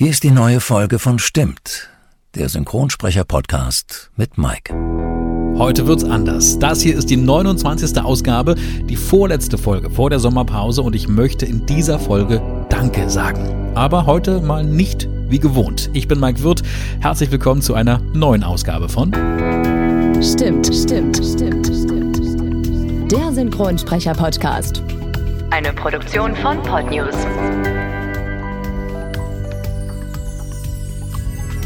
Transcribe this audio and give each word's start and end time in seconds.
Hier 0.00 0.10
ist 0.10 0.22
die 0.22 0.30
neue 0.30 0.60
Folge 0.60 1.00
von 1.00 1.18
Stimmt, 1.18 1.90
der 2.36 2.48
Synchronsprecher-Podcast 2.48 4.12
mit 4.14 4.38
Mike. 4.38 4.72
Heute 5.58 5.88
wird's 5.88 6.04
anders. 6.04 6.56
Das 6.60 6.80
hier 6.80 6.96
ist 6.96 7.10
die 7.10 7.16
29. 7.16 8.00
Ausgabe, 8.00 8.54
die 8.54 8.94
vorletzte 8.94 9.58
Folge 9.58 9.90
vor 9.90 10.08
der 10.08 10.20
Sommerpause 10.20 10.82
und 10.82 10.94
ich 10.94 11.08
möchte 11.08 11.46
in 11.46 11.66
dieser 11.66 11.98
Folge 11.98 12.40
Danke 12.68 13.10
sagen. 13.10 13.72
Aber 13.74 14.06
heute 14.06 14.40
mal 14.40 14.62
nicht 14.62 15.08
wie 15.26 15.40
gewohnt. 15.40 15.90
Ich 15.94 16.06
bin 16.06 16.20
Mike 16.20 16.44
Wirth. 16.44 16.62
Herzlich 17.00 17.32
willkommen 17.32 17.60
zu 17.60 17.74
einer 17.74 17.98
neuen 18.14 18.44
Ausgabe 18.44 18.88
von 18.88 19.10
Stimmt, 20.22 20.72
stimmt, 20.72 21.16
stimmt, 21.16 21.66
stimmt, 21.66 22.16
stimmt. 22.16 23.10
Der 23.10 23.32
Synchronsprecher-Podcast. 23.32 24.80
Eine 25.50 25.72
Produktion 25.72 26.36
von 26.36 26.62
Podnews. 26.62 27.16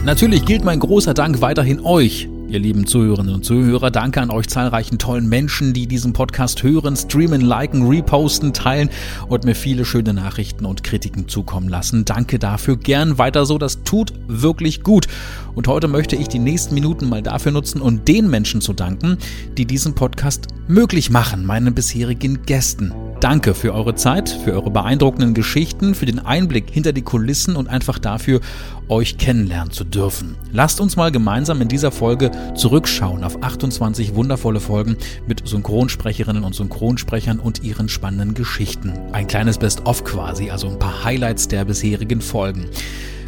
Natürlich 0.04 0.44
gilt 0.44 0.64
mein 0.64 0.80
großer 0.80 1.14
Dank 1.14 1.42
weiterhin 1.42 1.78
euch, 1.78 2.28
ihr 2.48 2.58
lieben 2.58 2.88
Zuhörerinnen 2.88 3.36
und 3.36 3.44
Zuhörer. 3.44 3.92
Danke 3.92 4.20
an 4.20 4.30
euch 4.30 4.48
zahlreichen 4.48 4.98
tollen 4.98 5.28
Menschen, 5.28 5.74
die 5.74 5.86
diesen 5.86 6.12
Podcast 6.12 6.64
hören, 6.64 6.96
streamen, 6.96 7.40
liken, 7.40 7.86
reposten, 7.86 8.52
teilen 8.52 8.90
und 9.28 9.44
mir 9.44 9.54
viele 9.54 9.84
schöne 9.84 10.12
Nachrichten 10.12 10.64
und 10.64 10.82
Kritiken 10.82 11.28
zukommen 11.28 11.68
lassen. 11.68 12.04
Danke 12.04 12.40
dafür. 12.40 12.76
Gern 12.76 13.18
weiter 13.18 13.46
so. 13.46 13.58
Das 13.58 13.84
tut 13.84 14.12
wirklich 14.26 14.82
gut. 14.82 15.06
Und 15.54 15.68
heute 15.68 15.86
möchte 15.86 16.16
ich 16.16 16.26
die 16.26 16.40
nächsten 16.40 16.74
Minuten 16.74 17.08
mal 17.08 17.22
dafür 17.22 17.52
nutzen 17.52 17.80
um 17.80 18.04
den 18.04 18.28
Menschen 18.28 18.60
zu 18.60 18.72
danken, 18.72 19.18
die 19.56 19.66
diesen 19.66 19.94
Podcast 19.94 20.48
möglich 20.66 21.10
machen, 21.10 21.46
meinen 21.46 21.74
bisherigen 21.74 22.42
Gästen. 22.42 22.92
Danke 23.22 23.54
für 23.54 23.72
eure 23.72 23.94
Zeit, 23.94 24.28
für 24.28 24.52
eure 24.52 24.72
beeindruckenden 24.72 25.32
Geschichten, 25.32 25.94
für 25.94 26.06
den 26.06 26.18
Einblick 26.18 26.68
hinter 26.72 26.92
die 26.92 27.02
Kulissen 27.02 27.54
und 27.54 27.68
einfach 27.68 28.00
dafür, 28.00 28.40
euch 28.88 29.16
kennenlernen 29.16 29.70
zu 29.70 29.84
dürfen. 29.84 30.34
Lasst 30.50 30.80
uns 30.80 30.96
mal 30.96 31.12
gemeinsam 31.12 31.60
in 31.60 31.68
dieser 31.68 31.92
Folge 31.92 32.32
zurückschauen 32.56 33.22
auf 33.22 33.40
28 33.40 34.16
wundervolle 34.16 34.58
Folgen 34.58 34.96
mit 35.28 35.46
Synchronsprecherinnen 35.46 36.42
und 36.42 36.56
Synchronsprechern 36.56 37.38
und 37.38 37.62
ihren 37.62 37.88
spannenden 37.88 38.34
Geschichten. 38.34 38.92
Ein 39.12 39.28
kleines 39.28 39.56
Best-of 39.56 40.02
quasi, 40.02 40.50
also 40.50 40.68
ein 40.68 40.80
paar 40.80 41.04
Highlights 41.04 41.46
der 41.46 41.64
bisherigen 41.64 42.22
Folgen. 42.22 42.70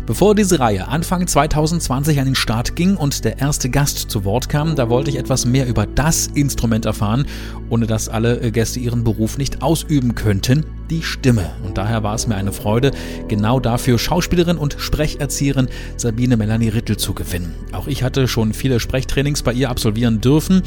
Bevor 0.07 0.35
diese 0.35 0.61
Reihe 0.61 0.87
Anfang 0.89 1.27
2020 1.27 2.21
an 2.21 2.27
den 2.27 2.35
Start 2.35 2.77
ging 2.77 2.95
und 2.99 3.25
der 3.25 3.39
erste 3.39 3.71
Gast 3.71 4.11
zu 4.11 4.27
Wort 4.27 4.51
kam, 4.51 4.77
da 4.77 4.91
wollte 4.91 5.09
ich 5.09 5.17
etwas 5.17 5.47
mehr 5.47 5.67
über 5.67 5.87
das 5.87 6.27
Instrument 6.27 6.85
erfahren, 6.85 7.25
ohne 7.71 7.87
dass 7.87 8.11
alle 8.11 8.53
Gäste 8.53 8.81
ihren 8.81 9.03
Beruf 9.03 9.39
nicht 9.39 9.63
ausüben 9.63 10.15
könnten, 10.15 10.67
die 10.91 11.03
Stimme. 11.03 11.51
Und 11.65 11.79
daher 11.79 12.03
war 12.03 12.15
es 12.15 12.27
mir 12.27 12.37
eine 12.37 12.53
Freude, 12.53 12.91
genau 13.29 13.61
dafür 13.61 13.99
Schauspielerin 13.99 14.59
und 14.59 14.77
Sprecherzieherin 14.79 15.69
Sabine 15.97 16.37
Melanie 16.37 16.69
Rittel 16.69 16.97
zu 16.97 17.15
gewinnen. 17.15 17.55
Auch 17.73 17.87
ich 17.87 18.03
hatte 18.03 18.29
schon 18.29 18.53
viele 18.53 18.81
Sprechtrainings 18.81 19.43
bei 19.43 19.53
ihr 19.53 19.71
absolvieren 19.71 20.21
dürfen. 20.21 20.63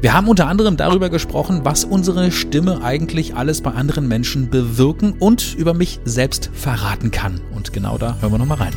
Wir 0.00 0.14
haben 0.14 0.28
unter 0.28 0.46
anderem 0.46 0.76
darüber 0.76 1.10
gesprochen, 1.10 1.60
was 1.64 1.84
unsere 1.84 2.32
Stimme 2.32 2.82
eigentlich 2.82 3.34
alles 3.34 3.60
bei 3.60 3.72
anderen 3.72 4.08
Menschen 4.08 4.50
bewirken 4.50 5.14
und 5.18 5.54
über 5.54 5.74
mich 5.74 6.00
selbst 6.04 6.50
verraten 6.52 7.10
kann. 7.10 7.40
Und 7.54 7.72
genau 7.72 7.98
da 7.98 8.18
hören 8.20 8.32
wir 8.32 8.38
nochmal 8.38 8.58
rein. 8.58 8.74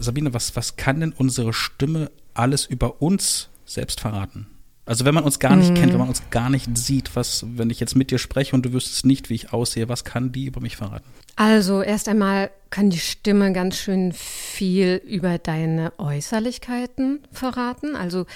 Sabine, 0.00 0.34
was, 0.34 0.54
was 0.56 0.76
kann 0.76 1.00
denn 1.00 1.14
unsere 1.16 1.52
Stimme 1.52 2.10
alles 2.34 2.66
über 2.66 3.00
uns 3.00 3.48
selbst 3.64 4.00
verraten? 4.00 4.46
Also 4.86 5.04
wenn 5.04 5.14
man 5.14 5.24
uns 5.24 5.38
gar 5.38 5.56
nicht 5.56 5.70
mhm. 5.70 5.74
kennt, 5.74 5.92
wenn 5.92 5.98
man 5.98 6.08
uns 6.08 6.22
gar 6.30 6.50
nicht 6.50 6.76
sieht, 6.76 7.16
was, 7.16 7.44
wenn 7.56 7.70
ich 7.70 7.80
jetzt 7.80 7.96
mit 7.96 8.10
dir 8.10 8.18
spreche 8.18 8.54
und 8.54 8.66
du 8.66 8.72
wüsstest 8.72 9.06
nicht, 9.06 9.30
wie 9.30 9.34
ich 9.34 9.52
aussehe, 9.52 9.88
was 9.88 10.04
kann 10.04 10.30
die 10.30 10.46
über 10.46 10.60
mich 10.60 10.76
verraten? 10.76 11.06
Also 11.36 11.82
erst 11.82 12.08
einmal 12.08 12.50
kann 12.70 12.90
die 12.90 12.98
Stimme 12.98 13.52
ganz 13.52 13.76
schön 13.76 14.12
viel 14.12 15.00
über 15.06 15.38
deine 15.38 15.92
Äußerlichkeiten 15.98 17.20
verraten. 17.32 17.96
Also 17.96 18.26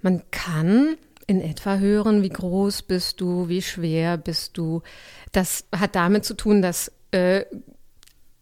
man 0.00 0.22
kann 0.30 0.96
in 1.26 1.40
etwa 1.40 1.76
hören, 1.76 2.22
wie 2.22 2.30
groß 2.30 2.82
bist 2.82 3.20
du, 3.20 3.48
wie 3.48 3.62
schwer 3.62 4.16
bist 4.16 4.56
du. 4.56 4.82
Das 5.32 5.66
hat 5.76 5.94
damit 5.94 6.24
zu 6.24 6.34
tun, 6.34 6.62
dass 6.62 6.90
äh, 7.10 7.44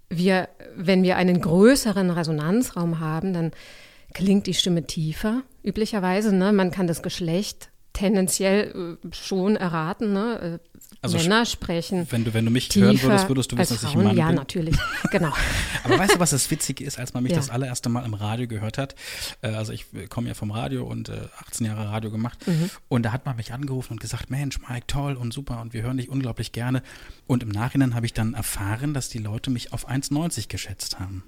wir, 0.09 0.49
wenn 0.77 1.03
wir 1.03 1.17
einen 1.17 1.41
größeren 1.41 2.11
Resonanzraum 2.11 3.00
haben, 3.00 3.33
dann 3.33 3.50
klingt 4.12 4.47
die 4.47 4.55
Stimme 4.55 4.87
tiefer, 4.87 5.43
üblicherweise. 5.64 6.34
Ne? 6.34 6.52
Man 6.52 6.70
kann 6.70 6.86
das 6.86 7.02
Geschlecht 7.02 7.70
tendenziell 7.94 8.98
äh, 9.04 9.14
schon 9.14 9.56
erraten. 9.56 10.12
Ne? 10.12 10.60
Äh, 10.60 10.78
also 11.00 11.16
Männer 11.16 11.47
sprechen. 11.47 12.06
Wenn 12.10 12.25
du, 12.25 12.34
wenn 12.34 12.44
du 12.44 12.50
mich 12.50 12.69
hören 12.75 13.00
würdest, 13.00 13.28
würdest 13.28 13.52
du 13.52 13.58
wissen, 13.58 13.75
dass 13.75 13.82
ich 13.82 13.97
ein 13.97 14.02
Mann 14.02 14.16
ja, 14.16 14.26
bin. 14.26 14.34
Ja, 14.34 14.41
natürlich, 14.41 14.76
genau. 15.10 15.32
Aber 15.84 15.98
weißt 15.98 16.16
du, 16.16 16.19
was 16.19 16.30
das 16.30 16.50
Witzige 16.50 16.84
ist, 16.84 16.98
als 16.98 17.14
man 17.14 17.22
mich 17.22 17.32
ja. 17.32 17.38
das 17.38 17.50
allererste 17.50 17.88
Mal 17.88 18.04
im 18.04 18.14
Radio 18.14 18.47
gehört 18.47 18.78
hat? 18.78 18.94
Äh, 19.42 19.48
also 19.48 19.72
ich 19.72 19.86
komme 20.10 20.28
ja 20.28 20.34
vom 20.34 20.50
Radio 20.50 20.84
und 20.84 21.10
18 21.47 21.66
Jahre 21.66 21.88
Radio 21.88 22.10
gemacht. 22.10 22.46
Mhm. 22.46 22.70
Und 22.88 23.04
da 23.04 23.12
hat 23.12 23.26
man 23.26 23.36
mich 23.36 23.52
angerufen 23.52 23.92
und 23.94 24.00
gesagt, 24.00 24.31
Mensch, 24.31 24.58
Mike, 24.69 24.86
toll 24.86 25.14
und 25.14 25.32
super 25.32 25.60
und 25.60 25.72
wir 25.72 25.82
hören 25.82 25.96
dich 25.96 26.08
unglaublich 26.08 26.52
gerne. 26.52 26.82
Und 27.26 27.42
im 27.42 27.50
Nachhinein 27.50 27.94
habe 27.94 28.06
ich 28.06 28.12
dann 28.12 28.34
erfahren, 28.34 28.92
dass 28.92 29.08
die 29.08 29.19
Leute 29.19 29.50
mich 29.50 29.72
auf 29.72 29.88
1,90 29.88 30.48
geschätzt 30.48 30.98
haben. 30.98 31.22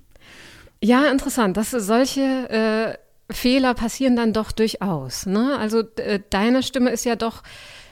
Ja, 0.82 1.10
interessant. 1.10 1.56
Dass 1.56 1.70
solche 1.70 2.20
äh, 2.20 3.05
Fehler 3.30 3.74
passieren 3.74 4.16
dann 4.16 4.32
doch 4.32 4.52
durchaus. 4.52 5.26
Ne? 5.26 5.56
Also 5.58 5.82
äh, 5.96 6.20
deine 6.30 6.62
Stimme 6.62 6.90
ist 6.90 7.04
ja 7.04 7.16
doch 7.16 7.42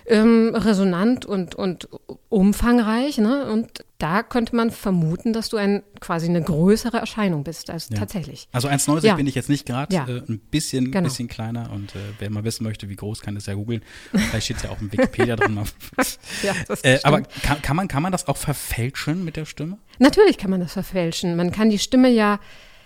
ähm, 0.07 0.55
resonant 0.55 1.25
und, 1.25 1.55
und 1.55 1.89
umfangreich. 2.29 3.19
Ne? 3.19 3.51
Und 3.51 3.85
da 3.99 4.23
könnte 4.23 4.55
man 4.55 4.71
vermuten, 4.71 5.33
dass 5.33 5.49
du 5.49 5.57
ein, 5.57 5.83
quasi 6.01 6.29
eine 6.29 6.43
größere 6.43 6.99
Erscheinung 6.99 7.43
bist 7.43 7.71
als 7.71 7.89
ja. 7.89 7.99
tatsächlich. 7.99 8.49
Also 8.53 8.69
1,90 8.69 9.07
ja. 9.07 9.15
bin 9.15 9.27
ich 9.27 9.35
jetzt 9.35 9.49
nicht 9.49 9.67
gerade, 9.67 9.95
ja. 9.95 10.07
äh, 10.07 10.23
ein 10.29 10.39
bisschen, 10.39 10.91
genau. 10.91 11.05
bisschen 11.05 11.29
kleiner. 11.29 11.71
Und 11.73 11.95
äh, 11.95 11.99
wer 12.19 12.31
mal 12.31 12.45
wissen 12.45 12.65
möchte, 12.65 12.89
wie 12.89 12.97
groß, 12.97 13.21
kann 13.21 13.35
das 13.35 13.47
ja 13.47 13.55
googeln. 13.55 13.83
Vielleicht 14.13 14.45
steht 14.45 14.59
es 14.59 14.63
ja 14.65 14.71
auch 14.71 14.81
im 14.81 14.93
Wikipedia 14.93 15.37
drin. 15.37 15.59
äh, 16.83 16.99
aber 17.03 17.23
kann, 17.23 17.63
kann, 17.63 17.77
man, 17.77 17.89
kann 17.89 18.03
man 18.03 18.13
das 18.13 18.29
auch 18.29 18.37
verfälschen 18.37 19.25
mit 19.25 19.37
der 19.37 19.47
Stimme? 19.47 19.79
Natürlich 19.99 20.39
kann 20.39 20.51
man 20.51 20.61
das 20.61 20.75
verfälschen. 20.75 21.35
Man 21.37 21.51
kann 21.51 21.71
die 21.71 21.79
Stimme 21.79 22.11
ja 22.11 22.41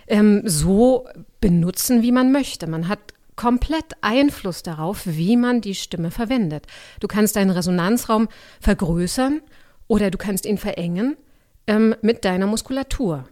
ähm, 0.08 0.42
so 0.44 1.06
benutzen, 1.41 2.02
wie 2.02 2.12
man 2.12 2.32
möchte. 2.32 2.66
Man 2.66 2.88
hat 2.88 2.98
komplett 3.36 3.84
Einfluss 4.00 4.62
darauf, 4.62 5.02
wie 5.04 5.36
man 5.36 5.60
die 5.60 5.74
Stimme 5.74 6.10
verwendet. 6.10 6.66
Du 7.00 7.06
kannst 7.06 7.36
deinen 7.36 7.50
Resonanzraum 7.50 8.28
vergrößern 8.60 9.41
oder 9.86 10.10
du 10.10 10.19
kannst 10.19 10.44
ihn 10.44 10.58
verengen 10.58 11.16
ähm, 11.66 11.94
mit 12.02 12.24
deiner 12.24 12.46
Muskulatur. 12.46 13.28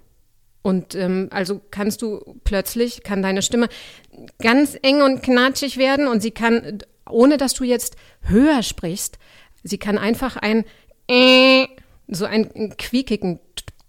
Und 0.63 0.95
ähm, 0.95 1.29
also 1.31 1.61
kannst 1.71 2.03
du 2.03 2.41
plötzlich, 2.45 3.03
kann 3.03 3.23
deine 3.23 3.43
Stimme 3.43 3.69
ganz 4.41 4.77
eng 4.83 5.03
und 5.03 5.23
knatschig 5.23 5.77
werden 5.77 6.09
und 6.09 6.23
sie 6.23 6.33
kann, 6.33 6.79
ohne 7.09 7.37
dass 7.37 7.55
du 7.55 7.65
jetzt 7.65 7.97
höher 8.23 8.63
sprichst, 8.63 9.19
sie 9.63 9.79
kann 9.79 9.99
einfach 9.99 10.37
ein 10.37 10.65
äh, 11.09 11.67
so 12.09 12.25
einen 12.25 12.77
quiekigen 12.77 13.41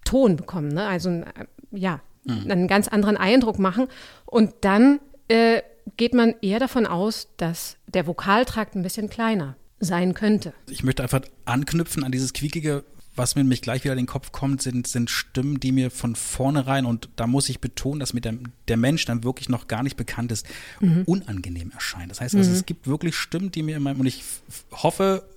Ton 0.04 0.36
bekommen. 0.36 0.70
Ne? 0.70 0.86
Also 0.88 1.24
ja, 1.72 2.02
mhm. 2.28 2.52
einen 2.52 2.68
ganz 2.68 2.88
anderen 2.88 3.18
Eindruck 3.18 3.60
machen. 3.60 3.88
Und 4.26 4.54
dann 4.62 5.00
äh, 5.28 5.62
geht 5.96 6.14
man 6.14 6.36
eher 6.42 6.60
davon 6.60 6.86
aus, 6.86 7.30
dass 7.38 7.78
der 7.88 8.08
Vokaltrakt 8.08 8.76
ein 8.76 8.84
bisschen 8.84 9.10
kleiner 9.10 9.56
sein 9.80 10.14
könnte. 10.14 10.54
Ich 10.70 10.84
möchte 10.84 11.04
einfach 11.04 11.22
anknüpfen 11.46 12.04
an 12.04 12.12
dieses 12.12 12.34
quiekige, 12.34 12.84
was 13.16 13.36
mir 13.36 13.44
nämlich 13.44 13.62
gleich 13.62 13.84
wieder 13.84 13.94
in 13.94 14.00
den 14.00 14.06
Kopf 14.06 14.32
kommt, 14.32 14.62
sind, 14.62 14.88
sind 14.88 15.10
Stimmen, 15.10 15.60
die 15.60 15.72
mir 15.72 15.90
von 15.90 16.16
vornherein, 16.16 16.86
und 16.86 17.10
da 17.16 17.26
muss 17.26 17.50
ich 17.50 17.60
betonen, 17.60 18.00
dass 18.00 18.14
mir 18.14 18.22
der, 18.22 18.36
der 18.68 18.78
Mensch 18.78 19.06
dann 19.06 19.24
wirklich 19.24 19.50
noch 19.50 19.68
gar 19.68 19.84
nicht 19.84 19.98
bekannt 19.98 20.32
ist, 20.32 20.46
mhm. 20.80 21.04
unangenehm 21.06 21.72
erscheinen. 21.72 22.10
Das 22.10 22.22
heißt 22.22 22.36
also, 22.36 22.50
mhm. 22.50 22.56
es 22.56 22.66
gibt 22.66 22.88
wirklich 22.88 23.16
Stimmen, 23.16 23.52
die 23.52 23.64
mir 23.64 23.78
in 23.78 23.84
meinem, 23.84 24.00
und 24.00 24.06
ich 24.06 24.24
hoffe, 24.72 25.28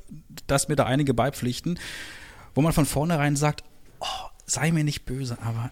dass 0.47 0.69
mir 0.69 0.77
da 0.77 0.85
einige 0.85 1.15
beipflichten, 1.15 1.79
wo 2.55 2.61
man 2.61 2.73
von 2.73 2.85
vornherein 2.87 3.37
sagt, 3.37 3.65
oh, 4.01 4.29
sei 4.45 4.73
mir 4.73 4.85
nicht 4.85 5.07
böse, 5.07 5.39
aber 5.41 5.71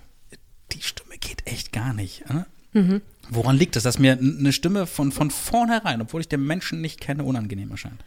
die 0.73 0.83
Stimme 0.83 1.19
geht 1.19 1.47
echt 1.47 1.73
gar 1.73 1.93
nicht. 1.93 2.29
Ne? 2.29 2.47
Mhm. 2.73 3.03
Woran 3.31 3.57
liegt 3.57 3.77
es, 3.77 3.83
dass 3.83 3.99
mir 3.99 4.19
eine 4.19 4.53
Stimme 4.53 4.87
von, 4.87 5.13
von 5.13 5.31
vornherein, 5.31 6.01
obwohl 6.01 6.21
ich 6.21 6.29
den 6.29 6.47
Menschen 6.47 6.81
nicht 6.81 7.01
kenne, 7.01 7.25
unangenehm 7.25 7.71
erscheint? 7.71 8.03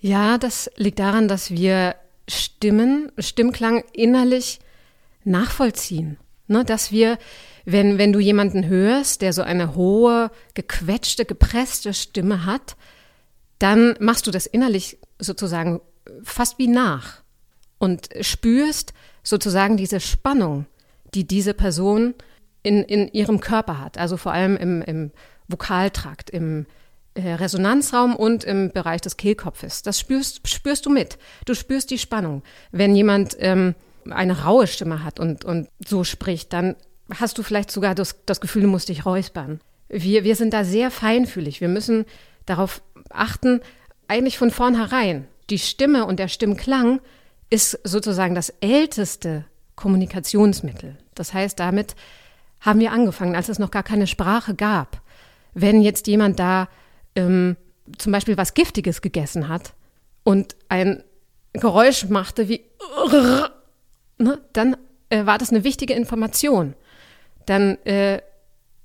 Ja, 0.00 0.38
das 0.38 0.70
liegt 0.76 0.98
daran, 0.98 1.28
dass 1.28 1.50
wir 1.50 1.96
Stimmen, 2.28 3.10
Stimmklang 3.18 3.84
innerlich 3.92 4.60
nachvollziehen. 5.24 6.18
Ne, 6.50 6.64
dass 6.64 6.90
wir, 6.90 7.18
wenn, 7.66 7.98
wenn 7.98 8.14
du 8.14 8.20
jemanden 8.20 8.66
hörst, 8.66 9.20
der 9.20 9.34
so 9.34 9.42
eine 9.42 9.74
hohe, 9.74 10.30
gequetschte, 10.54 11.26
gepresste 11.26 11.92
Stimme 11.92 12.46
hat, 12.46 12.76
dann 13.58 13.96
machst 14.00 14.26
du 14.26 14.30
das 14.30 14.46
innerlich 14.46 14.96
sozusagen 15.18 15.82
fast 16.22 16.58
wie 16.58 16.68
nach 16.68 17.22
und 17.76 18.08
spürst 18.22 18.94
sozusagen 19.22 19.76
diese 19.76 20.00
Spannung, 20.00 20.64
die 21.14 21.26
diese 21.26 21.54
Person 21.54 22.14
in, 22.62 22.82
in 22.82 23.08
ihrem 23.08 23.40
Körper 23.40 23.80
hat, 23.80 23.98
also 23.98 24.16
vor 24.16 24.32
allem 24.32 24.56
im, 24.56 24.82
im 24.82 25.10
Vokaltrakt, 25.48 26.30
im 26.30 26.66
äh, 27.14 27.34
Resonanzraum 27.34 28.14
und 28.14 28.44
im 28.44 28.70
Bereich 28.70 29.00
des 29.00 29.16
Kehlkopfes. 29.16 29.82
Das 29.82 29.98
spürst, 29.98 30.46
spürst 30.46 30.86
du 30.86 30.90
mit. 30.90 31.18
Du 31.46 31.54
spürst 31.54 31.90
die 31.90 31.98
Spannung. 31.98 32.42
Wenn 32.70 32.94
jemand 32.94 33.36
ähm, 33.40 33.74
eine 34.10 34.42
raue 34.42 34.66
Stimme 34.66 35.04
hat 35.04 35.18
und, 35.18 35.44
und 35.44 35.68
so 35.84 36.04
spricht, 36.04 36.52
dann 36.52 36.76
hast 37.14 37.38
du 37.38 37.42
vielleicht 37.42 37.70
sogar 37.70 37.94
das, 37.94 38.16
das 38.26 38.40
Gefühl, 38.40 38.62
du 38.62 38.68
musst 38.68 38.88
dich 38.88 39.06
räuspern. 39.06 39.60
Wir, 39.88 40.24
wir 40.24 40.36
sind 40.36 40.52
da 40.52 40.64
sehr 40.64 40.90
feinfühlig. 40.90 41.60
Wir 41.60 41.68
müssen 41.68 42.04
darauf 42.46 42.82
achten, 43.10 43.60
eigentlich 44.06 44.38
von 44.38 44.50
vornherein. 44.50 45.26
Die 45.50 45.58
Stimme 45.58 46.04
und 46.04 46.18
der 46.18 46.28
Stimmklang 46.28 47.00
ist 47.50 47.80
sozusagen 47.84 48.34
das 48.34 48.50
älteste 48.60 49.46
Kommunikationsmittel. 49.78 50.96
Das 51.14 51.32
heißt, 51.32 51.58
damit 51.58 51.94
haben 52.60 52.80
wir 52.80 52.92
angefangen, 52.92 53.36
als 53.36 53.48
es 53.48 53.60
noch 53.60 53.70
gar 53.70 53.84
keine 53.84 54.08
Sprache 54.08 54.54
gab. 54.54 55.00
Wenn 55.54 55.82
jetzt 55.82 56.08
jemand 56.08 56.38
da 56.40 56.68
ähm, 57.14 57.56
zum 57.96 58.12
Beispiel 58.12 58.36
was 58.36 58.54
Giftiges 58.54 59.00
gegessen 59.02 59.48
hat 59.48 59.74
und 60.24 60.56
ein 60.68 61.04
Geräusch 61.52 62.08
machte 62.08 62.48
wie, 62.48 62.64
ne, 64.18 64.40
dann 64.52 64.76
äh, 65.10 65.24
war 65.24 65.38
das 65.38 65.50
eine 65.50 65.62
wichtige 65.62 65.94
Information. 65.94 66.74
Dann 67.46 67.78
äh, 67.84 68.20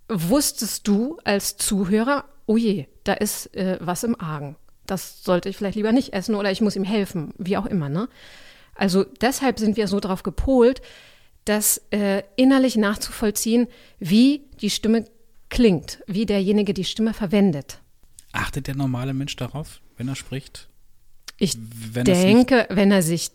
wusstest 0.08 0.88
du 0.88 1.18
als 1.24 1.58
Zuhörer, 1.58 2.26
oh 2.46 2.56
je, 2.56 2.86
da 3.04 3.14
ist 3.14 3.54
äh, 3.56 3.80
was 3.82 4.04
im 4.04 4.20
Argen. 4.20 4.56
Das 4.86 5.24
sollte 5.24 5.50
ich 5.50 5.58
vielleicht 5.58 5.76
lieber 5.76 5.92
nicht 5.92 6.14
essen 6.14 6.36
oder 6.36 6.52
ich 6.52 6.62
muss 6.62 6.76
ihm 6.76 6.84
helfen, 6.84 7.34
wie 7.40 7.58
auch 7.58 7.66
immer. 7.66 7.90
Ne? 7.90 8.10
Also 8.76 9.04
deshalb 9.22 9.60
sind 9.60 9.78
wir 9.78 9.88
so 9.88 10.00
darauf 10.00 10.24
gepolt, 10.24 10.82
das 11.46 11.82
äh, 11.92 12.24
innerlich 12.36 12.76
nachzuvollziehen, 12.76 13.68
wie 14.00 14.44
die 14.62 14.70
Stimme 14.70 15.06
klingt, 15.50 16.02
wie 16.08 16.26
derjenige 16.26 16.74
die 16.74 16.86
Stimme 16.86 17.14
verwendet. 17.14 17.80
Achtet 18.32 18.68
der 18.68 18.76
normale 18.76 19.14
Mensch 19.14 19.36
darauf, 19.36 19.82
wenn 19.98 20.08
er 20.08 20.16
spricht? 20.16 20.68
Ich 21.38 21.58
wenn 21.94 22.06
denke, 22.06 22.66
wenn 22.70 22.92
er 22.92 23.02
sich 23.02 23.32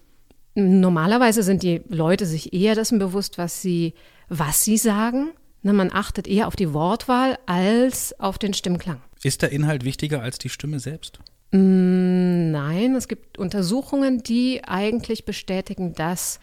normalerweise 0.55 1.43
sind 1.43 1.63
die 1.63 1.83
Leute 1.89 2.27
sich 2.27 2.53
eher 2.53 2.75
dessen 2.75 2.99
bewusst, 2.99 3.39
was 3.39 3.63
sie, 3.63 3.95
was 4.29 4.65
sie 4.65 4.77
sagen. 4.77 5.31
Ne, 5.63 5.73
man 5.73 5.93
achtet 5.93 6.27
eher 6.27 6.47
auf 6.47 6.57
die 6.57 6.73
Wortwahl 6.73 7.39
als 7.47 8.19
auf 8.21 8.39
den 8.39 8.55
Stimmklang. 8.55 9.01
Ist 9.23 9.43
der 9.43 9.51
Inhalt 9.51 9.85
wichtiger 9.85 10.23
als 10.23 10.39
die 10.39 10.49
Stimme 10.49 10.79
selbst? 10.79 11.19
Mm, 11.51 12.51
nein, 12.51 12.95
es 12.95 13.09
gibt 13.09 13.39
Untersuchungen, 13.39 14.23
die 14.23 14.65
eigentlich 14.65 15.25
bestätigen, 15.25 15.95
dass 15.95 16.41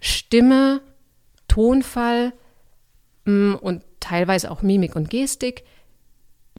Stimme, 0.00 0.80
Tonfall 1.48 2.32
mm, 3.24 3.54
und 3.54 3.84
teilweise 4.00 4.50
auch 4.50 4.62
Mimik 4.62 4.96
und 4.96 5.10
Gestik 5.10 5.64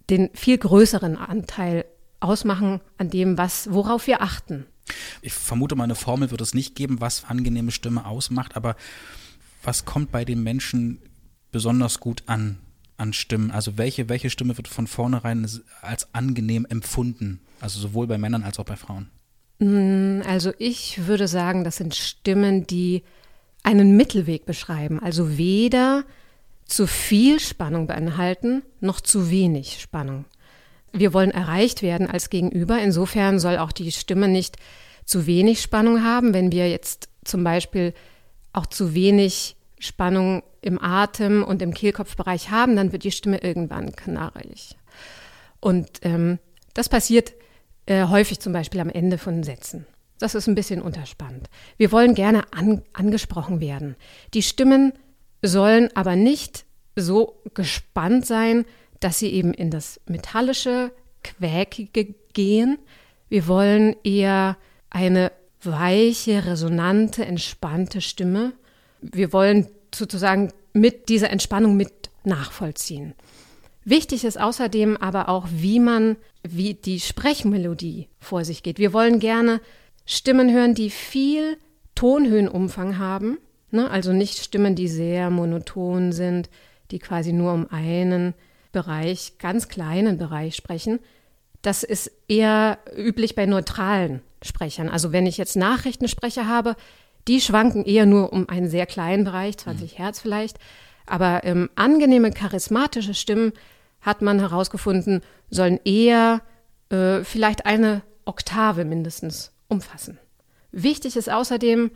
den 0.10 0.30
viel 0.34 0.58
größeren 0.58 1.18
Anteil 1.18 1.86
ausmachen 2.20 2.82
an 2.98 3.10
dem, 3.10 3.38
was, 3.38 3.72
worauf 3.72 4.08
wir 4.08 4.22
achten. 4.22 4.66
Ich 5.22 5.34
vermute 5.34 5.76
mal, 5.76 5.84
eine 5.84 5.96
Formel 5.96 6.32
wird 6.32 6.42
es 6.42 6.54
nicht 6.54 6.76
geben, 6.76 7.00
was 7.00 7.26
angenehme 7.26 7.72
Stimme 7.72 8.06
ausmacht, 8.06 8.56
aber 8.56 8.76
was 9.64 9.86
kommt 9.86 10.12
bei 10.12 10.26
den 10.26 10.42
Menschen 10.42 11.00
besonders 11.52 12.00
gut 12.00 12.24
an, 12.26 12.58
an 12.98 13.14
Stimmen? 13.14 13.52
Also 13.52 13.78
welche, 13.78 14.10
welche 14.10 14.30
Stimme 14.30 14.58
wird 14.58 14.68
von 14.68 14.88
vornherein 14.88 15.48
als 15.82 16.14
angenehm 16.14 16.66
empfunden? 16.66 17.42
Also 17.62 17.80
sowohl 17.80 18.08
bei 18.08 18.18
Männern 18.18 18.44
als 18.44 18.60
auch 18.60 18.66
bei 18.66 18.76
Frauen? 18.76 19.10
Mm, 19.60 20.22
also 20.28 20.52
ich 20.58 21.08
würde 21.08 21.28
sagen, 21.28 21.64
das 21.64 21.78
sind 21.78 21.96
Stimmen, 21.96 22.66
die 22.66 23.04
einen 23.64 23.98
Mittelweg 23.98 24.46
beschreiben. 24.46 25.00
Also 25.02 25.38
weder 25.38 26.06
zu 26.66 26.88
viel 26.88 27.40
Spannung 27.40 27.88
beinhalten, 27.88 28.64
noch 28.80 29.02
zu 29.02 29.30
wenig 29.30 29.82
Spannung. 29.82 30.26
Wir 30.94 31.14
wollen 31.14 31.32
erreicht 31.32 31.82
werden 31.82 32.08
als 32.08 32.30
Gegenüber. 32.30 32.80
Insofern 32.80 33.40
soll 33.40 33.58
auch 33.58 33.72
die 33.72 33.92
Stimme 33.92 34.28
nicht 34.28 34.58
zu 35.06 35.26
wenig 35.26 35.62
Spannung 35.62 36.04
haben. 36.04 36.34
Wenn 36.34 36.52
wir 36.52 36.70
jetzt 36.70 37.10
zum 37.24 37.44
Beispiel 37.44 37.94
auch 38.54 38.66
zu 38.66 38.94
wenig 38.94 39.56
Spannung 39.80 40.44
im 40.62 40.82
Atem 40.82 41.44
und 41.44 41.62
im 41.62 41.74
Kehlkopfbereich 41.74 42.52
haben, 42.52 42.76
dann 42.76 42.92
wird 42.92 43.04
die 43.04 43.12
Stimme 43.12 43.42
irgendwann 43.42 43.96
knarrig. 43.96 44.78
Und 45.60 45.90
ähm, 46.02 46.40
das 46.74 46.90
passiert 46.90 47.34
äh, 47.90 48.06
häufig 48.08 48.40
zum 48.40 48.54
Beispiel 48.54 48.80
am 48.80 48.90
Ende 48.90 49.18
von 49.18 49.44
Sätzen. 49.44 49.86
Das 50.20 50.36
ist 50.36 50.48
ein 50.48 50.56
bisschen 50.56 50.82
unterspannt. 50.82 51.50
Wir 51.78 51.92
wollen 51.92 52.14
gerne 52.14 52.44
an, 52.54 52.84
angesprochen 52.94 53.62
werden. 53.62 53.96
Die 54.34 54.44
Stimmen 54.44 54.94
sollen 55.42 55.90
aber 55.96 56.16
nicht 56.16 56.66
so 56.96 57.42
gespannt 57.54 58.26
sein, 58.26 58.66
dass 59.00 59.18
sie 59.18 59.30
eben 59.30 59.54
in 59.54 59.72
das 59.72 60.00
metallische, 60.06 60.92
quäkige 61.24 62.14
gehen. 62.34 62.78
Wir 63.28 63.48
wollen 63.48 63.96
eher 64.04 64.58
eine 64.90 65.32
weiche, 65.64 66.46
resonante, 66.46 67.26
entspannte 67.26 68.02
Stimme. 68.02 68.54
Wir 69.02 69.34
wollen 69.34 69.68
sozusagen 69.96 70.54
mit 70.74 71.10
dieser 71.10 71.30
Entspannung 71.30 71.76
mit 71.76 72.10
nachvollziehen. 72.24 73.16
Wichtig 73.86 74.26
ist 74.26 74.40
außerdem 74.40 74.98
aber 74.98 75.30
auch, 75.30 75.48
wie 75.50 75.80
man, 75.80 76.18
wie 76.56 76.74
die 76.74 77.00
Sprechmelodie 77.00 78.10
vor 78.20 78.46
sich 78.46 78.64
geht. 78.64 78.80
Wir 78.80 78.94
wollen 78.94 79.20
gerne 79.20 79.62
Stimmen 80.06 80.52
hören, 80.52 80.74
die 80.74 80.90
viel 80.90 81.58
Tonhöhenumfang 81.96 82.98
haben. 82.98 83.38
Ne? 83.72 83.90
Also 83.90 84.14
nicht 84.14 84.40
Stimmen, 84.40 84.76
die 84.76 84.88
sehr 84.88 85.30
monoton 85.30 86.12
sind, 86.12 86.50
die 86.92 87.00
quasi 87.00 87.34
nur 87.34 87.54
um 87.54 87.68
einen 87.70 88.34
Bereich, 88.72 89.34
ganz 89.38 89.68
kleinen 89.68 90.18
Bereich 90.18 90.56
sprechen. 90.56 91.00
Das 91.62 91.84
ist 91.84 92.12
eher 92.28 92.80
üblich 92.96 93.36
bei 93.36 93.46
neutralen 93.46 94.22
Sprechern. 94.42 94.90
Also 94.90 95.12
wenn 95.12 95.26
ich 95.26 95.38
jetzt 95.38 95.56
Nachrichtensprecher 95.56 96.48
habe, 96.48 96.76
die 97.28 97.42
schwanken 97.42 97.84
eher 97.86 98.06
nur 98.06 98.32
um 98.32 98.48
einen 98.48 98.70
sehr 98.70 98.86
kleinen 98.86 99.24
Bereich, 99.24 99.58
20 99.58 99.94
mhm. 99.94 99.98
Hertz 99.98 100.20
vielleicht. 100.20 100.58
Aber 101.06 101.44
ähm, 101.44 101.70
angenehme, 101.76 102.32
charismatische 102.32 103.14
Stimmen, 103.14 103.52
hat 104.02 104.22
man 104.22 104.40
herausgefunden, 104.40 105.22
sollen 105.50 105.80
eher 105.84 106.42
äh, 106.90 107.24
vielleicht 107.24 107.66
eine 107.66 108.02
Oktave 108.26 108.86
mindestens 108.86 109.52
umfassen. 109.68 110.18
Wichtig 110.72 111.16
ist 111.16 111.30
außerdem, 111.30 111.92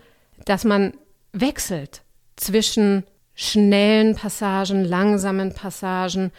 dass 0.46 0.64
man 0.64 0.94
wechselt 1.32 2.02
zwischen 2.36 3.04
schnellen 3.36 4.16
Passagen, 4.16 4.84
langsamen 4.84 5.54
Passagen, 5.54 6.32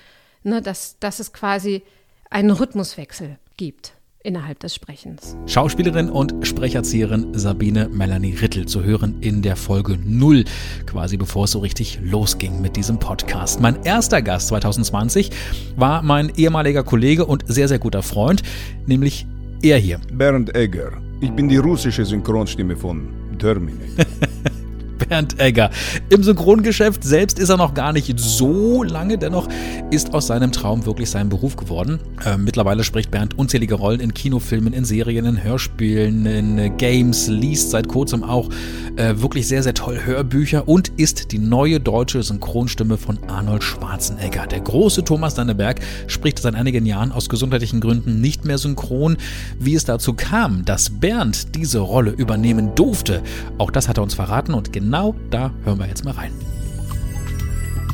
ne, 0.43 0.63
dass, 0.63 0.99
dass 0.99 1.21
es 1.21 1.33
quasi 1.33 1.83
einen 2.31 2.51
Rhythmuswechsel 2.51 3.39
gibt 3.57 3.95
innerhalb 4.25 4.59
des 4.59 4.75
Sprechens. 4.75 5.37
Schauspielerin 5.47 6.11
und 6.11 6.35
Sprecherzieherin 6.47 7.39
Sabine 7.39 7.89
Melanie 7.91 8.35
Rittel 8.35 8.67
zu 8.67 8.83
hören 8.83 9.19
in 9.21 9.43
der 9.43 9.55
Folge 9.55 9.99
0, 10.03 10.45
quasi 10.87 11.17
bevor 11.17 11.45
es 11.45 11.53
so 11.53 11.61
richtig 11.61 12.01
losging 12.03 12.61
mit 12.61 12.75
diesem 12.75 12.99
Podcast. 12.99 13.61
Mein 13.61 13.83
erster 13.85 14.23
Gast 14.23 14.49
2020 14.49 15.31
war 15.77 16.03
mein 16.03 16.33
ehemaliger 16.37 16.83
Kollege 16.83 17.27
und 17.27 17.45
sehr, 17.47 17.69
sehr 17.69 17.79
guter 17.79 18.03
Freund, 18.03 18.43
nämlich 18.87 19.27
er 19.63 19.79
hier. 19.79 20.01
Bernd 20.13 20.55
Egger. 20.57 20.93
Ich 21.21 21.31
bin 21.31 21.49
die 21.49 21.59
russische 21.59 22.05
Synchronstimme 22.05 22.77
von 22.77 23.09
Terminator. 23.39 24.07
Bernd 24.99 25.41
Egger. 25.41 25.71
Im 26.09 26.23
Synchrongeschäft 26.23 27.05
selbst 27.05 27.39
ist 27.39 27.49
er 27.49 27.57
noch 27.57 27.75
gar 27.75 27.93
nicht 27.93 28.19
so 28.19 28.83
lange, 28.83 29.19
dennoch 29.19 29.49
ist 29.91 30.15
aus 30.15 30.29
seinem 30.29 30.53
Traum 30.53 30.87
wirklich 30.87 31.11
sein 31.11 31.29
Beruf 31.29 31.57
geworden. 31.57 32.01
Äh, 32.25 32.37
mittlerweile 32.37 32.85
spricht 32.85 33.11
Bernd 33.11 33.37
unzählige 33.39 33.75
Rollen 33.75 34.01
in 34.01 34.15
Kinofilmen, 34.15 34.73
in 34.73 34.85
Serien, 34.85 35.25
in 35.25 35.43
Hörspielen, 35.43 36.27
in 36.27 36.59
äh, 36.59 36.71
Games, 36.71 37.29
liest 37.29 37.71
seit 37.71 37.89
kurzem 37.89 38.23
auch 38.23 38.49
äh, 38.97 39.15
wirklich 39.17 39.49
sehr, 39.49 39.63
sehr 39.63 39.75
toll 39.75 40.01
Hörbücher 40.05 40.69
und 40.69 40.93
ist 40.97 41.33
die 41.33 41.39
neue 41.39 41.81
deutsche 41.81 42.23
Synchronstimme 42.23 42.97
von 42.97 43.19
Arnold 43.29 43.63
Schwarzenegger. 43.63 44.47
Der 44.47 44.61
große 44.61 45.05
Thomas 45.05 45.35
Danneberg 45.35 45.81
spricht 46.07 46.39
seit 46.39 46.55
einigen 46.55 46.87
Jahren 46.87 47.13
aus 47.13 47.29
gesundheitlichen 47.29 47.81
Gründen 47.81 48.21
nicht 48.21 48.45
mehr 48.45 48.59
synchron. 48.59 49.17
Wie 49.59 49.75
es 49.75 49.85
dazu 49.85 50.15
kam, 50.15 50.65
dass 50.65 50.91
Bernd 50.91 51.55
diese 51.55 51.81
Rolle 51.81 52.11
übernehmen 52.11 52.75
durfte, 52.75 53.23
auch 53.59 53.71
das 53.71 53.89
hat 53.89 53.99
er 53.99 54.03
uns 54.03 54.15
verraten 54.15 54.55
und 54.55 54.73
genau 54.73 54.84
genau 54.85 55.15
da 55.31 55.51
hören 55.65 55.79
wir 55.79 55.87
jetzt 55.87 56.05
mal 56.05 56.11
rein. 56.11 56.31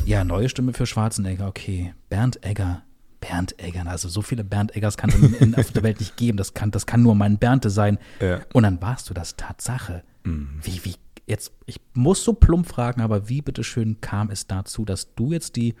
Ja, 0.05 0.25
neue 0.25 0.49
Stimme 0.49 0.73
für 0.73 0.85
Schwarzenegger, 0.85 1.47
okay. 1.47 1.93
Bernd 2.09 2.43
Egger. 2.43 2.83
Bernd 3.21 3.57
Egger, 3.61 3.87
also 3.87 4.09
so 4.09 4.21
viele 4.21 4.43
Bernd 4.43 4.75
Eggers 4.75 4.97
kann 4.97 5.09
es 5.09 5.57
auf 5.57 5.71
der 5.71 5.83
Welt 5.83 6.01
nicht 6.01 6.17
geben. 6.17 6.37
Das 6.37 6.53
kann, 6.53 6.69
das 6.69 6.85
kann 6.85 7.01
nur 7.01 7.15
mein 7.15 7.37
Bernte 7.37 7.69
sein. 7.69 7.97
Ja. 8.19 8.41
Und 8.51 8.63
dann 8.63 8.81
warst 8.81 9.09
du 9.09 9.13
das 9.13 9.37
Tatsache. 9.37 10.03
Mhm. 10.25 10.59
Wie, 10.63 10.83
wie, 10.83 10.95
jetzt, 11.27 11.53
ich 11.65 11.79
muss 11.93 12.25
so 12.25 12.33
plump 12.33 12.67
fragen, 12.67 12.99
aber 12.99 13.29
wie 13.29 13.41
bitteschön 13.41 14.01
kam 14.01 14.29
es 14.29 14.47
dazu, 14.47 14.83
dass 14.83 15.15
du 15.15 15.31
jetzt 15.31 15.55
die, 15.55 15.75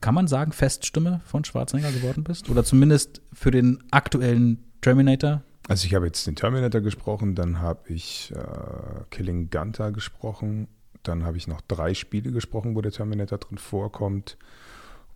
kann 0.00 0.16
man 0.16 0.26
sagen, 0.26 0.50
Feststimme 0.50 1.20
von 1.26 1.44
Schwarzenegger 1.44 1.92
geworden 1.92 2.24
bist? 2.24 2.50
Oder 2.50 2.64
zumindest 2.64 3.22
für 3.32 3.52
den 3.52 3.84
aktuellen 3.92 4.64
Terminator? 4.80 5.42
Also 5.70 5.86
ich 5.86 5.94
habe 5.94 6.06
jetzt 6.06 6.26
den 6.26 6.34
Terminator 6.34 6.80
gesprochen, 6.80 7.36
dann 7.36 7.60
habe 7.60 7.92
ich 7.92 8.32
äh, 8.34 9.04
Killing 9.10 9.50
Gunter 9.50 9.92
gesprochen, 9.92 10.66
dann 11.04 11.24
habe 11.24 11.36
ich 11.36 11.46
noch 11.46 11.60
drei 11.60 11.94
Spiele 11.94 12.32
gesprochen, 12.32 12.74
wo 12.74 12.80
der 12.80 12.90
Terminator 12.90 13.38
drin 13.38 13.56
vorkommt. 13.56 14.36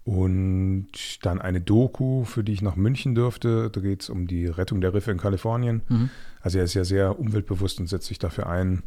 Und 0.04 0.86
dann 1.22 1.40
eine 1.40 1.60
Doku, 1.60 2.22
für 2.22 2.44
die 2.44 2.52
ich 2.52 2.62
nach 2.62 2.76
München 2.76 3.16
dürfte. 3.16 3.68
Da 3.68 3.80
geht 3.80 4.02
es 4.02 4.10
um 4.10 4.28
die 4.28 4.46
Rettung 4.46 4.80
der 4.80 4.94
Riffe 4.94 5.10
in 5.10 5.18
Kalifornien. 5.18 5.82
Mhm. 5.88 6.10
Also 6.40 6.58
er 6.58 6.64
ist 6.64 6.74
ja 6.74 6.84
sehr 6.84 7.18
umweltbewusst 7.18 7.80
und 7.80 7.88
setzt 7.88 8.06
sich 8.06 8.20
dafür 8.20 8.46
ein. 8.46 8.84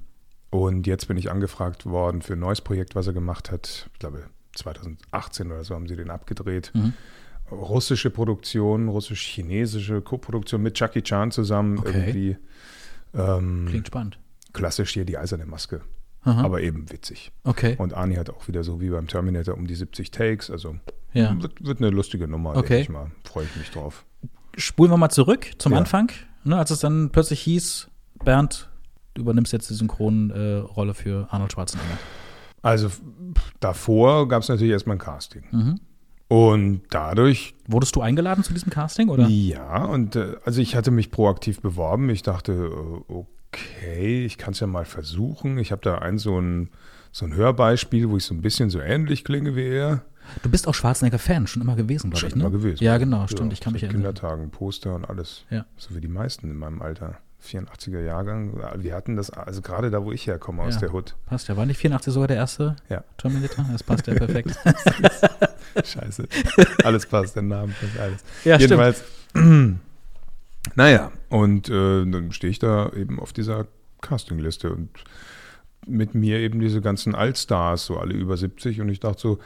Und 0.50 0.88
jetzt 0.88 1.10
bin 1.10 1.18
ich 1.18 1.30
angefragt 1.30 1.86
worden 1.86 2.22
für 2.22 2.34
ein 2.34 2.40
neues 2.40 2.62
Projekt, 2.62 2.96
was 2.96 3.08
er 3.08 3.14
gemacht 3.14 3.52
hat. 3.52 3.90
Ich 3.92 4.00
glaube, 4.00 4.24
2018 4.56 5.52
oder 5.52 5.66
so 5.66 5.76
haben 5.76 5.88
sie 5.88 5.98
den 5.98 6.12
abgedreht. 6.12 6.72
Mhm. 6.74 6.94
Russische 7.52 8.10
Produktion, 8.10 8.90
russisch-chinesische 8.90 10.02
Co-Produktion 10.02 10.62
mit 10.62 10.78
Jackie 10.80 11.02
Chan 11.02 11.32
zusammen. 11.32 11.78
Okay. 11.80 11.90
Irgendwie 12.00 12.38
ähm, 13.14 13.66
Klingt 13.70 13.88
spannend. 13.88 14.20
klassisch 14.54 14.92
hier 14.94 15.06
die 15.06 15.18
eiserne 15.18 15.46
Maske. 15.46 15.82
Aha. 16.24 16.44
Aber 16.44 16.62
eben 16.62 16.92
witzig. 16.92 17.32
Okay. 17.46 17.76
Und 17.78 17.94
Arnie 17.94 18.18
hat 18.18 18.30
auch 18.30 18.48
wieder 18.50 18.64
so 18.64 18.82
wie 18.82 18.90
beim 18.90 19.08
Terminator 19.08 19.56
um 19.56 19.66
die 19.66 19.76
70 19.76 20.12
Takes. 20.12 20.52
Also 20.52 20.76
Ja. 21.14 21.42
wird, 21.42 21.64
wird 21.66 21.80
eine 21.80 21.90
lustige 21.90 22.28
Nummer, 22.28 22.50
Okay. 22.58 22.68
denke 22.68 22.82
ich 22.82 22.90
mal. 22.90 23.12
Freue 23.24 23.46
ich 23.46 23.56
mich 23.56 23.72
drauf. 23.72 24.04
Spulen 24.58 24.92
wir 24.92 24.98
mal 24.98 25.10
zurück 25.10 25.52
zum 25.58 25.72
Ja. 25.72 25.78
Anfang, 25.78 26.12
ne, 26.44 26.58
als 26.58 26.72
es 26.72 26.80
dann 26.80 27.12
plötzlich 27.12 27.40
hieß, 27.42 27.88
Bernd, 28.26 28.70
du 29.14 29.22
übernimmst 29.22 29.54
jetzt 29.54 29.70
die 29.70 29.74
Synchronrolle 29.76 30.92
äh, 30.92 30.94
für 30.94 31.28
Arnold 31.32 31.54
Schwarzenegger. 31.54 31.98
Also 32.62 32.90
davor 33.62 34.28
gab 34.28 34.42
es 34.44 34.50
natürlich 34.50 34.74
erstmal 34.74 34.98
ein 34.98 35.00
Casting. 35.00 35.44
Mhm. 35.52 35.80
Und 36.28 36.82
dadurch 36.90 37.56
Wurdest 37.68 37.96
du 37.96 38.02
eingeladen 38.02 38.44
zu 38.44 38.54
diesem 38.54 38.70
Casting 38.70 39.10
oder? 39.10 39.28
Ja, 39.28 39.86
und 39.86 40.16
äh, 40.16 40.36
also 40.46 40.62
ich 40.62 40.76
hatte 40.76 40.92
mich 40.92 41.12
proaktiv 41.12 41.62
beworben. 41.62 42.10
Ich 42.10 42.22
dachte, 42.22 42.52
äh, 42.54 43.14
okay, 43.14 44.26
ich 44.26 44.38
kann 44.38 44.52
es 44.52 44.60
ja 44.60 44.68
mal 44.68 44.86
versuchen. 44.86 45.58
Ich 45.58 45.72
habe 45.72 45.82
da 45.82 46.00
ein 46.00 46.18
so 46.18 46.40
ein, 46.40 46.70
so 47.12 47.26
ein 47.26 47.34
Hörbeispiel, 47.34 48.10
wo 48.10 48.18
ich 48.18 48.26
so 48.26 48.34
ein 48.34 48.42
bisschen 48.42 48.70
so 48.70 48.80
ähnlich 48.80 49.24
klinge 49.24 49.56
wie 49.56 49.68
er. 49.68 50.04
Du 50.44 50.50
bist 50.50 50.68
auch 50.68 50.74
Schwarzenegger-Fan, 50.74 51.48
schon 51.48 51.62
immer 51.62 51.78
gewesen, 51.78 52.10
glaube 52.10 52.20
Schon 52.20 52.30
ich, 52.30 52.36
ne? 52.36 52.42
immer 52.42 52.52
gewesen. 52.52 52.84
Ja, 52.84 52.98
genau, 52.98 53.28
stimmt, 53.28 53.54
ich 53.54 53.62
kann 53.62 53.72
mich 53.72 53.84
erinnern. 53.84 54.02
Kindertagen, 54.02 54.50
Poster 54.52 54.96
und 54.96 55.06
alles. 55.06 55.46
Ja. 55.50 55.66
So 55.78 55.96
wie 55.96 56.02
die 56.02 56.10
meisten 56.10 56.52
in 56.52 56.58
meinem 56.58 56.82
Alter. 56.82 57.20
84er 57.46 58.02
Jahrgang. 58.02 58.60
Wir 58.78 58.96
hatten 58.96 59.16
das, 59.16 59.30
also 59.30 59.62
gerade 59.62 59.90
da, 59.92 60.04
wo 60.04 60.12
ich 60.12 60.28
herkomme, 60.28 60.64
aus 60.64 60.76
Ja. 60.76 60.80
der 60.82 60.94
Hood. 60.94 61.16
Passt 61.28 61.48
ja. 61.48 61.56
War 61.58 61.66
nicht 61.66 61.78
84 61.78 62.14
sogar 62.14 62.28
der 62.28 62.38
erste 62.38 62.76
Ja. 62.90 63.04
Terminator? 63.18 63.66
Das 63.72 63.84
passt 63.84 64.08
ja 64.08 64.16
perfekt. 64.16 64.56
Scheiße. 65.86 66.28
Alles 66.84 67.06
passt, 67.06 67.36
der 67.36 67.44
Name 67.44 67.74
passt 67.80 68.00
alles. 68.00 68.24
Ja, 68.44 68.56
stimmt. 68.60 68.72
Jedenfalls, 68.72 69.04
naja, 70.76 71.12
und 71.30 71.70
äh, 71.70 72.06
dann 72.06 72.32
stehe 72.32 72.52
ich 72.52 72.60
da 72.60 72.92
eben 72.94 73.20
auf 73.20 73.34
dieser 73.34 73.68
Castingliste 74.02 74.72
und 74.74 74.90
mit 75.86 76.16
mir 76.16 76.40
eben 76.40 76.60
diese 76.60 76.82
ganzen 76.82 77.16
Allstars, 77.16 77.86
so 77.86 77.98
alle 77.98 78.14
über 78.14 78.36
70 78.36 78.82
und 78.82 78.90
ich 78.90 79.00
dachte 79.00 79.22
so, 79.22 79.40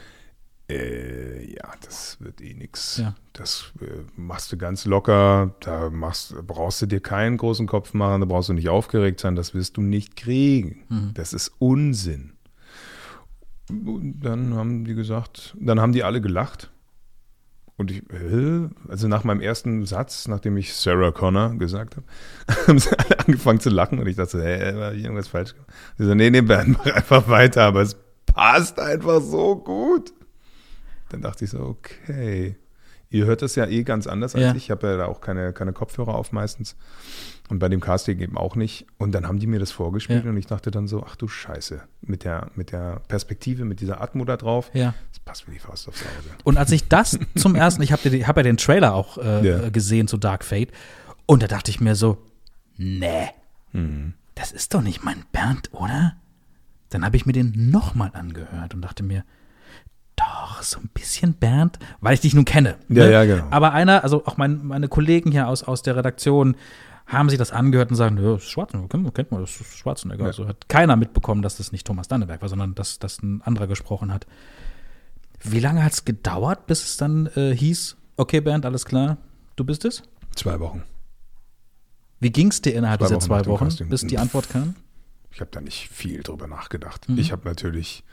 äh, 0.71 1.53
ja, 1.53 1.73
das 1.83 2.17
wird 2.19 2.41
eh 2.41 2.53
nix. 2.53 2.97
Ja. 2.97 3.15
Das 3.33 3.71
äh, 3.81 3.85
machst 4.15 4.51
du 4.51 4.57
ganz 4.57 4.85
locker, 4.85 5.55
da 5.59 5.89
machst, 5.89 6.35
brauchst 6.47 6.81
du 6.81 6.85
dir 6.85 6.99
keinen 6.99 7.37
großen 7.37 7.67
Kopf 7.67 7.93
machen, 7.93 8.21
da 8.21 8.25
brauchst 8.25 8.49
du 8.49 8.53
nicht 8.53 8.69
aufgeregt 8.69 9.19
sein, 9.19 9.35
das 9.35 9.53
wirst 9.53 9.77
du 9.77 9.81
nicht 9.81 10.15
kriegen. 10.15 10.83
Mhm. 10.89 11.11
Das 11.13 11.33
ist 11.33 11.51
Unsinn. 11.59 12.33
Und 13.69 14.19
dann 14.21 14.55
haben 14.55 14.83
die 14.85 14.95
gesagt, 14.95 15.55
dann 15.59 15.79
haben 15.79 15.93
die 15.93 16.03
alle 16.03 16.21
gelacht. 16.21 16.71
Und 17.77 17.89
ich, 17.89 18.03
äh, 18.11 18.69
also 18.89 19.07
nach 19.07 19.23
meinem 19.23 19.41
ersten 19.41 19.85
Satz, 19.85 20.27
nachdem 20.27 20.55
ich 20.57 20.73
Sarah 20.75 21.11
Connor 21.11 21.55
gesagt 21.57 21.95
habe, 21.97 22.05
haben 22.67 22.79
sie 22.79 22.97
alle 22.97 23.19
angefangen 23.19 23.59
zu 23.59 23.69
lachen 23.69 23.99
und 23.99 24.07
ich 24.07 24.17
dachte, 24.17 24.43
hä, 24.43 24.73
habe 24.73 24.95
ich 24.95 25.03
irgendwas 25.03 25.29
falsch 25.29 25.53
gemacht? 25.53 25.71
Sie 25.97 26.05
so, 26.05 26.13
nee, 26.13 26.29
nee, 26.29 26.41
Bernd, 26.41 26.77
mach 26.77 26.85
einfach 26.93 27.27
weiter, 27.27 27.63
aber 27.63 27.81
es 27.81 27.95
passt 28.25 28.79
einfach 28.79 29.21
so 29.21 29.55
gut. 29.55 30.13
Dann 31.11 31.21
dachte 31.21 31.45
ich 31.45 31.51
so, 31.51 31.59
okay. 31.59 32.55
Ihr 33.09 33.25
hört 33.25 33.41
das 33.41 33.55
ja 33.55 33.65
eh 33.65 33.83
ganz 33.83 34.07
anders 34.07 34.35
als 34.35 34.43
Ja. 34.43 34.51
ich. 34.51 34.57
Ich 34.57 34.71
habe 34.71 34.87
ja 34.87 34.95
da 34.97 35.05
auch 35.07 35.19
keine, 35.19 35.51
keine 35.51 35.73
Kopfhörer 35.73 36.15
auf 36.15 36.31
meistens. 36.31 36.77
Und 37.49 37.59
bei 37.59 37.67
dem 37.67 37.81
Casting 37.81 38.19
eben 38.21 38.37
auch 38.37 38.55
nicht. 38.55 38.85
Und 38.97 39.11
dann 39.11 39.27
haben 39.27 39.37
die 39.39 39.47
mir 39.47 39.59
das 39.59 39.71
vorgespielt 39.71 40.23
Ja. 40.23 40.29
und 40.29 40.37
ich 40.37 40.45
dachte 40.45 40.71
dann 40.71 40.87
so, 40.87 41.03
ach 41.05 41.17
du 41.17 41.27
Scheiße, 41.27 41.81
mit 42.01 42.23
der, 42.23 42.49
mit 42.55 42.71
der 42.71 43.01
Perspektive, 43.09 43.65
mit 43.65 43.81
dieser 43.81 43.99
Atmo 43.99 44.23
da 44.23 44.37
drauf, 44.37 44.71
ja. 44.73 44.93
das 45.11 45.19
passt 45.19 45.47
wie 45.49 45.51
die 45.51 45.59
Faust 45.59 45.89
aufs 45.89 46.01
Auge. 46.03 46.29
Und 46.45 46.55
als 46.55 46.71
ich 46.71 46.87
das 46.87 47.19
zum 47.35 47.55
ersten, 47.55 47.81
ich 47.83 47.91
habe 47.91 48.09
hab 48.25 48.37
ja 48.37 48.43
den 48.43 48.55
Trailer 48.55 48.93
auch 48.93 49.17
äh, 49.17 49.45
Ja. 49.45 49.69
gesehen 49.69 50.07
zu 50.07 50.15
Dark 50.17 50.45
Fate, 50.45 50.71
und 51.25 51.43
da 51.43 51.47
dachte 51.47 51.69
ich 51.71 51.81
mir 51.81 51.95
so, 51.95 52.17
nee, 52.77 53.29
Mhm. 53.73 54.13
das 54.35 54.53
ist 54.53 54.73
doch 54.73 54.81
nicht 54.81 55.03
mein 55.03 55.23
Bernd, 55.33 55.69
oder? 55.73 56.15
Dann 56.89 57.03
habe 57.05 57.17
ich 57.17 57.25
mir 57.25 57.33
den 57.33 57.69
nochmal 57.71 58.11
angehört 58.13 58.73
und 58.73 58.81
dachte 58.81 59.03
mir, 59.03 59.25
doch, 60.21 60.61
so 60.61 60.79
ein 60.79 60.89
bisschen 60.93 61.33
Bernd, 61.33 61.79
weil 61.99 62.13
ich 62.13 62.21
dich 62.21 62.33
nun 62.33 62.45
kenne. 62.45 62.77
Ja, 62.89 63.05
ne? 63.05 63.11
ja, 63.11 63.25
genau. 63.25 63.47
Aber 63.49 63.73
einer, 63.73 64.03
also 64.03 64.25
auch 64.25 64.37
mein, 64.37 64.65
meine 64.65 64.87
Kollegen 64.87 65.31
hier 65.31 65.47
aus, 65.47 65.63
aus 65.63 65.81
der 65.81 65.95
Redaktion, 65.95 66.55
haben 67.07 67.29
sich 67.29 67.37
das 67.37 67.51
angehört 67.51 67.89
und 67.89 67.97
sagen, 67.97 68.17
ja, 68.17 68.33
das 68.33 68.43
ist 68.43 68.51
Schwarzenegger, 68.51 68.87
kennt, 68.87 69.13
kennt 69.13 69.31
man, 69.31 69.41
das 69.41 69.59
ist 69.59 69.77
Schwarzenegger. 69.77 70.21
Ja. 70.21 70.27
Also 70.27 70.47
hat 70.47 70.69
keiner 70.69 70.95
mitbekommen, 70.95 71.41
dass 71.41 71.57
das 71.57 71.71
nicht 71.71 71.85
Thomas 71.85 72.07
Danneberg 72.07 72.41
war, 72.41 72.49
sondern 72.49 72.73
dass, 72.75 72.99
dass 72.99 73.21
ein 73.21 73.41
anderer 73.41 73.67
gesprochen 73.67 74.13
hat. 74.13 74.27
Wie 75.43 75.59
lange 75.59 75.83
hat 75.83 75.93
es 75.93 76.05
gedauert, 76.05 76.67
bis 76.67 76.83
es 76.83 76.97
dann 76.97 77.27
äh, 77.35 77.55
hieß, 77.55 77.97
okay, 78.15 78.39
Bernd, 78.39 78.65
alles 78.65 78.85
klar, 78.85 79.17
du 79.55 79.65
bist 79.65 79.83
es? 79.83 80.03
Zwei 80.35 80.59
Wochen. 80.59 80.83
Wie 82.19 82.31
ging 82.31 82.49
es 82.49 82.61
dir 82.61 82.75
innerhalb 82.75 83.01
Zwei 83.01 83.07
dieser 83.07 83.15
Wochen 83.15 83.25
zwei 83.25 83.45
Wochen, 83.47 83.89
bis 83.89 84.01
die 84.01 84.17
Antwort 84.17 84.49
kam? 84.49 84.75
Ich 85.33 85.39
habe 85.41 85.49
da 85.51 85.59
nicht 85.59 85.89
viel 85.89 86.23
drüber 86.23 86.47
nachgedacht. 86.47 87.09
Mhm. 87.09 87.17
Ich 87.17 87.31
habe 87.31 87.47
natürlich, 87.47 88.03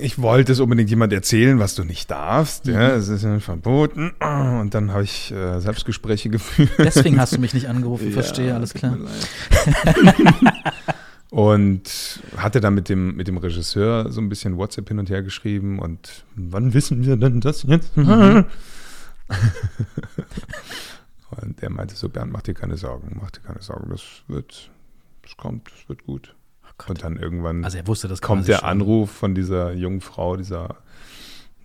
ich 0.00 0.20
wollte 0.20 0.52
es 0.52 0.60
unbedingt 0.60 0.90
jemand 0.90 1.12
erzählen, 1.12 1.58
was 1.58 1.74
du 1.74 1.84
nicht 1.84 2.10
darfst. 2.10 2.66
Ja, 2.66 2.90
Mhm. 2.90 2.94
es 2.98 3.08
ist 3.08 3.22
ja 3.24 3.38
verboten. 3.40 4.10
Und 4.20 4.74
dann 4.74 4.92
habe 4.92 5.04
ich 5.04 5.32
äh, 5.32 5.60
Selbstgespräche 5.60 6.28
geführt. 6.30 6.70
Deswegen 6.78 7.20
hast 7.20 7.34
du 7.34 7.40
mich 7.40 7.54
nicht 7.54 7.68
angerufen, 7.68 8.12
verstehe, 8.12 8.48
Ja, 8.48 8.54
alles 8.56 8.74
klar. 8.74 8.96
und 11.30 12.20
hatte 12.36 12.60
dann 12.60 12.74
mit 12.74 12.88
dem, 12.88 13.16
mit 13.16 13.28
dem 13.28 13.38
Regisseur 13.38 14.10
so 14.12 14.20
ein 14.20 14.28
bisschen 14.28 14.56
WhatsApp 14.56 14.88
hin 14.88 14.98
und 14.98 15.10
her 15.10 15.22
geschrieben 15.22 15.78
und 15.78 16.24
wann 16.36 16.74
wissen 16.74 17.04
wir 17.04 17.16
denn 17.16 17.40
das 17.40 17.62
jetzt? 17.64 17.96
Mhm. 17.96 18.44
und 21.30 21.60
der 21.62 21.70
meinte 21.70 21.94
so, 21.96 22.08
Bernd, 22.08 22.32
mach 22.32 22.42
dir 22.42 22.54
keine 22.54 22.76
Sorgen, 22.76 23.18
mach 23.20 23.30
dir 23.30 23.40
keine 23.40 23.62
Sorgen, 23.62 23.90
das 23.90 24.02
wird, 24.28 24.70
das 25.22 25.36
kommt, 25.36 25.68
das 25.68 25.88
wird 25.88 26.04
gut. 26.04 26.34
Und 26.88 27.02
dann 27.02 27.16
irgendwann 27.16 27.64
Also 27.64 27.78
er 27.78 27.86
wusste 27.86 28.08
das 28.08 28.20
kommt 28.20 28.48
der 28.48 28.58
schon. 28.58 28.68
Anruf 28.68 29.10
von 29.10 29.34
dieser 29.34 29.72
jungen 29.72 30.00
Frau, 30.00 30.36
dieser 30.36 30.76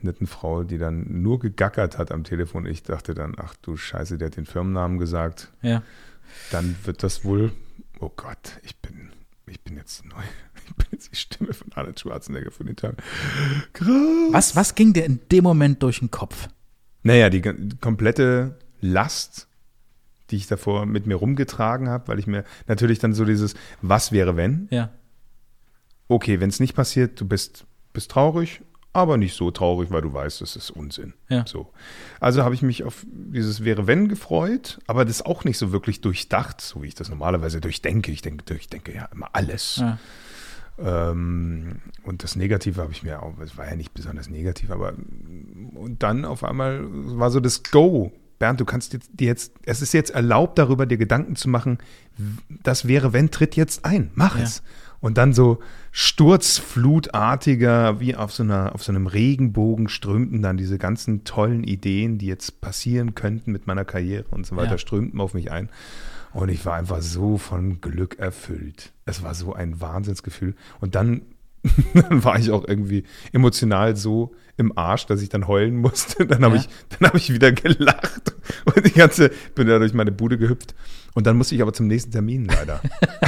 netten 0.02 0.28
Frau, 0.28 0.64
die 0.64 0.78
dann 0.78 1.22
nur 1.22 1.40
gegackert 1.40 1.98
hat 1.98 2.12
am 2.12 2.24
Telefon. 2.24 2.66
Ich 2.66 2.84
dachte 2.84 3.14
dann, 3.14 3.36
ach 3.38 3.56
du 3.62 3.76
Scheiße, 3.76 4.18
der 4.18 4.28
hat 4.28 4.38
den 4.38 4.46
Firmennamen 4.46 4.98
gesagt. 4.98 5.52
Ja. 5.62 5.84
Dann 6.52 6.76
wird 6.86 7.04
das 7.04 7.26
wohl, 7.26 7.52
oh 8.00 8.12
Gott, 8.16 8.60
ich 8.64 8.78
bin, 8.78 9.10
ich 9.48 9.62
bin 9.62 9.76
jetzt 9.78 10.06
neu. 10.06 10.14
Ich 10.70 10.76
bin 10.76 10.86
jetzt 10.92 11.12
die 11.12 11.16
Stimme 11.16 11.52
von 11.54 11.72
Arnold 11.74 12.00
Schwarzenegger 12.00 12.52
für 12.52 12.64
den 12.64 12.76
Tag. 12.76 13.02
Krass. 13.74 13.90
Was, 14.30 14.56
was 14.56 14.76
ging 14.76 14.94
dir 14.94 15.04
in 15.04 15.20
dem 15.32 15.44
Moment 15.44 15.82
durch 15.82 15.98
den 15.98 16.12
Kopf? 16.12 16.48
Naja, 17.02 17.32
die 17.32 17.42
komplette 17.82 18.60
Last, 18.80 19.48
die 20.30 20.36
ich 20.36 20.46
davor 20.46 20.86
mit 20.86 21.08
mir 21.08 21.16
rumgetragen 21.16 21.90
habe, 21.90 22.08
weil 22.08 22.20
ich 22.20 22.28
mir 22.28 22.44
natürlich 22.68 23.00
dann 23.00 23.14
so 23.14 23.26
dieses, 23.26 23.56
was 23.82 24.12
wäre 24.12 24.36
wenn? 24.36 24.68
Ja. 24.70 24.92
Okay, 26.10 26.40
wenn 26.42 26.50
es 26.50 26.60
nicht 26.60 26.76
passiert, 26.76 27.22
du 27.22 27.26
bist, 27.26 27.66
bist 27.94 28.12
traurig, 28.12 28.62
aber 28.92 29.18
nicht 29.18 29.36
so 29.36 29.52
traurig, 29.52 29.92
weil 29.92 30.02
du 30.02 30.12
weißt, 30.12 30.42
das 30.42 30.56
ist 30.56 30.72
Unsinn. 30.72 31.14
Ja. 31.30 31.46
So. 31.48 31.72
Also 32.20 32.44
habe 32.44 32.56
ich 32.56 32.64
mich 32.64 32.84
auf 32.84 33.06
dieses 33.12 33.64
wäre 33.64 33.86
wenn 33.88 34.10
gefreut, 34.10 34.80
aber 34.88 35.06
das 35.06 35.22
auch 35.22 35.44
nicht 35.46 35.58
so 35.60 35.72
wirklich 35.72 36.02
durchdacht, 36.02 36.60
so 36.60 36.82
wie 36.82 36.88
ich 36.88 36.96
das 36.96 37.10
normalerweise 37.10 37.62
durchdenke. 37.62 38.12
Ich 38.12 38.22
denke, 38.24 38.44
durchdenke 38.44 38.94
ja 38.94 39.06
immer 39.14 39.30
alles. 39.34 39.78
ja. 39.78 39.98
Ähm, 40.82 41.82
und 42.04 42.24
das 42.24 42.36
Negative 42.36 42.82
habe 42.82 42.92
ich 42.92 43.04
mir 43.04 43.22
auch, 43.22 43.38
es 43.40 43.58
war 43.58 43.68
ja 43.70 43.76
nicht 43.76 43.94
besonders 43.94 44.30
negativ, 44.30 44.72
aber 44.72 44.94
und 45.76 46.02
dann 46.02 46.24
auf 46.26 46.44
einmal 46.44 46.86
war 46.90 47.30
so 47.32 47.40
das 47.40 47.64
Go. 47.64 48.12
Bernd, 48.40 48.62
du 48.62 48.66
kannst 48.66 48.94
dir 48.94 49.00
jetzt, 49.28 49.52
es 49.66 49.82
ist 49.82 49.94
jetzt 49.94 50.12
erlaubt, 50.12 50.58
darüber 50.58 50.86
dir 50.86 50.98
Gedanken 50.98 51.36
zu 51.36 51.50
machen, 51.50 51.78
das 52.64 52.88
wäre, 52.88 53.12
wenn, 53.12 53.30
tritt 53.32 53.58
jetzt 53.58 53.84
ein, 53.84 54.12
mach 54.16 54.38
Ja. 54.38 54.44
es. 54.44 54.64
Und 55.02 55.18
dann 55.18 55.34
so 55.34 55.60
sturzflutartiger, 55.92 58.00
wie 58.00 58.16
auf 58.16 58.32
so, 58.34 58.44
einer, 58.44 58.74
auf 58.76 58.84
so 58.84 58.92
einem 58.92 59.08
Regenbogen 59.08 59.88
strömten 59.88 60.42
dann 60.42 60.58
diese 60.58 60.78
ganzen 60.78 61.24
tollen 61.24 61.64
Ideen, 61.64 62.18
die 62.18 62.28
jetzt 62.28 62.62
passieren 62.62 63.16
könnten 63.16 63.52
mit 63.52 63.68
meiner 63.68 63.86
Karriere 63.86 64.26
und 64.32 64.46
so 64.46 64.56
weiter, 64.56 64.72
Ja. 64.72 64.78
strömten 64.78 65.20
auf 65.22 65.34
mich 65.34 65.52
ein. 65.52 65.70
Und 66.34 66.50
ich 66.50 66.66
war 66.66 66.76
einfach 66.76 67.02
so 67.02 67.38
von 67.38 67.82
Glück 67.82 68.20
erfüllt. 68.20 68.92
Es 69.06 69.24
war 69.24 69.34
so 69.34 69.54
ein 69.54 69.82
Wahnsinnsgefühl. 69.82 70.56
Und 70.80 70.96
dann, 70.96 71.22
dann 71.94 72.24
war 72.24 72.40
ich 72.40 72.52
auch 72.52 72.68
irgendwie 72.68 73.04
emotional 73.34 73.96
so 73.96 74.34
im 74.58 74.78
Arsch, 74.78 75.06
dass 75.06 75.22
ich 75.22 75.30
dann 75.30 75.48
heulen 75.48 75.78
musste. 75.78 76.26
Dann 76.28 76.44
habe 76.44 76.56
Ja. 76.56 76.62
ich, 76.62 76.68
dann 76.90 77.08
habe 77.08 77.18
ich 77.18 77.32
wieder 77.34 77.52
gelacht 77.54 78.34
und 78.76 78.86
die 78.86 78.92
ganze, 78.92 79.32
bin 79.56 79.68
da 79.68 79.80
durch 79.80 79.94
meine 79.94 80.12
Bude 80.12 80.38
gehüpft. 80.38 80.76
Und 81.14 81.26
dann 81.28 81.38
musste 81.38 81.56
ich 81.56 81.62
aber 81.62 81.72
zum 81.74 81.88
nächsten 81.88 82.12
Termin 82.12 82.46
leider. 82.46 82.82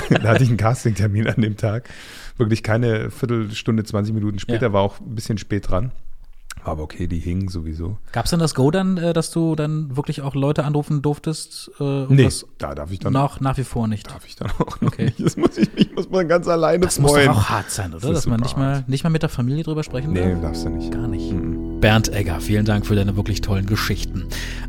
da 0.09 0.23
hatte 0.29 0.43
ich 0.43 0.49
einen 0.49 0.57
Castingtermin 0.57 1.27
an 1.27 1.41
dem 1.41 1.55
Tag. 1.57 1.89
Wirklich 2.37 2.63
keine 2.63 3.09
Viertelstunde, 3.11 3.83
20 3.85 4.13
Minuten 4.13 4.39
später, 4.39 4.67
Ja. 4.67 4.73
war 4.73 4.81
auch 4.81 4.99
ein 4.99 5.15
bisschen 5.15 5.37
spät 5.37 5.69
dran. 5.69 5.91
War 6.63 6.73
aber 6.73 6.83
okay, 6.83 7.07
die 7.07 7.19
hingen 7.19 7.47
sowieso. 7.47 7.97
Gab 8.11 8.25
es 8.25 8.31
denn 8.31 8.39
das 8.39 8.53
Go 8.53 8.69
dann, 8.71 8.97
äh, 8.97 9.13
dass 9.13 9.31
du 9.31 9.55
dann 9.55 9.95
wirklich 9.95 10.21
auch 10.21 10.35
Leute 10.35 10.63
anrufen 10.63 11.01
durftest? 11.01 11.71
Äh, 11.79 12.05
nee, 12.09 12.29
da 12.57 12.75
darf 12.75 12.91
ich 12.91 12.99
dann 12.99 13.13
noch 13.13 13.39
nach 13.39 13.57
wie 13.57 13.63
vor 13.63 13.87
nicht. 13.87 14.11
Darf 14.11 14.25
ich 14.27 14.35
dann 14.35 14.51
auch 14.59 14.81
okay. 14.81 15.05
nicht. 15.05 15.25
Das 15.25 15.37
muss 15.37 15.57
ich, 15.57 15.69
ich 15.75 15.95
muss 15.95 16.09
man 16.09 16.27
ganz 16.27 16.47
alleine 16.47 16.85
Das 16.85 16.97
freuen. 16.97 17.27
muss 17.27 17.35
doch 17.35 17.43
auch 17.43 17.49
hart 17.49 17.71
sein, 17.71 17.93
oder? 17.93 18.09
Das 18.09 18.11
Dass 18.11 18.27
man 18.27 18.41
nicht 18.41 18.57
mal, 18.57 18.83
nicht 18.87 19.03
mal 19.03 19.09
mit 19.09 19.23
der 19.23 19.29
Familie 19.29 19.63
drüber 19.63 19.83
sprechen 19.83 20.13
darf? 20.13 20.25
Nee, 20.25 20.41
darfst 20.41 20.65
du 20.65 20.69
nicht. 20.69 20.91
Gar 20.91 21.07
nicht. 21.07 21.31
Mhm. 21.31 21.70
Bernd 21.81 22.13
Egger, 22.13 22.39
vielen 22.39 22.63
Dank 22.63 22.85
für 22.85 22.95
deine 22.95 23.17
wirklich 23.17 23.41
tollen 23.41 23.65
Geschichten. 23.65 24.27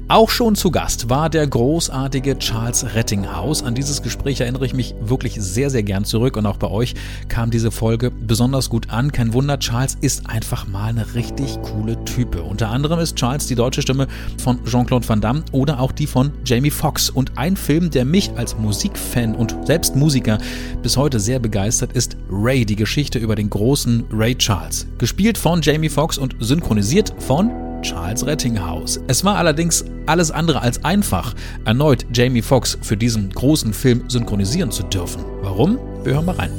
Auch 0.09 0.31
schon 0.31 0.57
zu 0.57 0.71
Gast 0.71 1.09
war 1.09 1.31
der 1.31 1.47
großartige 1.47 2.39
Charles 2.39 2.95
Rettinghaus. 2.95 3.63
An 3.63 3.75
dieses 3.75 4.03
Gespräch 4.03 4.41
erinnere 4.41 4.67
ich 4.67 4.75
mich 4.75 4.95
wirklich 5.01 5.37
sehr, 5.41 5.71
sehr 5.71 5.83
gern 5.83 6.05
zurück 6.05 6.37
und 6.37 6.45
auch 6.45 6.59
bei 6.59 6.69
euch 6.69 6.95
kam 7.29 7.51
diese 7.51 7.71
Folge 7.71 8.11
besonders 8.11 8.69
gut 8.69 8.91
an. 8.91 9.13
Kein 9.13 9.33
Wunder, 9.33 9.59
Charles 9.59 9.97
ist 10.01 10.29
einfach 10.29 10.67
mal 10.67 10.89
eine 10.89 11.15
richtig 11.15 11.63
coole 11.63 12.03
Type. 12.05 12.43
Unter 12.43 12.69
anderem 12.69 12.99
ist 12.99 13.17
Charles 13.17 13.47
die 13.47 13.55
deutsche 13.55 13.81
Stimme 13.81 14.07
von 14.37 14.63
Jean-Claude 14.65 15.09
Van 15.09 15.21
Damme 15.21 15.45
oder 15.53 15.81
auch 15.81 15.93
die 15.93 16.07
von 16.07 16.33
Jamie 16.45 16.71
Foxx. 16.71 17.09
Und 17.09 17.39
ein 17.39 17.57
Film, 17.57 17.91
der 17.91 18.05
mich 18.05 18.33
als 18.37 18.59
Musikfan 18.59 19.35
und 19.35 19.57
selbst 19.67 19.97
Musiker 19.97 20.39
bis 20.83 20.97
heute 20.97 21.21
sehr 21.21 21.39
begeistert, 21.39 21.93
ist 21.93 22.17
Ray, 22.31 22.67
die 22.67 22.77
Geschichte 22.77 23.19
über 23.19 23.35
den 23.35 23.49
großen 23.49 24.05
Ray 24.13 24.35
Charles. 24.37 24.87
Gespielt 24.99 25.39
von 25.39 25.63
Jamie 25.63 25.89
Foxx 25.89 26.19
und 26.19 26.37
synchronisiert 26.41 27.02
von 27.19 27.51
Charles 27.83 28.25
Rettinghaus. 28.27 29.01
Es 29.09 29.25
war 29.25 29.37
allerdings 29.37 29.85
alles 30.07 30.31
andere 30.31 30.61
als 30.61 30.85
einfach, 30.85 31.35
erneut 31.65 32.07
Jamie 32.13 32.43
Foxx 32.43 32.79
für 32.81 32.97
diesen 32.97 33.31
großen 33.31 33.73
Film 33.73 34.09
synchronisieren 34.09 34.71
zu 34.71 34.85
dürfen. 34.85 35.25
Warum? 35.43 35.79
Wir 36.05 36.15
hören 36.15 36.27
mal 36.27 36.37
rein. 36.37 36.53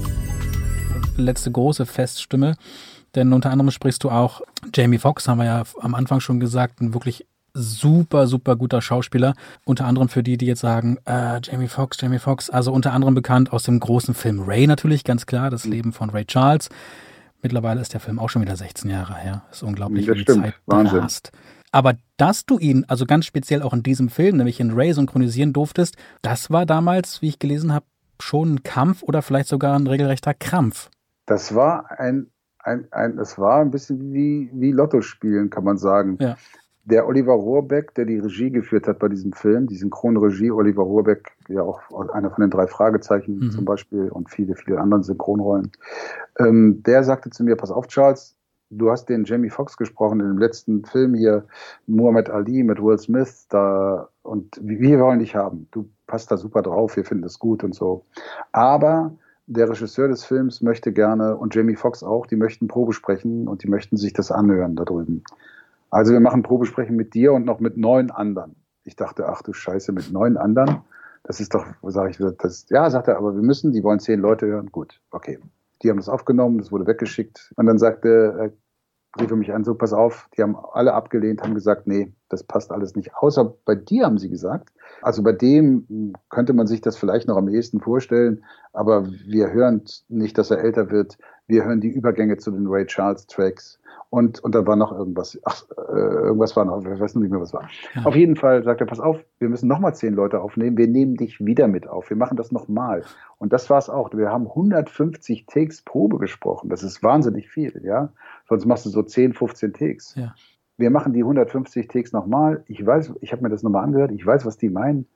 Letzte 1.17 1.51
große 1.51 1.85
Feststimme, 1.85 2.55
denn 3.15 3.33
unter 3.33 3.51
anderem 3.51 3.71
sprichst 3.71 4.03
du 4.03 4.09
auch 4.09 4.41
Jamie 4.73 4.97
Foxx, 4.97 5.27
haben 5.27 5.37
wir 5.37 5.45
ja 5.45 5.63
am 5.79 5.95
Anfang 5.95 6.19
schon 6.19 6.39
gesagt, 6.39 6.81
ein 6.81 6.93
wirklich 6.93 7.25
super, 7.53 8.27
super 8.27 8.55
guter 8.55 8.81
Schauspieler. 8.81 9.35
Unter 9.63 9.85
anderem 9.85 10.09
für 10.09 10.23
die, 10.23 10.37
die 10.37 10.47
jetzt 10.47 10.61
sagen, 10.61 10.97
äh, 11.05 11.39
Jamie 11.43 11.67
Foxx, 11.67 11.97
Jamie 12.01 12.19
Foxx, 12.19 12.49
also 12.49 12.73
unter 12.73 12.93
anderem 12.93 13.13
bekannt 13.13 13.53
aus 13.53 13.63
dem 13.63 13.79
großen 13.79 14.13
Film 14.13 14.41
Ray 14.41 14.67
natürlich, 14.67 15.03
ganz 15.03 15.25
klar, 15.25 15.49
das 15.49 15.65
Leben 15.65 15.93
von 15.93 16.09
Ray 16.09 16.25
Charles. 16.25 16.69
Mittlerweile 17.43 17.81
ist 17.81 17.93
der 17.93 17.99
Film 17.99 18.19
auch 18.19 18.29
schon 18.29 18.41
wieder 18.41 18.55
16 18.55 18.89
Jahre 18.89 19.15
her. 19.15 19.43
Das 19.49 19.57
ist 19.57 19.63
unglaublich, 19.63 20.05
das 20.05 20.15
wie 20.15 20.25
die 20.25 20.33
Zeit 20.33 20.55
Wahnsinn. 20.65 20.99
rast. 20.99 21.31
Aber 21.71 21.95
dass 22.17 22.45
du 22.45 22.57
ihn, 22.57 22.85
also 22.87 23.05
ganz 23.05 23.25
speziell 23.25 23.61
auch 23.61 23.73
in 23.73 23.83
diesem 23.83 24.09
Film, 24.09 24.37
nämlich 24.37 24.59
in 24.59 24.71
Ray 24.71 24.93
synchronisieren 24.93 25.53
durftest, 25.53 25.97
das 26.21 26.51
war 26.51 26.65
damals, 26.65 27.21
wie 27.21 27.27
ich 27.27 27.39
gelesen 27.39 27.73
habe, 27.73 27.85
schon 28.19 28.55
ein 28.55 28.63
Kampf 28.63 29.03
oder 29.03 29.21
vielleicht 29.21 29.49
sogar 29.49 29.77
ein 29.77 29.87
regelrechter 29.87 30.33
Krampf. 30.33 30.89
Das 31.25 31.53
war 31.53 31.99
ein, 31.99 32.31
ein, 32.59 32.87
ein 32.91 33.17
das 33.17 33.37
war 33.37 33.59
ein 33.59 33.71
bisschen 33.71 34.13
wie, 34.13 34.49
wie 34.53 34.71
Lotto 34.71 35.01
spielen, 35.01 35.49
kann 35.49 35.63
man 35.63 35.77
sagen. 35.77 36.17
Ja 36.19 36.37
der 36.85 37.07
Oliver 37.07 37.33
Rohrbeck, 37.33 37.93
der 37.95 38.05
die 38.05 38.19
Regie 38.19 38.51
geführt 38.51 38.87
hat 38.87 38.99
bei 38.99 39.07
diesem 39.07 39.31
Film, 39.33 39.67
die 39.67 39.75
Synchronregie, 39.75 40.51
Oliver 40.51 40.83
Rohrbeck, 40.83 41.31
ja 41.47 41.61
auch 41.61 41.79
einer 42.11 42.29
von 42.29 42.41
den 42.41 42.49
drei 42.49 42.67
Fragezeichen 42.67 43.37
mhm. 43.37 43.51
zum 43.51 43.65
Beispiel 43.65 44.09
und 44.09 44.29
viele, 44.29 44.55
viele 44.55 44.79
anderen 44.79 45.03
Synchronrollen, 45.03 45.71
ähm, 46.39 46.83
der 46.83 47.03
sagte 47.03 47.29
zu 47.29 47.43
mir, 47.43 47.55
pass 47.55 47.71
auf, 47.71 47.87
Charles, 47.87 48.35
du 48.69 48.91
hast 48.91 49.07
den 49.07 49.23
Jamie 49.23 49.49
Foxx 49.49 49.77
gesprochen 49.77 50.19
in 50.19 50.27
dem 50.27 50.37
letzten 50.37 50.83
Film 50.83 51.13
hier, 51.13 51.45
Muhammad 51.87 52.29
Ali 52.29 52.63
mit 52.63 52.81
Will 52.81 52.97
Smith, 52.97 53.47
da, 53.49 54.09
und 54.23 54.59
wir 54.61 54.99
wollen 54.99 55.19
dich 55.19 55.35
haben. 55.35 55.67
Du 55.71 55.89
passt 56.07 56.31
da 56.31 56.37
super 56.37 56.61
drauf, 56.61 56.95
wir 56.97 57.05
finden 57.05 57.23
das 57.23 57.39
gut 57.39 57.63
und 57.63 57.73
so. 57.73 58.05
Aber 58.51 59.15
der 59.45 59.69
Regisseur 59.69 60.07
des 60.07 60.23
Films 60.25 60.61
möchte 60.61 60.91
gerne 60.91 61.37
und 61.37 61.53
Jamie 61.55 61.75
Foxx 61.75 62.03
auch, 62.03 62.25
die 62.25 62.35
möchten 62.35 62.67
Probe 62.67 62.93
sprechen 62.93 63.47
und 63.47 63.63
die 63.63 63.69
möchten 63.69 63.97
sich 63.97 64.13
das 64.13 64.31
anhören 64.31 64.75
da 64.75 64.85
drüben. 64.85 65.23
Also 65.93 66.11
wir 66.11 66.19
machen 66.19 66.41
Probesprechen 66.41 66.95
mit 66.95 67.13
dir 67.13 67.33
und 67.33 67.45
noch 67.45 67.59
mit 67.59 67.77
neun 67.77 68.09
anderen. 68.09 68.55
Ich 68.83 68.95
dachte, 68.95 69.27
ach 69.27 69.43
du 69.43 69.53
Scheiße, 69.53 69.91
mit 69.91 70.11
neun 70.11 70.37
anderen? 70.37 70.81
Das 71.23 71.39
ist 71.39 71.53
doch, 71.53 71.67
sage 71.83 72.09
ich, 72.09 72.17
das, 72.39 72.65
ja, 72.69 72.89
sagt 72.89 73.07
er, 73.07 73.17
aber 73.17 73.35
wir 73.35 73.43
müssen, 73.43 73.71
die 73.71 73.83
wollen 73.83 73.99
zehn 73.99 74.19
Leute 74.19 74.47
hören. 74.47 74.71
Gut, 74.71 74.99
okay. 75.11 75.37
Die 75.83 75.91
haben 75.91 75.97
das 75.97 76.09
aufgenommen, 76.09 76.57
das 76.57 76.71
wurde 76.71 76.87
weggeschickt. 76.87 77.53
Und 77.57 77.67
dann 77.67 77.77
sagte, 77.77 78.09
äh, 78.09 79.21
rief 79.21 79.29
er 79.29 79.37
mich 79.37 79.53
an, 79.53 79.63
so 79.63 79.75
pass 79.75 79.93
auf, 79.93 80.29
die 80.35 80.41
haben 80.41 80.55
alle 80.55 80.95
abgelehnt, 80.95 81.43
haben 81.43 81.53
gesagt, 81.53 81.85
nee, 81.85 82.11
das 82.33 82.43
passt 82.43 82.71
alles 82.71 82.95
nicht. 82.95 83.15
Außer 83.15 83.55
bei 83.65 83.75
dir 83.75 84.05
haben 84.05 84.17
sie 84.17 84.29
gesagt. 84.29 84.73
Also 85.01 85.23
bei 85.23 85.31
dem 85.31 86.13
könnte 86.29 86.53
man 86.53 86.67
sich 86.67 86.81
das 86.81 86.97
vielleicht 86.97 87.27
noch 87.27 87.37
am 87.37 87.49
ehesten 87.49 87.79
vorstellen, 87.79 88.43
aber 88.73 89.05
wir 89.05 89.51
hören 89.51 89.83
nicht, 90.09 90.37
dass 90.37 90.51
er 90.51 90.59
älter 90.59 90.91
wird. 90.91 91.17
Wir 91.47 91.65
hören 91.65 91.81
die 91.81 91.89
Übergänge 91.89 92.37
zu 92.37 92.51
den 92.51 92.67
Ray 92.67 92.85
Charles 92.85 93.27
Tracks. 93.27 93.79
Und, 94.09 94.43
und 94.43 94.53
da 94.53 94.65
war 94.67 94.75
noch 94.75 94.91
irgendwas. 94.91 95.39
Ach, 95.43 95.63
äh, 95.75 95.97
irgendwas 95.97 96.55
war 96.55 96.65
noch, 96.65 96.85
ich 96.85 96.99
weiß 96.99 97.15
noch 97.15 97.23
nicht 97.23 97.31
mehr, 97.31 97.41
was 97.41 97.51
war. 97.51 97.67
Ja. 97.95 98.03
Auf 98.05 98.15
jeden 98.15 98.35
Fall 98.35 98.63
sagt 98.63 98.79
er, 98.79 98.85
pass 98.85 98.99
auf, 98.99 99.17
wir 99.39 99.49
müssen 99.49 99.67
nochmal 99.67 99.95
zehn 99.95 100.13
Leute 100.13 100.39
aufnehmen. 100.39 100.77
Wir 100.77 100.87
nehmen 100.87 101.15
dich 101.15 101.43
wieder 101.43 101.67
mit 101.67 101.87
auf. 101.87 102.11
Wir 102.11 102.17
machen 102.17 102.37
das 102.37 102.51
nochmal. 102.51 103.03
Und 103.39 103.53
das 103.53 103.71
war 103.71 103.79
es 103.79 103.89
auch. 103.89 104.13
Wir 104.13 104.29
haben 104.29 104.47
150 104.47 105.47
Takes 105.47 105.81
Probe 105.81 106.19
gesprochen. 106.19 106.69
Das 106.69 106.83
ist 106.83 107.01
wahnsinnig 107.01 107.49
viel, 107.49 107.81
ja. 107.83 108.13
Sonst 108.47 108.65
machst 108.65 108.85
du 108.85 108.91
so 108.91 109.01
10, 109.01 109.33
15 109.33 109.73
Takes. 109.73 110.13
Ja. 110.15 110.35
Wir 110.83 110.91
machen 110.91 111.13
die 111.13 111.21
150 111.21 111.87
Takes 111.87 112.11
nochmal. 112.11 112.63
Ich 112.67 112.85
weiß, 112.85 113.13
ich 113.21 113.31
habe 113.31 113.41
mir 113.41 113.49
das 113.49 113.63
nochmal 113.63 113.85
angehört. 113.85 114.11
Ich 114.11 114.25
weiß, 114.25 114.45
was 114.45 114.57
die 114.57 114.69
meinen. 114.69 115.07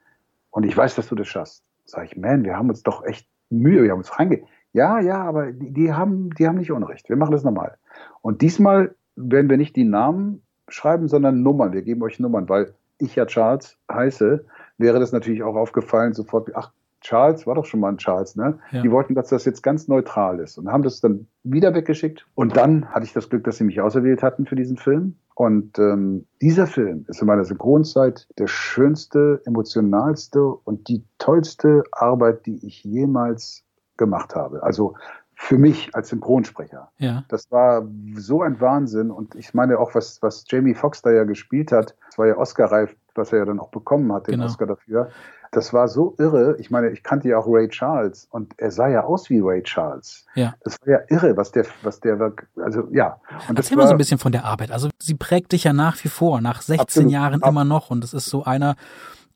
Und 0.50 0.64
ich 0.64 0.76
weiß, 0.76 0.96
dass 0.96 1.10
du 1.10 1.16
das 1.16 1.28
schaffst. 1.28 1.64
Sag 1.84 2.06
ich, 2.06 2.16
man, 2.18 2.46
wir 2.46 2.56
haben 2.56 2.70
uns 2.70 2.84
doch 2.84 3.04
echt 3.04 3.28
Mühe. 3.50 3.84
Wir 3.84 3.92
haben 3.92 4.00
uns 4.00 4.18
reinge 4.18 4.44
ja, 4.74 5.00
ja, 5.00 5.24
aber 5.24 5.52
die, 5.52 5.72
die, 5.74 5.94
haben, 5.94 6.30
die 6.36 6.48
haben 6.48 6.58
nicht 6.58 6.72
Unrecht. 6.72 7.10
Wir 7.10 7.16
machen 7.16 7.32
das 7.32 7.44
nochmal. 7.44 7.78
Und 8.22 8.42
diesmal 8.42 8.96
werden 9.16 9.50
wir 9.50 9.58
nicht 9.58 9.76
die 9.76 9.84
Namen 9.84 10.44
schreiben, 10.68 11.08
sondern 11.08 11.42
Nummern. 11.42 11.74
Wir 11.74 11.82
geben 11.82 12.04
euch 12.04 12.20
Nummern, 12.20 12.48
weil 12.48 12.74
ich 13.00 13.16
ja 13.16 13.26
Charles 13.26 13.78
heiße, 13.92 14.46
wäre 14.78 15.00
das 15.00 15.12
natürlich 15.12 15.44
auch 15.44 15.56
aufgefallen, 15.56 16.14
sofort, 16.14 16.56
ach, 16.56 16.72
Charles 17.08 17.48
war 17.48 17.56
doch 17.56 17.64
schon 17.64 17.80
mal 17.80 17.88
ein 17.88 17.98
Charles, 17.98 18.36
ne? 18.36 18.60
Ja. 18.72 18.82
Die 18.82 18.92
wollten, 18.92 19.16
dass 19.16 19.30
das 19.30 19.46
jetzt 19.46 19.64
ganz 19.64 19.88
neutral 19.88 20.42
ist 20.42 20.58
und 20.58 20.70
haben 20.70 20.84
das 20.84 21.00
dann 21.00 21.28
wieder 21.44 21.74
weggeschickt. 21.74 22.28
Und 22.36 22.58
dann 22.58 22.90
hatte 22.90 23.06
ich 23.06 23.14
das 23.14 23.30
Glück, 23.30 23.46
dass 23.46 23.56
sie 23.56 23.64
mich 23.64 23.80
auserwählt 23.80 24.22
hatten 24.22 24.46
für 24.46 24.58
diesen 24.58 24.76
Film. 24.76 25.16
Und 25.34 25.80
ähm, 25.80 26.26
dieser 26.42 26.68
Film 26.68 27.06
ist 27.08 27.22
in 27.22 27.28
meiner 27.28 27.46
Synchronzeit 27.46 28.28
der 28.38 28.48
schönste, 28.48 29.42
emotionalste 29.46 30.44
und 30.44 30.90
die 30.90 31.06
tollste 31.18 31.84
Arbeit, 31.94 32.46
die 32.46 32.66
ich 32.66 32.84
jemals 32.84 33.64
gemacht 33.96 34.36
habe. 34.36 34.64
Also 34.64 34.96
für 35.40 35.58
mich 35.58 35.92
als 35.94 36.10
Synchronsprecher. 36.10 36.92
Ja. 36.98 37.24
Das 37.30 37.50
war 37.52 37.88
so 38.16 38.42
ein 38.42 38.60
Wahnsinn. 38.60 39.12
Und 39.12 39.36
ich 39.36 39.54
meine 39.54 39.80
auch, 39.80 39.96
was, 39.96 40.22
was 40.22 40.44
Jamie 40.50 40.74
Foxx 40.74 41.04
da 41.04 41.12
ja 41.12 41.24
gespielt 41.24 41.72
hat, 41.72 41.96
das 42.08 42.18
war 42.18 42.28
ja 42.28 42.38
Oscar-reif, 42.38 42.96
was 43.16 43.32
er 43.32 43.40
ja 43.40 43.46
dann 43.46 43.60
auch 43.60 43.70
bekommen 43.70 44.12
hat, 44.12 44.28
den 44.28 44.34
genau. 44.34 44.46
Oscar 44.46 44.66
dafür. 44.66 45.10
Das 45.52 45.74
war 45.74 45.88
so 45.88 46.16
irre. 46.18 46.56
Ich 46.60 46.72
meine, 46.72 46.90
ich 46.90 47.04
kannte 47.04 47.30
ja 47.30 47.38
auch 47.38 47.48
Ray 47.48 47.68
Charles 47.70 48.28
und 48.32 48.54
er 48.58 48.72
sah 48.72 48.88
ja 48.88 49.04
aus 49.04 49.30
wie 49.30 49.40
Ray 49.40 49.64
Charles. 49.64 50.26
Ja. 50.36 50.56
Das 50.64 50.78
war 50.82 50.94
ja 50.94 51.00
irre, 51.10 51.38
was 51.38 51.52
der, 51.52 51.66
was 51.84 52.00
der, 52.00 52.34
also 52.58 52.88
ja. 52.92 53.20
Und 53.50 53.58
Erzähl 53.58 53.78
mal 53.78 53.88
so 53.88 53.94
ein 53.94 53.98
bisschen 53.98 54.20
von 54.20 54.32
der 54.32 54.46
Arbeit. 54.46 54.72
Also 54.72 54.90
sie 55.00 55.16
prägt 55.16 55.52
dich 55.52 55.64
ja 55.64 55.74
nach 55.74 56.04
wie 56.04 56.10
vor, 56.10 56.42
nach 56.42 56.62
16 56.62 56.82
absolut. 56.82 57.12
Jahren 57.12 57.42
immer 57.42 57.66
noch 57.66 57.90
und 57.90 58.04
es 58.04 58.14
ist 58.14 58.26
so 58.26 58.44
einer 58.44 58.76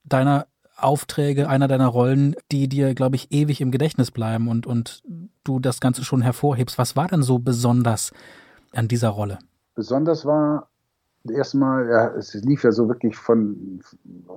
deiner 0.03 0.47
Aufträge, 0.77 1.47
einer 1.47 1.67
deiner 1.67 1.87
Rollen, 1.87 2.35
die 2.51 2.67
dir, 2.67 2.95
glaube 2.95 3.15
ich, 3.15 3.31
ewig 3.31 3.61
im 3.61 3.71
Gedächtnis 3.71 4.11
bleiben 4.11 4.47
und, 4.47 4.65
und 4.65 5.03
du 5.43 5.59
das 5.59 5.79
Ganze 5.79 6.03
schon 6.03 6.21
hervorhebst. 6.21 6.77
Was 6.77 6.95
war 6.95 7.07
denn 7.07 7.23
so 7.23 7.39
besonders 7.39 8.11
an 8.73 8.87
dieser 8.87 9.09
Rolle? 9.09 9.39
Besonders 9.75 10.25
war 10.25 10.70
erstmal, 11.29 11.87
ja, 11.87 12.07
es 12.15 12.33
lief 12.33 12.63
ja 12.63 12.71
so 12.71 12.87
wirklich 12.87 13.15
von 13.15 13.81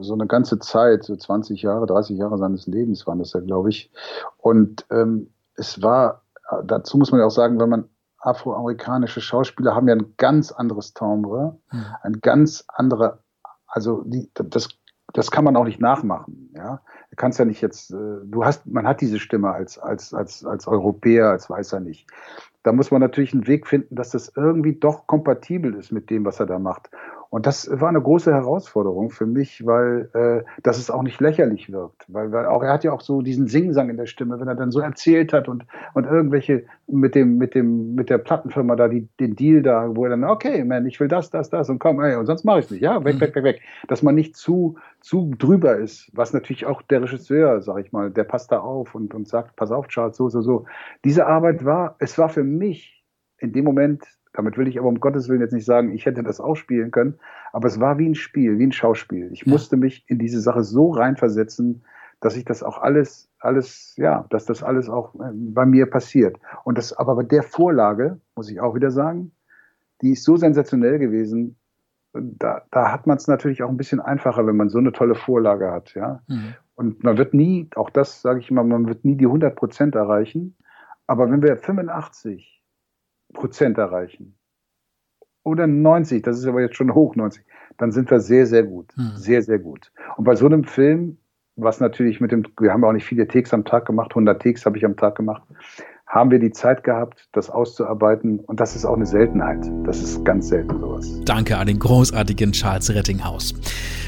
so 0.01 0.15
eine 0.15 0.27
ganze 0.27 0.59
Zeit, 0.59 1.05
so 1.05 1.17
20 1.17 1.63
Jahre, 1.63 1.87
30 1.87 2.19
Jahre 2.19 2.39
seines 2.39 2.67
Lebens 2.67 3.07
waren 3.07 3.19
das 3.19 3.33
ja, 3.33 3.41
glaube 3.41 3.71
ich. 3.71 3.91
Und 4.39 4.87
ähm, 4.91 5.31
es 5.57 5.83
war, 5.83 6.23
dazu 6.65 6.99
muss 6.99 7.11
man 7.11 7.21
ja 7.21 7.27
auch 7.27 7.31
sagen, 7.31 7.59
wenn 7.61 7.71
man 7.71 7.89
afroamerikanische 8.19 9.21
Schauspieler 9.21 9.75
haben 9.75 9.89
ja 9.89 9.95
ein 9.95 10.15
ganz 10.17 10.51
anderes 10.53 10.95
Timbre, 10.95 11.59
hm. 11.69 11.85
ein 12.03 12.21
ganz 12.21 12.65
anderer, 12.69 13.19
also 13.67 14.03
die, 14.05 14.31
das 14.35 14.69
das 15.13 15.31
kann 15.31 15.45
man 15.45 15.57
auch 15.57 15.65
nicht 15.65 15.81
nachmachen. 15.81 16.51
Ja, 16.55 16.83
du 17.11 17.17
kannst 17.17 17.39
ja 17.39 17.45
nicht 17.45 17.61
jetzt, 17.61 17.93
äh, 17.93 18.17
du 18.25 18.45
hast, 18.45 18.67
man 18.67 18.87
hat 18.87 19.01
diese 19.01 19.21
Stimme 19.21 19.53
als 19.53 19.79
als 19.79 20.13
als 20.13 20.45
als 20.45 20.67
Europäer, 20.67 21.31
als 21.31 21.49
Weißer 21.49 21.81
nicht 21.81 22.07
da 22.65 22.73
muss 22.73 22.91
man 22.91 23.01
natürlich 23.01 23.33
einen 23.33 23.47
Weg 23.47 23.67
finden, 23.67 23.95
dass 23.95 24.11
das 24.11 24.33
irgendwie 24.35 24.73
doch 24.73 25.07
kompatibel 25.07 25.75
ist 25.75 25.93
mit 25.93 26.11
dem, 26.11 26.25
was 26.25 26.41
er 26.41 26.47
da 26.47 26.59
macht. 26.59 26.91
Und 27.35 27.47
das 27.47 27.69
war 27.69 27.89
eine 27.89 28.01
große 28.01 28.33
Herausforderung 28.33 29.11
für 29.11 29.27
mich, 29.27 29.67
weil 29.67 30.09
äh, 30.15 30.45
dass 30.63 30.79
es 30.79 30.89
auch 30.89 31.03
nicht 31.03 31.21
lächerlich 31.21 31.73
wirkt. 31.73 32.05
Weil, 32.07 32.31
weil 32.31 32.47
auch 32.47 32.63
er 32.63 32.73
hat 32.73 32.85
ja 32.85 32.93
auch 32.93 33.01
so 33.01 33.23
diesen 33.23 33.49
Singsang 33.49 33.91
in 33.91 33.97
der 33.97 34.07
Stimme, 34.07 34.39
wenn 34.39 34.47
er 34.47 34.55
dann 34.55 34.71
so 34.71 34.79
erzählt 34.79 35.33
hat 35.33 35.49
und, 35.49 35.67
und 35.95 36.05
irgendwelche 36.05 36.65
mit 36.87 37.17
dem, 37.17 37.37
mit 37.37 37.57
dem, 37.57 37.97
mit 37.97 38.09
der 38.09 38.19
Plattenfirma 38.19 38.77
da, 38.77 38.87
die, 38.87 39.09
den 39.19 39.35
Deal 39.35 39.63
da, 39.63 39.97
wo 39.97 40.05
er 40.05 40.11
dann, 40.11 40.23
okay, 40.23 40.63
man, 40.63 40.87
ich 40.87 41.01
will 41.01 41.09
das, 41.09 41.31
das, 41.31 41.51
das 41.51 41.69
und 41.69 41.81
komm, 41.81 42.01
ey, 42.01 42.15
und 42.15 42.27
sonst 42.27 42.45
mache 42.45 42.61
ich 42.61 42.71
nicht. 42.71 42.83
Ja, 42.83 43.05
weg, 43.05 43.17
mhm. 43.17 43.21
weg, 43.23 43.35
weg, 43.35 43.43
weg. 43.43 43.63
Dass 43.89 44.05
man 44.05 44.15
nicht 44.15 44.37
zu, 44.37 44.77
zu 45.01 45.35
drüber 45.37 45.77
ist, 45.77 46.13
was 46.13 46.35
natürlich 46.35 46.67
auch 46.67 46.83
der 46.83 47.03
Regisseur, 47.03 47.61
sag 47.63 47.85
ich 47.85 47.91
mal, 47.91 48.13
der 48.13 48.23
passt 48.23 48.53
da 48.53 48.61
auf 48.61 48.95
und, 48.95 49.13
und 49.13 49.27
sagt, 49.27 49.57
pass 49.57 49.73
auf, 49.73 49.89
Charles, 49.89 50.17
so, 50.17 50.29
so, 50.29 50.41
so. 50.41 50.67
Diese 51.03 51.27
Arbeit 51.27 51.65
war, 51.65 51.97
es 51.99 52.17
war 52.17 52.29
für 52.29 52.45
mich 52.45 53.05
in 53.39 53.53
dem 53.53 53.65
Moment 53.65 54.05
Damit 54.35 54.59
will 54.59 54.69
ich 54.69 54.79
aber 54.79 54.89
um 54.89 55.01
Gottes 55.01 55.29
Willen 55.29 55.41
jetzt 55.41 55.53
nicht 55.53 55.65
sagen, 55.65 55.93
ich 55.93 56.07
hätte 56.07 56.23
das 56.23 56.41
auch 56.41 56.57
spielen 56.57 56.91
können, 56.91 57.15
aber 57.53 57.69
es 57.69 57.81
war 57.81 57.99
wie 57.99 58.09
ein 58.09 58.17
Spiel, 58.17 58.59
wie 58.59 58.67
ein 58.67 58.73
Schauspiel. 58.73 59.31
Ich 59.33 59.47
ja. 59.47 59.53
musste 59.53 59.77
mich 59.77 60.05
in 60.09 60.19
diese 60.19 60.41
Sache 60.41 60.65
so 60.65 60.91
reinversetzen, 60.91 61.85
dass 62.21 62.37
ich 62.37 62.45
das 62.45 62.63
auch 62.63 62.79
alles, 62.83 63.31
alles, 63.39 63.95
ja, 63.97 64.27
dass 64.31 64.45
das 64.45 64.63
alles 64.63 64.89
auch 64.89 65.15
äh, 65.15 65.31
bei 65.33 65.65
mir 65.65 65.87
passiert. 65.87 66.37
Und 66.65 66.79
das, 66.79 66.93
aber 66.93 67.15
bei 67.15 67.23
der 67.23 67.45
Vorlage, 67.45 68.21
muss 68.35 68.51
ich 68.51 68.61
auch 68.61 68.75
wieder 68.75 68.91
sagen, 68.91 69.31
die 70.03 70.13
ist 70.13 70.25
so 70.25 70.37
sensationell 70.37 70.99
gewesen, 70.99 71.57
da, 72.13 72.63
da 72.71 72.93
hat 72.93 73.07
man 73.07 73.17
es 73.17 73.27
natürlich 73.29 73.63
auch 73.63 73.69
ein 73.69 73.77
bisschen 73.77 74.01
einfacher, 74.01 74.47
wenn 74.47 74.57
man 74.57 74.69
so 74.69 74.79
eine 74.79 74.93
tolle 74.93 75.15
Vorlage 75.15 75.71
hat, 75.71 75.95
ja. 75.95 76.23
Mhm. 76.29 76.55
Und 76.77 77.05
man 77.05 77.19
wird 77.19 77.35
nie, 77.35 77.69
auch 77.77 77.91
das 77.91 78.21
sage 78.21 78.41
ich 78.41 78.51
immer, 78.51 78.65
man 78.65 78.89
wird 78.89 79.05
nie 79.05 79.17
die 79.17 79.27
100 79.27 79.55
Prozent 79.55 79.95
erreichen. 79.95 80.57
Aber 81.07 81.31
wenn 81.31 81.43
wir 81.43 81.57
85 81.57 82.54
Prozent 83.35 83.77
erreichen 83.77 84.35
oder 85.45 85.67
90, 85.67 86.23
das 86.23 86.39
ist 86.39 86.47
aber 86.47 86.63
jetzt 86.63 86.77
schon 86.77 86.95
hoch 86.95 87.15
90, 87.15 87.45
dann 87.77 87.93
sind 87.93 88.11
wir 88.11 88.21
sehr, 88.21 88.47
sehr 88.47 88.65
gut. 88.65 88.93
Mhm. 88.97 89.13
Sehr, 89.15 89.43
sehr 89.43 89.59
gut. 89.59 89.93
Und 90.17 90.25
bei 90.25 90.35
so 90.35 90.47
einem 90.47 90.65
Film, 90.65 91.19
was 91.57 91.81
natürlich 91.81 92.21
mit 92.21 92.33
dem, 92.33 92.45
wir 92.59 92.73
haben 92.73 92.83
auch 92.85 92.93
nicht 92.93 93.05
viele 93.05 93.29
Takes 93.29 93.55
am 93.55 93.65
Tag 93.65 93.87
gemacht, 93.87 94.13
100 94.13 94.43
Takes 94.43 94.67
habe 94.67 94.79
ich 94.79 94.85
am 94.85 94.97
Tag 94.97 95.15
gemacht, 95.17 95.43
haben 96.15 96.31
wir 96.31 96.39
die 96.39 96.53
Zeit 96.53 96.85
gehabt, 96.85 97.27
das 97.33 97.51
auszuarbeiten. 97.51 98.39
Und 98.39 98.61
das 98.61 98.77
ist 98.77 98.85
auch 98.85 98.95
eine 98.95 99.05
Seltenheit. 99.05 99.59
Das 99.85 100.01
ist 100.01 100.25
ganz 100.25 100.49
selten 100.49 100.79
sowas. 100.79 101.21
Danke 101.25 101.59
an 101.59 101.67
den 101.67 101.81
großartigen 101.81 102.53
Charles 102.53 102.95
Rettinghaus. 102.95 103.53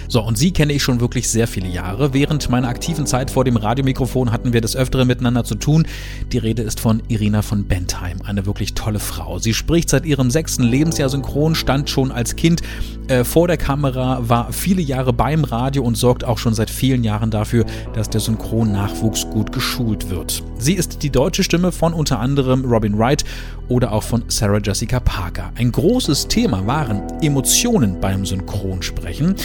So, 0.07 0.23
und 0.23 0.39
sie 0.39 0.53
kenne 0.53 0.73
ich 0.73 0.85
schon 0.85 1.01
wirklich 1.01 1.29
sehr 1.29 1.49
viele 1.49 1.67
Jahre. 1.67 2.15
Während 2.15 2.49
meiner 2.49 2.69
aktiven 2.69 3.07
Zeit 3.07 3.33
vor 3.33 3.43
dem 3.43 3.57
Radiomikrofon 3.57 4.31
hatten 4.31 4.53
wir 4.53 4.61
des 4.61 4.77
Öfteren 4.77 5.09
miteinander 5.09 5.43
zu 5.43 5.57
tun. 5.57 5.85
Die 6.31 6.39
Rede 6.39 6.63
ist 6.63 6.79
von 6.79 7.03
Irina 7.09 7.43
von 7.43 7.67
Bentheim, 7.67 8.19
eine 8.25 8.47
wirklich 8.47 8.75
tolle 8.75 9.01
Frau. 9.01 9.41
Sie 9.41 9.53
spricht 9.53 9.91
seit 9.91 10.07
ihrem 10.07 10.31
sechsten 10.31 10.63
Lebensjahr 10.63 11.09
synchron, 11.09 11.57
stand 11.57 11.91
schon 11.91 12.13
als 12.13 12.37
Kind 12.37 12.63
äh, 13.09 13.25
vor 13.25 13.47
der 13.49 13.57
Kamera, 13.57 14.29
war 14.29 14.53
viele 14.53 14.83
Jahre 14.83 15.13
beim 15.13 15.45
Radio 15.45 15.83
und 15.83 15.97
sorgt 15.97 16.25
auch 16.25 16.39
schon 16.39 16.55
seit 16.55 16.71
vielen 16.71 17.05
Jahren 17.05 17.31
dafür, 17.31 17.65
dass 17.95 18.11
der 18.11 18.21
Synchronnachwuchs 18.21 19.29
gut 19.31 19.53
geschult 19.53 20.11
wird. 20.11 20.43
Sie 20.59 20.75
ist 20.75 21.03
die 21.03 21.11
deutsche 21.11 21.43
Stimme 21.43 21.73
von 21.73 21.93
unter 21.93 22.19
anderem 22.19 22.65
Robin 22.65 22.99
Wright 22.99 23.25
oder 23.69 23.93
auch 23.93 24.03
von 24.03 24.25
Sarah 24.29 24.59
Jessica 24.59 25.01
Parker. 25.01 25.53
Ein 25.57 25.73
großes 25.73 26.29
Thema 26.29 26.67
waren 26.67 27.03
Emotionen 27.23 28.01
beim 28.01 28.27
Synchronsprechen. 28.27 29.37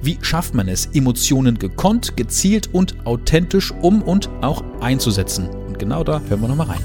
Wie 0.00 0.18
schafft 0.22 0.54
man 0.54 0.68
es, 0.68 0.86
Emotionen 0.86 1.58
gekonnt, 1.58 2.16
gezielt 2.16 2.72
und 2.72 3.04
authentisch 3.04 3.72
um 3.82 4.02
und 4.02 4.30
auch 4.42 4.62
einzusetzen? 4.80 5.48
Und 5.48 5.78
genau 5.78 6.04
da 6.04 6.20
hören 6.28 6.40
wir 6.40 6.48
nochmal 6.48 6.68
rein. 6.68 6.80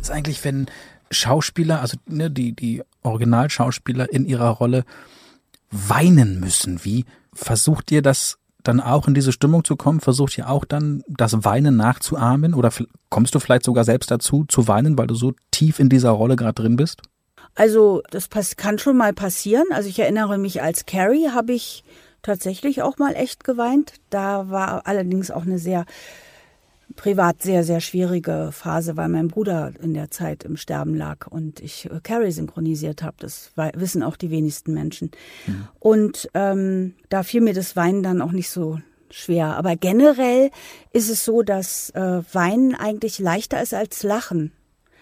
Was 0.00 0.08
ist 0.08 0.10
eigentlich, 0.10 0.44
wenn 0.44 0.66
Schauspieler, 1.12 1.80
also 1.80 1.96
ne, 2.06 2.30
die, 2.30 2.52
die 2.52 2.82
Originalschauspieler 3.02 4.12
in 4.12 4.24
ihrer 4.24 4.50
Rolle 4.50 4.84
weinen 5.70 6.40
müssen? 6.40 6.84
Wie 6.84 7.04
versucht 7.32 7.90
ihr 7.90 8.02
das 8.02 8.38
dann 8.62 8.80
auch 8.80 9.08
in 9.08 9.14
diese 9.14 9.32
Stimmung 9.32 9.64
zu 9.64 9.76
kommen? 9.76 10.00
Versucht 10.00 10.38
ihr 10.38 10.48
auch 10.48 10.64
dann 10.64 11.02
das 11.08 11.44
Weinen 11.44 11.76
nachzuahmen? 11.76 12.54
Oder 12.54 12.70
kommst 13.08 13.34
du 13.34 13.40
vielleicht 13.40 13.64
sogar 13.64 13.84
selbst 13.84 14.10
dazu 14.10 14.44
zu 14.46 14.68
weinen, 14.68 14.96
weil 14.98 15.06
du 15.06 15.14
so 15.14 15.32
tief 15.50 15.78
in 15.78 15.88
dieser 15.88 16.10
Rolle 16.10 16.36
gerade 16.36 16.62
drin 16.62 16.76
bist? 16.76 17.02
Also 17.54 18.02
das 18.10 18.28
kann 18.56 18.78
schon 18.78 18.96
mal 18.96 19.12
passieren. 19.12 19.66
Also 19.70 19.88
ich 19.88 19.98
erinnere 19.98 20.38
mich, 20.38 20.62
als 20.62 20.86
Carrie 20.86 21.28
habe 21.30 21.52
ich 21.52 21.84
tatsächlich 22.22 22.82
auch 22.82 22.98
mal 22.98 23.14
echt 23.14 23.44
geweint. 23.44 23.94
Da 24.10 24.48
war 24.48 24.86
allerdings 24.86 25.30
auch 25.30 25.42
eine 25.42 25.58
sehr 25.58 25.84
privat 26.96 27.42
sehr, 27.42 27.64
sehr 27.64 27.80
schwierige 27.80 28.50
Phase, 28.52 28.96
weil 28.96 29.08
mein 29.08 29.28
Bruder 29.28 29.72
in 29.80 29.94
der 29.94 30.10
Zeit 30.10 30.44
im 30.44 30.56
Sterben 30.56 30.94
lag 30.94 31.26
und 31.26 31.60
ich 31.60 31.86
äh, 31.86 32.00
Carrie 32.02 32.32
synchronisiert 32.32 33.02
habe. 33.02 33.16
Das 33.18 33.52
wissen 33.74 34.02
auch 34.02 34.16
die 34.16 34.30
wenigsten 34.30 34.74
Menschen. 34.74 35.10
Mhm. 35.46 35.68
Und 35.78 36.28
ähm, 36.34 36.94
da 37.08 37.22
fiel 37.22 37.40
mir 37.40 37.54
das 37.54 37.76
Weinen 37.76 38.02
dann 38.02 38.22
auch 38.22 38.32
nicht 38.32 38.50
so 38.50 38.78
schwer. 39.10 39.56
Aber 39.56 39.76
generell 39.76 40.50
ist 40.92 41.10
es 41.10 41.24
so, 41.24 41.42
dass 41.42 41.90
äh, 41.90 42.22
Weinen 42.32 42.74
eigentlich 42.74 43.18
leichter 43.18 43.62
ist 43.62 43.74
als 43.74 44.02
Lachen. 44.02 44.52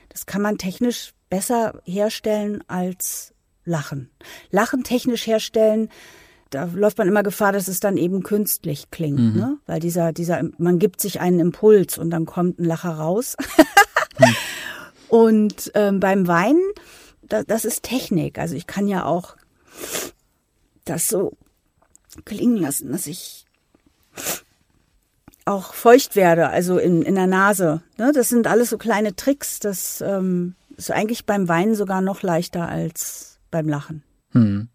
Das 0.09 0.27
kann 0.27 0.43
man 0.43 0.59
technisch 0.59 1.13
besser 1.29 1.81
herstellen 1.85 2.63
als 2.67 3.33
Lachen. 3.65 4.11
Lachen 4.51 4.83
technisch 4.83 5.27
herstellen, 5.27 5.89
da 6.51 6.65
läuft 6.65 6.99
man 6.99 7.09
immer 7.09 7.23
Gefahr, 7.23 7.53
dass 7.53 7.69
es 7.69 7.81
dann 7.81 7.97
eben 7.97 8.23
künstlich 8.23 8.91
klingt, 8.91 9.35
mhm. 9.35 9.41
ne? 9.41 9.59
Weil 9.67 9.81
dieser, 9.81 10.13
dieser, 10.13 10.43
man 10.59 10.79
gibt 10.79 11.01
sich 11.01 11.21
einen 11.21 11.41
Impuls 11.41 11.97
und 11.97 12.11
dann 12.11 12.27
kommt 12.27 12.59
ein 12.59 12.65
Lacher 12.65 12.91
raus. 12.91 13.37
mhm. 14.19 14.27
Und 15.11 15.73
ähm, 15.75 15.99
beim 15.99 16.29
Weinen, 16.29 16.63
da, 17.23 17.43
das 17.43 17.65
ist 17.65 17.83
Technik. 17.83 18.39
Also 18.39 18.55
ich 18.55 18.69
kann 18.69 18.87
ja 18.87 19.05
auch 19.05 19.37
das 20.85 21.09
so 21.09 21.37
klingen 22.25 22.57
lassen, 22.57 22.93
dass 22.93 23.09
ich 23.09 23.45
auch 25.45 25.75
feucht 25.75 26.15
werde, 26.15 26.49
also 26.49 26.79
in, 26.79 27.03
in 27.03 27.17
der 27.17 27.27
Nase. 27.27 27.83
Ne? 27.99 28.13
Das 28.15 28.29
sind 28.29 28.47
alles 28.47 28.71
so 28.71 28.79
kleine 28.79 29.17
Tricks. 29.17 29.59
Das 29.59 30.01
ähm, 30.01 30.55
ist 30.77 30.93
eigentlich 30.93 31.27
beim 31.27 31.49
Weinen 31.49 31.75
sogar 31.75 32.01
noch 32.01 32.23
leichter 32.23 32.69
als 32.69 33.39
beim 33.51 33.69
Lachen. 33.69 34.05
Hm. 34.31 34.69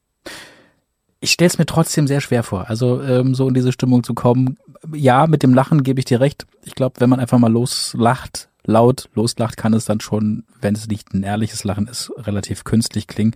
Ich 1.19 1.31
stelle 1.31 1.47
es 1.47 1.57
mir 1.57 1.65
trotzdem 1.65 2.07
sehr 2.07 2.21
schwer 2.21 2.43
vor, 2.43 2.69
also 2.69 3.01
ähm, 3.01 3.35
so 3.35 3.47
in 3.47 3.53
diese 3.53 3.71
Stimmung 3.71 4.03
zu 4.03 4.13
kommen. 4.13 4.57
Ja, 4.93 5.27
mit 5.27 5.43
dem 5.43 5.53
Lachen 5.53 5.83
gebe 5.83 5.99
ich 5.99 6.05
dir 6.05 6.19
recht. 6.19 6.45
Ich 6.63 6.75
glaube, 6.75 6.99
wenn 6.99 7.09
man 7.09 7.19
einfach 7.19 7.39
mal 7.39 7.51
loslacht, 7.51 8.49
laut 8.65 9.09
loslacht, 9.13 9.57
kann 9.57 9.73
es 9.73 9.85
dann 9.85 10.01
schon, 10.01 10.43
wenn 10.61 10.75
es 10.75 10.87
nicht 10.87 11.13
ein 11.13 11.23
ehrliches 11.23 11.63
Lachen 11.63 11.87
ist, 11.87 12.11
relativ 12.17 12.63
künstlich 12.63 13.07
klingen. 13.07 13.35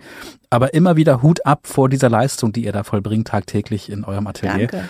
Aber 0.49 0.73
immer 0.73 0.95
wieder 0.95 1.21
Hut 1.21 1.45
ab 1.45 1.67
vor 1.67 1.89
dieser 1.89 2.09
Leistung, 2.09 2.53
die 2.53 2.65
ihr 2.65 2.71
da 2.71 2.83
vollbringt 2.83 3.27
tagtäglich 3.27 3.89
in 3.89 4.03
eurem 4.03 4.27
Atelier. 4.27 4.67
Danke. 4.67 4.89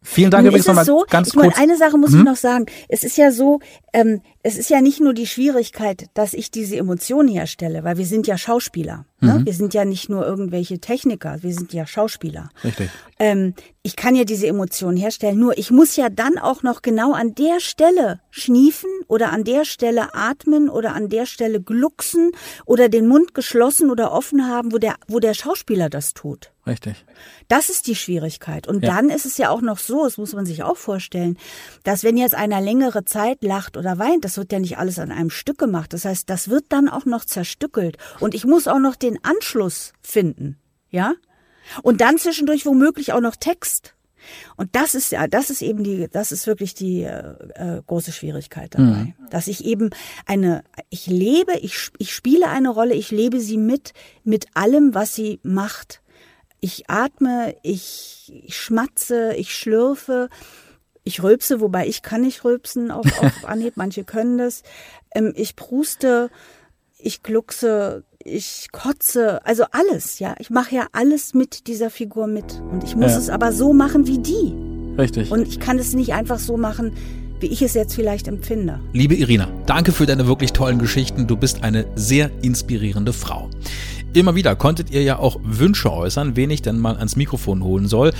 Vielen 0.00 0.30
Dank 0.30 0.44
Nun 0.44 0.50
übrigens 0.50 0.68
nochmal 0.68 0.84
so, 0.84 1.04
ganz 1.10 1.28
ich 1.28 1.34
kurz. 1.34 1.56
Meine, 1.56 1.70
eine 1.70 1.76
Sache 1.76 1.98
muss 1.98 2.12
hm? 2.12 2.20
ich 2.20 2.24
noch 2.24 2.36
sagen. 2.36 2.66
Es 2.88 3.02
ist 3.02 3.18
ja 3.18 3.32
so, 3.32 3.60
ähm, 3.92 4.22
es 4.42 4.56
ist 4.56 4.70
ja 4.70 4.80
nicht 4.80 5.00
nur 5.00 5.14
die 5.14 5.26
Schwierigkeit, 5.26 6.06
dass 6.14 6.32
ich 6.32 6.50
diese 6.50 6.76
Emotionen 6.76 7.28
herstelle, 7.28 7.82
weil 7.82 7.98
wir 7.98 8.06
sind 8.06 8.26
ja 8.26 8.38
Schauspieler. 8.38 9.04
Ne? 9.20 9.40
Mhm. 9.40 9.46
Wir 9.46 9.52
sind 9.52 9.74
ja 9.74 9.84
nicht 9.84 10.08
nur 10.08 10.24
irgendwelche 10.24 10.78
Techniker, 10.78 11.42
wir 11.42 11.52
sind 11.52 11.72
ja 11.72 11.86
Schauspieler. 11.86 12.50
Richtig. 12.62 12.88
Ähm, 13.18 13.54
ich 13.82 13.96
kann 13.96 14.14
ja 14.14 14.24
diese 14.24 14.46
Emotionen 14.46 14.96
herstellen, 14.96 15.38
nur 15.40 15.58
ich 15.58 15.72
muss 15.72 15.96
ja 15.96 16.08
dann 16.08 16.38
auch 16.38 16.62
noch 16.62 16.82
genau 16.82 17.14
an 17.14 17.34
der 17.34 17.58
Stelle 17.58 18.20
schniefen 18.30 18.90
oder 19.08 19.32
an 19.32 19.42
der 19.42 19.64
Stelle 19.64 20.14
atmen 20.14 20.68
oder 20.68 20.94
an 20.94 21.08
der 21.08 21.26
Stelle 21.26 21.60
glucksen 21.60 22.30
oder 22.64 22.88
den 22.88 23.08
Mund 23.08 23.34
geschlossen 23.34 23.90
oder 23.90 24.12
offen 24.12 24.46
haben, 24.46 24.72
wo 24.72 24.78
der, 24.78 24.94
wo 25.08 25.18
der 25.18 25.34
Schauspieler 25.34 25.88
das 25.88 26.14
tut. 26.14 26.52
Richtig. 26.68 27.04
Das 27.48 27.70
ist 27.70 27.86
die 27.86 27.96
Schwierigkeit. 27.96 28.68
Und 28.68 28.84
ja. 28.84 28.94
dann 28.94 29.08
ist 29.08 29.24
es 29.24 29.38
ja 29.38 29.48
auch 29.48 29.62
noch 29.62 29.78
so, 29.78 30.04
das 30.04 30.18
muss 30.18 30.34
man 30.34 30.44
sich 30.44 30.62
auch 30.62 30.76
vorstellen, 30.76 31.38
dass 31.82 32.04
wenn 32.04 32.18
jetzt 32.18 32.34
einer 32.34 32.60
längere 32.60 33.06
Zeit 33.06 33.42
lacht 33.42 33.78
oder 33.78 33.98
weint, 33.98 34.24
das 34.28 34.36
wird 34.36 34.52
ja 34.52 34.58
nicht 34.58 34.76
alles 34.76 34.98
an 34.98 35.10
einem 35.10 35.30
Stück 35.30 35.56
gemacht. 35.56 35.94
Das 35.94 36.04
heißt, 36.04 36.28
das 36.28 36.50
wird 36.50 36.66
dann 36.68 36.90
auch 36.90 37.06
noch 37.06 37.24
zerstückelt. 37.24 37.96
Und 38.20 38.34
ich 38.34 38.44
muss 38.44 38.68
auch 38.68 38.78
noch 38.78 38.94
den 38.94 39.18
Anschluss 39.24 39.94
finden. 40.02 40.58
Ja? 40.90 41.14
Und 41.82 42.02
dann 42.02 42.18
zwischendurch 42.18 42.66
womöglich 42.66 43.14
auch 43.14 43.22
noch 43.22 43.36
Text. 43.36 43.94
Und 44.56 44.76
das 44.76 44.94
ist 44.94 45.12
ja, 45.12 45.28
das 45.28 45.48
ist 45.48 45.62
eben 45.62 45.82
die, 45.82 46.08
das 46.12 46.30
ist 46.30 46.46
wirklich 46.46 46.74
die 46.74 47.04
äh, 47.04 47.36
äh 47.54 47.82
große 47.86 48.12
Schwierigkeit 48.12 48.74
dabei, 48.74 48.84
mhm. 48.84 49.14
dass 49.30 49.46
ich 49.46 49.64
eben 49.64 49.88
eine, 50.26 50.62
ich 50.90 51.06
lebe, 51.06 51.56
ich, 51.62 51.88
ich 51.96 52.12
spiele 52.12 52.50
eine 52.50 52.68
Rolle, 52.68 52.94
ich 52.94 53.10
lebe 53.10 53.40
sie 53.40 53.56
mit, 53.56 53.94
mit 54.24 54.48
allem, 54.52 54.94
was 54.94 55.14
sie 55.14 55.40
macht. 55.42 56.02
Ich 56.60 56.90
atme, 56.90 57.56
ich, 57.62 58.30
ich 58.44 58.56
schmatze, 58.56 59.34
ich 59.36 59.54
schlürfe, 59.54 60.28
ich 61.08 61.22
rülpse, 61.22 61.60
wobei 61.60 61.86
ich 61.86 62.02
kann 62.02 62.20
nicht 62.20 62.44
rülpsen 62.44 62.90
auf, 62.90 63.06
auf 63.22 63.44
Anhieb, 63.44 63.74
manche 63.76 64.04
können 64.04 64.38
das. 64.38 64.62
Ähm, 65.14 65.32
ich 65.34 65.56
pruste, 65.56 66.30
ich 66.98 67.22
gluckse, 67.22 68.04
ich 68.22 68.68
kotze, 68.72 69.44
also 69.46 69.64
alles, 69.70 70.18
ja. 70.18 70.34
Ich 70.38 70.50
mache 70.50 70.74
ja 70.74 70.86
alles 70.92 71.34
mit 71.34 71.66
dieser 71.66 71.90
Figur 71.90 72.26
mit. 72.26 72.60
Und 72.70 72.84
ich 72.84 72.94
muss 72.94 73.12
ja. 73.12 73.18
es 73.18 73.30
aber 73.30 73.52
so 73.52 73.72
machen 73.72 74.06
wie 74.06 74.18
die. 74.18 74.54
Richtig. 74.98 75.30
Und 75.30 75.48
ich 75.48 75.60
kann 75.60 75.78
es 75.78 75.94
nicht 75.94 76.12
einfach 76.12 76.38
so 76.38 76.56
machen, 76.56 76.92
wie 77.40 77.46
ich 77.46 77.62
es 77.62 77.74
jetzt 77.74 77.94
vielleicht 77.94 78.28
empfinde. 78.28 78.80
Liebe 78.92 79.14
Irina, 79.14 79.48
danke 79.64 79.92
für 79.92 80.06
deine 80.06 80.26
wirklich 80.26 80.52
tollen 80.52 80.78
Geschichten. 80.78 81.26
Du 81.26 81.36
bist 81.36 81.62
eine 81.62 81.86
sehr 81.94 82.30
inspirierende 82.42 83.12
Frau. 83.12 83.48
Immer 84.18 84.34
wieder 84.34 84.56
konntet 84.56 84.90
ihr 84.90 85.04
ja 85.04 85.20
auch 85.20 85.38
Wünsche 85.44 85.92
äußern, 85.92 86.34
wen 86.34 86.50
ich 86.50 86.60
denn 86.60 86.76
mal 86.76 86.96
ans 86.96 87.14
Mikrofon 87.14 87.62
holen 87.62 87.86
soll. 87.86 88.12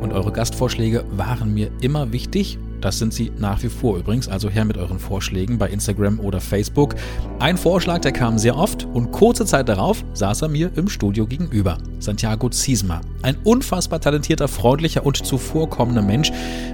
Und 0.00 0.12
eure 0.12 0.32
Gastvorschläge 0.32 1.04
waren 1.12 1.54
mir 1.54 1.70
immer 1.80 2.10
wichtig 2.10 2.58
das 2.80 2.98
sind 2.98 3.12
sie 3.14 3.32
nach 3.38 3.62
wie 3.62 3.68
vor 3.68 3.96
übrigens, 3.96 4.28
also 4.28 4.48
her 4.50 4.64
mit 4.64 4.76
euren 4.76 4.98
Vorschlägen 4.98 5.58
bei 5.58 5.68
Instagram 5.68 6.20
oder 6.20 6.40
Facebook. 6.40 6.94
Ein 7.38 7.56
Vorschlag, 7.56 8.00
der 8.00 8.12
kam 8.12 8.38
sehr 8.38 8.56
oft 8.56 8.86
und 8.92 9.12
kurze 9.12 9.46
Zeit 9.46 9.68
darauf 9.68 10.04
saß 10.14 10.42
er 10.42 10.48
mir 10.48 10.70
im 10.76 10.88
Studio 10.88 11.26
gegenüber. 11.26 11.78
Santiago 11.98 12.48
Ziesma. 12.48 13.00
Ein 13.22 13.36
unfassbar 13.44 14.00
talentierter, 14.00 14.48
freundlicher 14.48 15.04
und 15.04 15.24
zuvorkommender 15.24 16.02
Mensch 16.02 16.30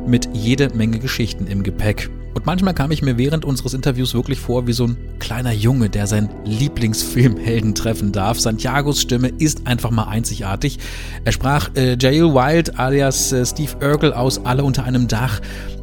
mit 0.07 0.29
jede 0.33 0.71
Menge 0.75 0.99
Geschichten 0.99 1.47
im 1.47 1.63
Gepäck. 1.63 2.11
Und 2.35 2.47
manchmal 2.47 2.75
kam 2.75 2.93
ich 2.93 3.03
mir 3.03 3.19
während 3.19 3.45
unseres 3.45 3.75
Interviews 3.75 4.15
wirklich 4.15 4.39
vor 4.39 4.67
wie 4.67 4.73
so 4.73 4.87
ein 4.87 4.97
kleiner 5.19 5.53
Junge, 5.53 5.91
der 5.91 6.07
seinen 6.07 6.31
Lieblingsfilmhelden 6.45 7.75
treffen 7.75 8.13
darf. 8.13 8.39
Santiagos 8.39 9.01
Stimme 9.01 9.29
ist 9.29 9.67
einfach 9.67 9.91
mal 9.91 10.05
einzigartig. 10.05 10.79
Er 11.25 11.33
sprach 11.33 11.71
äh, 11.75 11.97
Jail 11.99 12.33
Wild 12.33 12.79
alias 12.79 13.33
äh, 13.33 13.45
Steve 13.45 13.73
Urkel 13.83 14.13
aus 14.13 14.45
Alle 14.45 14.63
unter 14.63 14.85
einem 14.85 15.09
Dach. 15.09 15.41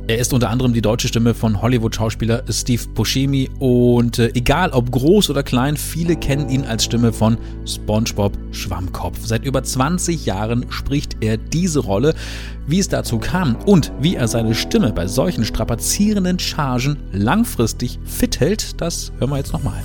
Er 0.09 0.19
ist 0.19 0.31
unter 0.31 0.49
anderem 0.49 0.71
die 0.71 0.81
deutsche 0.81 1.09
Stimme 1.09 1.33
von 1.33 1.61
Hollywood-Schauspieler 1.61 2.43
Steve 2.49 2.81
Buscemi 2.93 3.49
und 3.59 4.19
äh, 4.19 4.31
egal 4.35 4.69
ob 4.69 4.89
groß 4.89 5.29
oder 5.29 5.43
klein, 5.43 5.75
viele 5.75 6.15
kennen 6.15 6.49
ihn 6.49 6.63
als 6.63 6.85
Stimme 6.85 7.11
von 7.11 7.37
SpongeBob 7.65 8.37
Schwammkopf. 8.51 9.19
Seit 9.25 9.43
über 9.43 9.63
20 9.63 10.25
Jahren 10.25 10.65
spricht 10.69 11.17
er 11.19 11.35
diese 11.35 11.79
Rolle. 11.79 12.15
Wie 12.67 12.79
es 12.79 12.87
dazu 12.87 13.19
kam 13.19 13.57
und 13.65 13.91
wie 13.99 14.15
er 14.15 14.29
seine 14.29 14.55
Stimme 14.55 14.93
bei 14.93 15.07
solchen 15.07 15.43
strapazierenden 15.43 16.39
Chargen 16.39 16.95
langfristig 17.11 17.99
fit 18.05 18.39
hält, 18.39 18.79
das 18.79 19.11
hören 19.19 19.31
wir 19.31 19.37
jetzt 19.37 19.51
nochmal. 19.51 19.83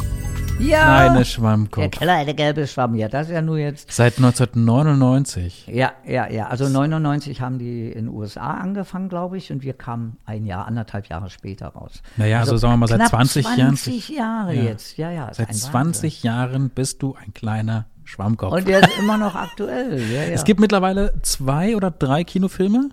Ja. 0.62 0.84
Kleine 1.06 1.24
Schwammkopf. 1.24 1.80
Der 1.82 1.90
kleine 1.90 2.34
gelbe 2.34 2.66
Schwamm, 2.66 2.94
ja, 2.94 3.08
das 3.08 3.26
ist 3.28 3.32
ja 3.32 3.42
nur 3.42 3.58
jetzt. 3.58 3.90
Seit 3.92 4.16
1999. 4.18 5.66
Ja, 5.68 5.92
ja, 6.06 6.28
ja. 6.30 6.46
Also 6.48 6.68
99 6.68 7.40
haben 7.40 7.58
die 7.58 7.88
in 7.90 8.06
den 8.06 8.14
USA 8.14 8.52
angefangen, 8.54 9.08
glaube 9.08 9.36
ich, 9.38 9.50
und 9.52 9.62
wir 9.62 9.72
kamen 9.74 10.16
ein 10.24 10.46
Jahr, 10.46 10.66
anderthalb 10.66 11.06
Jahre 11.08 11.30
später 11.30 11.68
raus. 11.68 12.02
Naja, 12.16 12.40
also, 12.40 12.56
sagen 12.56 12.74
wir 12.74 12.76
mal 12.78 12.86
seit 12.88 12.98
knapp 12.98 13.10
20 13.10 13.44
Jahren. 13.44 13.76
20 13.76 14.08
Jahre 14.08 14.54
Ja. 14.54 14.62
jetzt, 14.62 14.96
ja, 14.96 15.10
ja. 15.10 15.32
Seit 15.32 15.48
ein 15.48 15.54
20 15.54 16.22
Jahren 16.22 16.70
bist 16.70 17.02
du 17.02 17.14
ein 17.14 17.32
kleiner 17.34 17.86
Schwammkopf. 18.04 18.52
Und 18.52 18.68
der 18.68 18.80
ist 18.80 18.98
immer 18.98 19.16
noch 19.18 19.34
aktuell, 19.34 20.00
ja, 20.00 20.22
ja. 20.22 20.28
Es 20.30 20.44
gibt 20.44 20.60
mittlerweile 20.60 21.14
zwei 21.22 21.76
oder 21.76 21.90
drei 21.90 22.24
Kinofilme. 22.24 22.90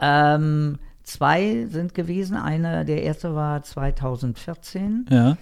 ähm, 0.00 0.78
zwei 1.04 1.66
sind 1.68 1.94
gewesen. 1.94 2.36
Eine, 2.36 2.84
der 2.84 3.02
erste 3.02 3.34
war 3.34 3.62
2014. 3.62 5.06
Ja. 5.10 5.36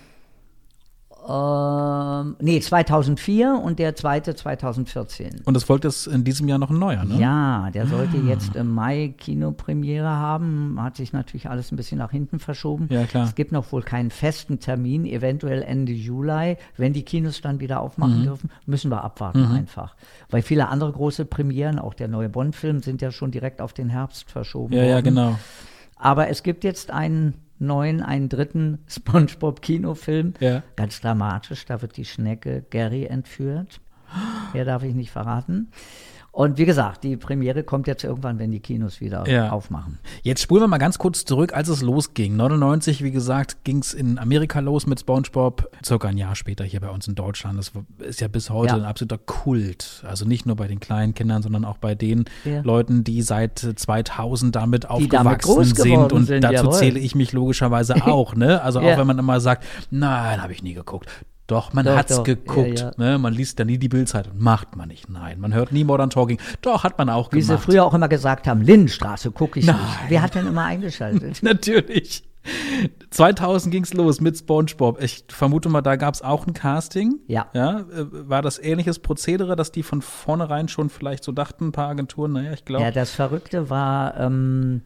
Ähm, 1.31 2.37
nee, 2.41 2.61
2004 2.61 3.61
und 3.63 3.79
der 3.79 3.95
zweite 3.95 4.35
2014. 4.35 5.43
Und 5.45 5.57
es 5.57 5.65
folgt 5.65 5.85
jetzt 5.85 6.07
in 6.07 6.25
diesem 6.25 6.49
Jahr 6.49 6.59
noch 6.59 6.71
ein 6.71 6.79
neuer, 6.79 7.05
ne? 7.05 7.19
Ja, 7.21 7.71
der 7.73 7.87
sollte 7.87 8.17
jetzt 8.19 8.57
im 8.57 8.73
Mai 8.75 9.15
Kinopremiere 9.17 10.09
haben. 10.09 10.77
Hat 10.83 10.97
sich 10.97 11.13
natürlich 11.13 11.49
alles 11.49 11.71
ein 11.73 11.77
bisschen 11.77 11.99
nach 11.99 12.11
hinten 12.11 12.39
verschoben. 12.39 12.89
Ja, 12.91 13.05
klar. 13.05 13.25
Es 13.25 13.35
gibt 13.35 13.53
noch 13.53 13.71
wohl 13.73 13.83
keinen 13.83 14.11
festen 14.11 14.59
Termin, 14.59 15.05
eventuell 15.07 15.63
Ende 15.63 15.93
Juli. 15.93 16.57
Wenn 16.77 16.93
die 16.93 17.03
Kinos 17.05 17.41
dann 17.41 17.61
wieder 17.61 17.81
aufmachen 17.81 18.21
Mhm. 18.21 18.25
dürfen, 18.25 18.51
müssen 18.67 18.91
wir 18.91 19.05
abwarten 19.05 19.45
einfach. 19.45 19.95
Weil 20.31 20.43
viele 20.43 20.69
andere 20.69 20.93
große 20.93 21.25
Premieren, 21.25 21.79
auch 21.79 21.95
der 21.95 22.09
neue 22.09 22.29
Bond-Film, 22.29 22.81
sind 22.83 23.03
ja 23.03 23.11
schon 23.13 23.31
direkt 23.31 23.61
auf 23.61 23.73
den 23.73 23.89
Herbst 23.89 24.31
verschoben 24.31 24.75
Ja, 24.75 24.81
worden. 24.81 24.91
ja, 24.91 25.01
genau. 25.01 25.39
Aber 25.97 26.29
es 26.29 26.43
gibt 26.43 26.65
jetzt 26.65 26.91
einen 26.91 27.35
neuen, 27.61 28.03
einen 28.03 28.29
dritten 28.29 28.79
SpongeBob-Kinofilm. 28.89 30.35
Ja. 30.41 30.63
Ganz 30.77 31.01
dramatisch, 31.01 31.65
da 31.67 31.83
wird 31.83 31.97
die 31.97 32.05
Schnecke 32.05 32.65
Gary 32.71 33.05
entführt. 33.05 33.81
Mehr 34.53 34.65
darf 34.65 34.83
ich 34.83 34.95
nicht 34.95 35.11
verraten. 35.11 35.71
Und 36.33 36.59
wie 36.59 36.65
gesagt, 36.65 37.03
die 37.03 37.17
Premiere 37.17 37.65
kommt 37.65 37.87
jetzt 37.89 38.05
irgendwann, 38.05 38.39
wenn 38.39 38.53
die 38.53 38.61
Kinos 38.61 39.01
wieder 39.01 39.29
Ja. 39.29 39.51
aufmachen. 39.51 39.99
Jetzt 40.23 40.41
spulen 40.43 40.63
wir 40.63 40.69
mal 40.69 40.79
ganz 40.79 40.97
kurz 40.99 41.25
zurück, 41.25 41.53
als 41.55 41.69
es 41.69 41.83
losging. 41.83 42.37
99, 42.37 43.03
wie 43.03 43.11
gesagt, 43.11 43.65
ging 43.65 43.79
es 43.79 43.93
in 43.95 44.17
Amerika 44.19 44.61
los 44.61 44.87
mit 44.87 45.01
SpongeBob. 45.01 45.69
Circa 45.85 46.09
ein 46.09 46.17
Jahr 46.17 46.37
später 46.37 46.65
hier 46.65 46.81
bei 46.81 46.89
uns 46.89 47.09
in 47.09 47.17
Deutschland. 47.17 47.59
Das 47.59 47.73
ist 47.99 48.21
ja 48.21 48.29
bis 48.29 48.49
heute 48.49 48.75
Ja. 48.75 48.79
ein 48.81 48.85
absoluter 48.85 49.19
Kult. 49.19 50.05
Also 50.07 50.25
nicht 50.25 50.47
nur 50.47 50.55
bei 50.57 50.69
den 50.69 50.79
kleinen 50.79 51.15
Kindern, 51.15 51.43
sondern 51.43 51.65
auch 51.65 51.79
bei 51.79 51.95
den 51.97 52.25
Ja. 52.45 52.61
Leuten, 52.63 53.03
die 53.03 53.23
seit 53.23 53.59
2000 53.59 54.55
damit 54.55 54.85
damit 54.85 54.89
aufgewachsen 54.89 55.55
groß 55.55 55.71
sind. 55.71 56.13
Und 56.13 56.27
sind, 56.27 56.45
dazu 56.45 56.55
jawohl. 56.55 56.73
zähle 56.75 57.01
ich 57.01 57.15
mich 57.17 57.33
logischerweise 57.33 57.95
auch. 58.07 58.37
Ne? 58.37 58.63
Also 58.63 58.79
auch 58.81 58.97
wenn 58.99 59.07
man 59.07 59.19
immer 59.19 59.41
sagt, 59.41 59.65
nein, 59.91 60.41
habe 60.43 60.53
ich 60.53 60.63
nie 60.63 60.75
geguckt. 60.75 61.09
Doch, 61.51 61.73
man 61.73 61.85
Doch, 61.85 61.97
hat's 61.97 62.15
doch. 62.17 62.23
geguckt. 62.25 62.81
Ja, 62.81 62.93
Ne? 62.97 63.19
Man 63.19 63.35
liest 63.35 63.59
da 63.59 63.65
nie 63.65 63.77
die 63.79 63.89
Bildzeitung. 63.89 64.35
Macht 64.39 64.77
man 64.77 64.89
nicht. 64.89 65.09
Nein, 65.11 65.41
man 65.41 65.53
hört 65.53 65.73
nie 65.73 65.83
Modern 65.85 66.11
Talking. 66.11 66.39
Doch, 66.63 66.85
hat 66.85 66.97
man 66.99 67.11
auch 67.11 67.33
Wie 67.33 67.41
sie 67.41 67.49
gemacht. 67.49 67.65
früher 67.65 67.85
auch 67.85 67.95
immer 67.95 68.09
gesagt 68.09 68.47
haben, 68.47 68.63
Lindenstraße 68.63 69.31
gucke 69.33 69.59
ich 69.59 69.67
Nein. 69.67 69.77
nicht. 69.77 69.99
Wer 70.11 70.23
hat 70.23 70.35
denn 70.37 70.47
immer 70.47 70.65
eingeschaltet? 70.65 71.43
Natürlich. 71.43 72.23
2000 73.11 73.73
ging's 73.73 73.93
los 73.95 74.21
mit 74.21 74.39
SpongeBob. 74.39 75.03
Ich 75.03 75.25
vermute 75.29 75.69
mal, 75.69 75.83
da 75.83 75.97
gab's 75.97 76.23
auch 76.23 76.47
ein 76.47 76.55
Casting. 76.55 77.19
Ja. 77.27 77.47
ja. 77.53 77.81
äh, 77.81 77.85
War 78.11 78.43
das 78.43 78.59
ähnliches 78.59 78.99
Prozedere, 79.01 79.57
dass 79.57 79.73
die 79.73 79.83
von 79.83 80.01
vornherein 80.03 80.69
schon 80.69 80.89
vielleicht 80.91 81.25
so 81.25 81.33
dachten, 81.33 81.67
ein 81.69 81.73
paar 81.73 81.89
Agenturen? 81.89 82.33
Naja, 82.33 82.53
ich 82.53 82.65
glaube. 82.65 82.85
Ja, 82.85 82.91
das 82.93 83.11
Verrückte 83.11 83.69
war, 83.71 84.17
ähm, 84.19 84.83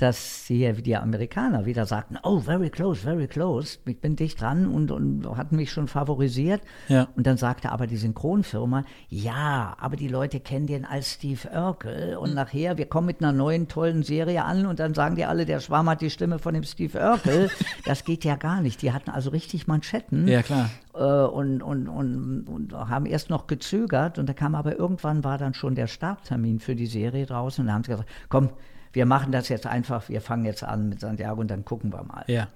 dass 0.00 0.44
hier 0.46 0.72
die 0.72 0.96
Amerikaner 0.96 1.66
wieder 1.66 1.84
sagten, 1.84 2.16
oh, 2.22 2.38
very 2.38 2.70
close, 2.70 3.02
very 3.02 3.26
close. 3.26 3.78
Ich 3.84 4.00
bin 4.00 4.16
dicht 4.16 4.40
dran 4.40 4.66
und, 4.66 4.90
und 4.90 5.36
hatten 5.36 5.56
mich 5.56 5.70
schon 5.70 5.88
favorisiert. 5.88 6.62
Ja. 6.88 7.08
Und 7.16 7.26
dann 7.26 7.36
sagte 7.36 7.70
aber 7.70 7.86
die 7.86 7.98
Synchronfirma, 7.98 8.84
ja, 9.10 9.76
aber 9.78 9.96
die 9.96 10.08
Leute 10.08 10.40
kennen 10.40 10.66
den 10.66 10.86
als 10.86 11.12
Steve 11.12 11.50
Urkel. 11.54 12.16
Und 12.16 12.34
nachher, 12.34 12.78
wir 12.78 12.86
kommen 12.86 13.08
mit 13.08 13.20
einer 13.20 13.32
neuen, 13.32 13.68
tollen 13.68 14.02
Serie 14.02 14.44
an 14.44 14.64
und 14.64 14.80
dann 14.80 14.94
sagen 14.94 15.16
die 15.16 15.26
alle, 15.26 15.44
der 15.44 15.60
Schwarm 15.60 15.90
hat 15.90 16.00
die 16.00 16.08
Stimme 16.08 16.38
von 16.38 16.54
dem 16.54 16.64
Steve 16.64 16.98
Urkel. 16.98 17.50
das 17.84 18.04
geht 18.04 18.24
ja 18.24 18.36
gar 18.36 18.62
nicht. 18.62 18.80
Die 18.80 18.92
hatten 18.92 19.10
also 19.10 19.28
richtig 19.28 19.66
Manschetten 19.66 20.26
ja, 20.26 20.40
klar. 20.42 20.70
äh, 20.94 20.98
und, 20.98 21.62
und, 21.62 21.88
und, 21.88 22.48
und 22.48 22.72
haben 22.72 23.04
erst 23.04 23.28
noch 23.28 23.46
gezögert 23.46 24.18
und 24.18 24.30
da 24.30 24.32
kam 24.32 24.54
aber 24.54 24.78
irgendwann 24.78 25.24
war 25.24 25.36
dann 25.36 25.52
schon 25.52 25.74
der 25.74 25.88
Starttermin 25.88 26.58
für 26.58 26.74
die 26.74 26.86
Serie 26.86 27.26
draußen 27.26 27.60
und 27.60 27.68
da 27.68 27.74
haben 27.74 27.84
sie 27.84 27.90
gesagt, 27.90 28.08
komm, 28.30 28.50
wir 28.92 29.06
machen 29.06 29.32
das 29.32 29.48
jetzt 29.48 29.66
einfach, 29.66 30.08
wir 30.08 30.20
fangen 30.20 30.44
jetzt 30.44 30.64
an 30.64 30.88
mit 30.88 31.00
Santiago 31.00 31.40
und 31.40 31.50
dann 31.50 31.64
gucken 31.64 31.92
wir 31.92 32.02
mal. 32.02 32.24
Ja. 32.26 32.48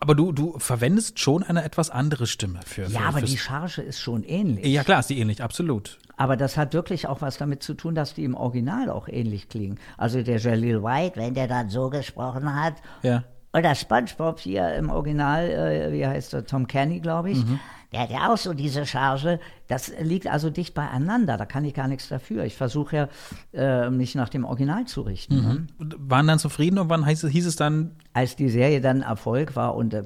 Aber 0.00 0.14
du, 0.14 0.32
du 0.32 0.58
verwendest 0.58 1.18
schon 1.18 1.42
eine 1.42 1.64
etwas 1.64 1.88
andere 1.88 2.26
Stimme 2.26 2.60
für. 2.66 2.86
für 2.86 2.92
Ja, 2.92 3.08
aber 3.08 3.22
die 3.22 3.38
Charge 3.38 3.80
ist 3.80 4.00
schon 4.00 4.22
ähnlich. 4.22 4.66
Ja, 4.66 4.84
klar, 4.84 5.00
ist 5.00 5.08
die 5.08 5.18
ähnlich, 5.18 5.42
absolut. 5.42 5.98
Aber 6.16 6.36
das 6.36 6.56
hat 6.56 6.74
wirklich 6.74 7.08
auch 7.08 7.22
was 7.22 7.38
damit 7.38 7.62
zu 7.62 7.74
tun, 7.74 7.94
dass 7.94 8.14
die 8.14 8.24
im 8.24 8.34
Original 8.34 8.90
auch 8.90 9.08
ähnlich 9.08 9.48
klingen. 9.48 9.78
Also 9.96 10.22
der 10.22 10.38
Jalil 10.38 10.82
White, 10.82 11.18
wenn 11.18 11.34
der 11.34 11.48
dann 11.48 11.70
so 11.70 11.88
gesprochen 11.88 12.54
hat, 12.54 12.74
Ja. 13.02 13.24
Oder 13.54 13.74
SpongeBob 13.74 14.40
hier 14.40 14.74
im 14.76 14.88
Original, 14.88 15.44
äh, 15.44 15.92
wie 15.92 16.06
heißt 16.06 16.32
er, 16.32 16.46
Tom 16.46 16.66
Kenny, 16.66 17.00
glaube 17.00 17.32
ich. 17.32 17.44
Mhm. 17.44 17.60
Der 17.92 18.00
hat 18.00 18.10
ja 18.10 18.32
auch 18.32 18.38
so 18.38 18.54
diese 18.54 18.86
Charge. 18.86 19.38
Das 19.68 19.92
liegt 20.00 20.26
also 20.26 20.50
dicht 20.50 20.74
beieinander. 20.74 21.36
Da 21.36 21.46
kann 21.46 21.64
ich 21.64 21.72
gar 21.74 21.88
nichts 21.88 22.08
dafür. 22.08 22.44
Ich 22.44 22.56
versuche 22.56 22.96
ja, 22.96 23.08
äh, 23.86 23.90
mich 23.90 24.14
nach 24.14 24.28
dem 24.28 24.44
Original 24.44 24.84
zu 24.86 25.02
richten. 25.02 25.36
Mhm. 25.36 25.42
Ne? 25.42 25.66
Und 25.78 25.96
waren 25.98 26.26
dann 26.26 26.38
zufrieden? 26.38 26.76
Irgendwann 26.76 27.06
hieß, 27.06 27.24
es- 27.24 27.30
hieß 27.32 27.46
es 27.46 27.56
dann, 27.56 27.92
Als 28.12 28.36
die 28.36 28.48
Serie 28.50 28.80
dann 28.80 29.02
Erfolg 29.02 29.56
war 29.56 29.74
und 29.74 29.94
äh, 29.94 30.04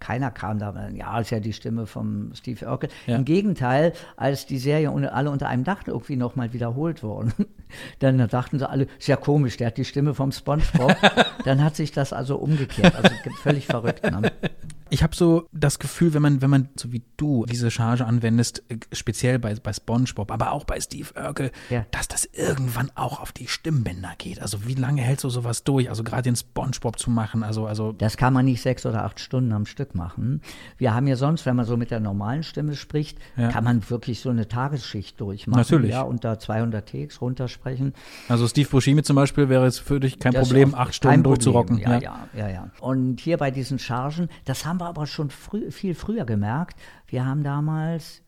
keiner 0.00 0.30
kam 0.32 0.58
da, 0.58 0.88
ja, 0.94 1.20
ist 1.20 1.30
ja 1.30 1.38
die 1.40 1.52
Stimme 1.52 1.86
vom 1.86 2.32
Steve 2.34 2.66
Urkel. 2.66 2.88
Ja. 3.06 3.16
Im 3.16 3.24
Gegenteil, 3.24 3.92
als 4.16 4.46
die 4.46 4.58
Serie 4.58 4.90
alle 5.12 5.30
unter 5.30 5.48
einem 5.48 5.62
Dach 5.64 5.82
irgendwie 5.86 6.16
nochmal 6.16 6.52
wiederholt 6.52 7.02
worden, 7.02 7.32
dann 8.00 8.18
dachten 8.28 8.58
sie 8.58 8.68
alle, 8.68 8.88
ist 8.98 9.06
ja 9.06 9.16
komisch, 9.16 9.56
der 9.56 9.68
hat 9.68 9.76
die 9.76 9.84
Stimme 9.84 10.14
vom 10.14 10.32
SpongeBob. 10.32 10.96
dann 11.44 11.62
hat 11.62 11.76
sich 11.76 11.92
das 11.92 12.12
also 12.12 12.36
umgekehrt. 12.36 12.94
Also 12.96 13.10
völlig 13.42 13.66
verrückt. 13.66 14.02
Ne? 14.10 14.32
Ich 14.90 15.02
habe 15.02 15.14
so 15.16 15.48
das 15.52 15.78
Gefühl, 15.78 16.14
wenn 16.14 16.22
man, 16.22 16.42
wenn 16.42 16.50
man, 16.50 16.68
so 16.76 16.92
wie 16.92 17.02
du, 17.16 17.46
diese 17.46 17.70
Charge 17.70 18.04
anwendest, 18.04 18.62
äh, 18.68 18.78
speziell 18.94 19.38
bei, 19.38 19.54
bei 19.54 19.72
SpongeBob, 19.72 20.30
aber 20.30 20.52
auch 20.52 20.64
bei 20.64 20.80
Steve 20.80 21.08
Urkel, 21.16 21.50
Ja. 21.70 21.84
dass 21.90 22.08
das 22.08 22.24
irgendwann 22.32 22.90
auch 22.94 23.20
auf 23.20 23.32
die 23.32 23.46
Stimmbänder 23.48 24.12
geht. 24.18 24.40
Also 24.40 24.66
wie 24.66 24.74
lange 24.74 25.02
hältst 25.02 25.24
du 25.24 25.28
sowas 25.30 25.64
durch? 25.64 25.88
Also 25.88 26.04
gerade 26.04 26.22
den 26.22 26.36
SpongeBob 26.36 26.98
zu 26.98 27.10
machen, 27.10 27.42
also, 27.42 27.66
also 27.66 27.92
Das 27.92 28.16
kann 28.16 28.32
man 28.32 28.44
nicht 28.44 28.62
sechs 28.62 28.84
oder 28.86 29.04
acht 29.04 29.20
Stunden 29.20 29.52
am 29.52 29.66
Stück 29.66 29.94
machen. 29.94 30.40
Wir 30.78 30.94
haben 30.94 31.06
ja 31.06 31.16
sonst, 31.16 31.46
wenn 31.46 31.56
man 31.56 31.64
so 31.66 31.76
mit 31.76 31.90
der 31.90 32.00
normalen 32.00 32.42
Stimme 32.42 32.74
spricht, 32.76 33.18
Ja. 33.36 33.48
kann 33.48 33.64
man 33.64 33.88
wirklich 33.90 34.20
so 34.20 34.30
eine 34.30 34.48
Tagesschicht 34.48 35.20
durchmachen. 35.20 35.60
Natürlich. 35.60 35.90
Ja, 35.90 36.02
unter 36.02 36.38
200 36.38 36.88
Takes 36.88 37.20
runtersprechen. 37.20 37.94
Also 38.28 38.46
Steve 38.48 38.68
Buscemi 38.68 39.02
zum 39.02 39.16
Beispiel 39.16 39.48
wäre 39.48 39.66
es 39.66 39.78
für 39.78 40.00
dich 40.00 40.18
kein 40.18 40.32
Das 40.32 40.48
Problem, 40.48 40.74
acht 40.74 40.94
Stunden 40.94 41.22
durchzurocken. 41.22 41.78
Ja, 41.78 41.98
ja, 41.98 42.28
ja, 42.34 42.48
ja. 42.48 42.70
Und 42.80 43.20
hier 43.20 43.36
bei 43.36 43.50
diesen 43.50 43.78
Chargen, 43.78 44.28
das 44.44 44.64
haben 44.66 44.80
wir 44.80 44.86
aber 44.86 45.06
schon 45.06 45.30
früh, 45.30 45.70
viel 45.70 45.94
früher 45.94 46.24
gemerkt. 46.24 46.78
Wir 47.06 47.24
haben 47.26 47.42
damals, 47.44 48.22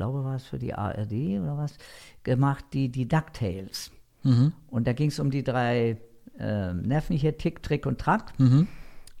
glaube, 0.00 0.24
war 0.24 0.36
es 0.36 0.46
für 0.46 0.58
die 0.58 0.72
ARD 0.72 1.12
oder 1.42 1.58
was, 1.58 1.76
gemacht, 2.22 2.64
die, 2.72 2.88
die 2.88 3.06
DuckTales. 3.06 3.90
Mhm. 4.22 4.54
Und 4.68 4.86
da 4.86 4.94
ging 4.94 5.10
es 5.10 5.18
um 5.18 5.30
die 5.30 5.44
drei 5.44 5.98
äh, 6.38 6.72
Neffen 6.72 7.16
hier, 7.16 7.36
Tick, 7.36 7.62
Trick 7.62 7.84
und 7.84 8.00
Track. 8.00 8.32
Mhm. 8.38 8.66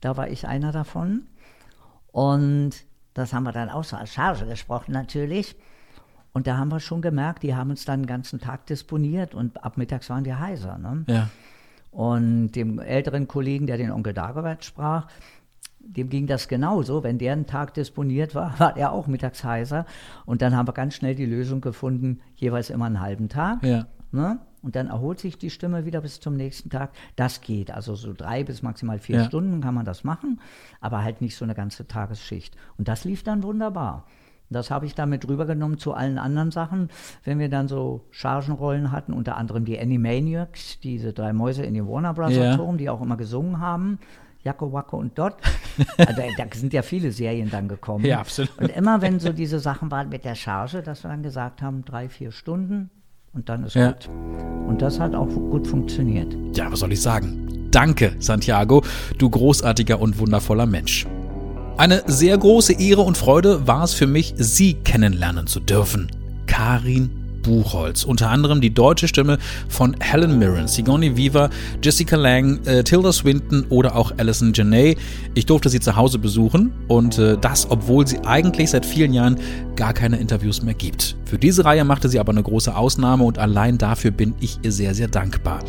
Da 0.00 0.16
war 0.16 0.28
ich 0.28 0.46
einer 0.46 0.72
davon. 0.72 1.26
Und 2.12 2.70
das 3.12 3.34
haben 3.34 3.42
wir 3.42 3.52
dann 3.52 3.68
auch 3.68 3.84
so 3.84 3.94
als 3.94 4.14
Charge 4.14 4.46
gesprochen 4.46 4.92
natürlich. 4.92 5.54
Und 6.32 6.46
da 6.46 6.56
haben 6.56 6.70
wir 6.70 6.80
schon 6.80 7.02
gemerkt, 7.02 7.42
die 7.42 7.54
haben 7.54 7.68
uns 7.68 7.84
dann 7.84 8.00
den 8.02 8.06
ganzen 8.06 8.40
Tag 8.40 8.64
disponiert 8.64 9.34
und 9.34 9.62
ab 9.62 9.76
mittags 9.76 10.08
waren 10.08 10.24
wir 10.24 10.38
heiser. 10.38 10.78
Ne? 10.78 11.04
Ja. 11.08 11.28
Und 11.90 12.52
dem 12.52 12.78
älteren 12.78 13.28
Kollegen, 13.28 13.66
der 13.66 13.76
den 13.76 13.90
Onkel 13.90 14.14
Dagobert 14.14 14.64
sprach, 14.64 15.08
dem 15.96 16.08
ging 16.08 16.26
das 16.26 16.48
genauso. 16.48 17.02
Wenn 17.02 17.18
der 17.18 17.32
einen 17.32 17.46
Tag 17.46 17.74
disponiert 17.74 18.34
war, 18.34 18.54
war 18.58 18.76
er 18.76 18.92
auch 18.92 19.06
mittags 19.06 19.44
heiser. 19.44 19.86
Und 20.26 20.42
dann 20.42 20.56
haben 20.56 20.68
wir 20.68 20.72
ganz 20.72 20.94
schnell 20.94 21.14
die 21.14 21.26
Lösung 21.26 21.60
gefunden, 21.60 22.20
jeweils 22.36 22.70
immer 22.70 22.86
einen 22.86 23.00
halben 23.00 23.28
Tag. 23.28 23.62
Ja. 23.64 23.86
Ne? 24.12 24.40
und 24.62 24.76
dann 24.76 24.88
erholt 24.88 25.18
sich 25.18 25.38
die 25.38 25.50
Stimme 25.50 25.86
wieder 25.86 26.00
bis 26.00 26.20
zum 26.20 26.36
nächsten 26.36 26.70
Tag. 26.70 26.90
Das 27.16 27.40
geht. 27.40 27.70
Also 27.70 27.94
so 27.94 28.12
drei 28.12 28.44
bis 28.44 28.62
maximal 28.62 28.98
vier 28.98 29.16
ja. 29.16 29.24
Stunden 29.24 29.60
kann 29.60 29.74
man 29.74 29.84
das 29.84 30.04
machen, 30.04 30.40
aber 30.80 31.02
halt 31.02 31.20
nicht 31.20 31.36
so 31.36 31.44
eine 31.44 31.54
ganze 31.54 31.86
Tagesschicht. 31.86 32.56
Und 32.76 32.88
das 32.88 33.04
lief 33.04 33.22
dann 33.22 33.42
wunderbar. 33.42 34.06
Das 34.52 34.70
habe 34.70 34.84
ich 34.84 34.96
damit 34.96 35.28
rübergenommen 35.28 35.78
zu 35.78 35.94
allen 35.94 36.18
anderen 36.18 36.50
Sachen. 36.50 36.88
Wenn 37.22 37.38
wir 37.38 37.48
dann 37.48 37.68
so 37.68 38.04
Chargenrollen 38.10 38.90
hatten, 38.90 39.12
unter 39.12 39.36
anderem 39.36 39.64
die 39.64 39.78
Animaniacs, 39.78 40.80
diese 40.80 41.12
drei 41.12 41.32
Mäuse 41.32 41.62
in 41.62 41.74
den 41.74 41.88
Warner 41.88 42.14
Bros. 42.14 42.34
Ja. 42.34 42.56
Turm, 42.56 42.76
die 42.76 42.90
auch 42.90 43.00
immer 43.00 43.16
gesungen 43.16 43.60
haben. 43.60 44.00
Jacko, 44.42 44.72
Wacko 44.72 44.98
und 44.98 45.18
Dot. 45.18 45.34
Also 45.98 46.22
da 46.36 46.44
sind 46.54 46.72
ja 46.72 46.82
viele 46.82 47.12
Serien 47.12 47.50
dann 47.50 47.68
gekommen. 47.68 48.04
Ja, 48.04 48.20
absolut. 48.20 48.56
Und 48.58 48.70
immer, 48.70 49.02
wenn 49.02 49.20
so 49.20 49.32
diese 49.32 49.60
Sachen 49.60 49.90
waren 49.90 50.08
mit 50.08 50.24
der 50.24 50.34
Charge, 50.34 50.82
dass 50.82 51.04
wir 51.04 51.10
dann 51.10 51.22
gesagt 51.22 51.62
haben, 51.62 51.84
drei, 51.84 52.08
vier 52.08 52.32
Stunden 52.32 52.90
und 53.32 53.48
dann 53.48 53.64
ist 53.64 53.74
ja. 53.74 53.92
gut. 53.92 54.08
Und 54.66 54.82
das 54.82 54.98
hat 54.98 55.14
auch 55.14 55.28
gut 55.28 55.66
funktioniert. 55.66 56.34
Ja, 56.54 56.70
was 56.70 56.80
soll 56.80 56.92
ich 56.92 57.02
sagen? 57.02 57.68
Danke, 57.70 58.16
Santiago, 58.18 58.82
du 59.18 59.30
großartiger 59.30 60.00
und 60.00 60.18
wundervoller 60.18 60.66
Mensch. 60.66 61.06
Eine 61.76 62.02
sehr 62.06 62.36
große 62.36 62.74
Ehre 62.74 63.02
und 63.02 63.16
Freude 63.16 63.66
war 63.66 63.84
es 63.84 63.94
für 63.94 64.06
mich, 64.06 64.34
Sie 64.36 64.74
kennenlernen 64.74 65.46
zu 65.46 65.60
dürfen. 65.60 66.10
Karin 66.46 67.19
Buchholz. 67.42 68.04
Unter 68.04 68.30
anderem 68.30 68.60
die 68.60 68.72
deutsche 68.72 69.08
Stimme 69.08 69.38
von 69.68 69.96
Helen 70.00 70.38
Mirren, 70.38 70.68
Sigourney 70.68 71.16
Weaver, 71.16 71.50
Jessica 71.82 72.16
Lang, 72.16 72.64
äh, 72.66 72.84
Tilda 72.84 73.12
Swinton 73.12 73.66
oder 73.68 73.96
auch 73.96 74.12
Alison 74.16 74.52
Janney. 74.52 74.96
Ich 75.34 75.46
durfte 75.46 75.68
sie 75.68 75.80
zu 75.80 75.96
Hause 75.96 76.18
besuchen 76.18 76.72
und 76.88 77.18
äh, 77.18 77.36
das, 77.38 77.70
obwohl 77.70 78.06
sie 78.06 78.20
eigentlich 78.24 78.70
seit 78.70 78.86
vielen 78.86 79.12
Jahren 79.12 79.36
gar 79.76 79.92
keine 79.94 80.18
Interviews 80.18 80.62
mehr 80.62 80.74
gibt. 80.74 81.16
Für 81.24 81.38
diese 81.38 81.64
Reihe 81.64 81.84
machte 81.84 82.08
sie 82.08 82.18
aber 82.18 82.32
eine 82.32 82.42
große 82.42 82.76
Ausnahme 82.76 83.24
und 83.24 83.38
allein 83.38 83.78
dafür 83.78 84.10
bin 84.10 84.34
ich 84.40 84.58
ihr 84.62 84.72
sehr, 84.72 84.94
sehr 84.94 85.08
dankbar. 85.08 85.60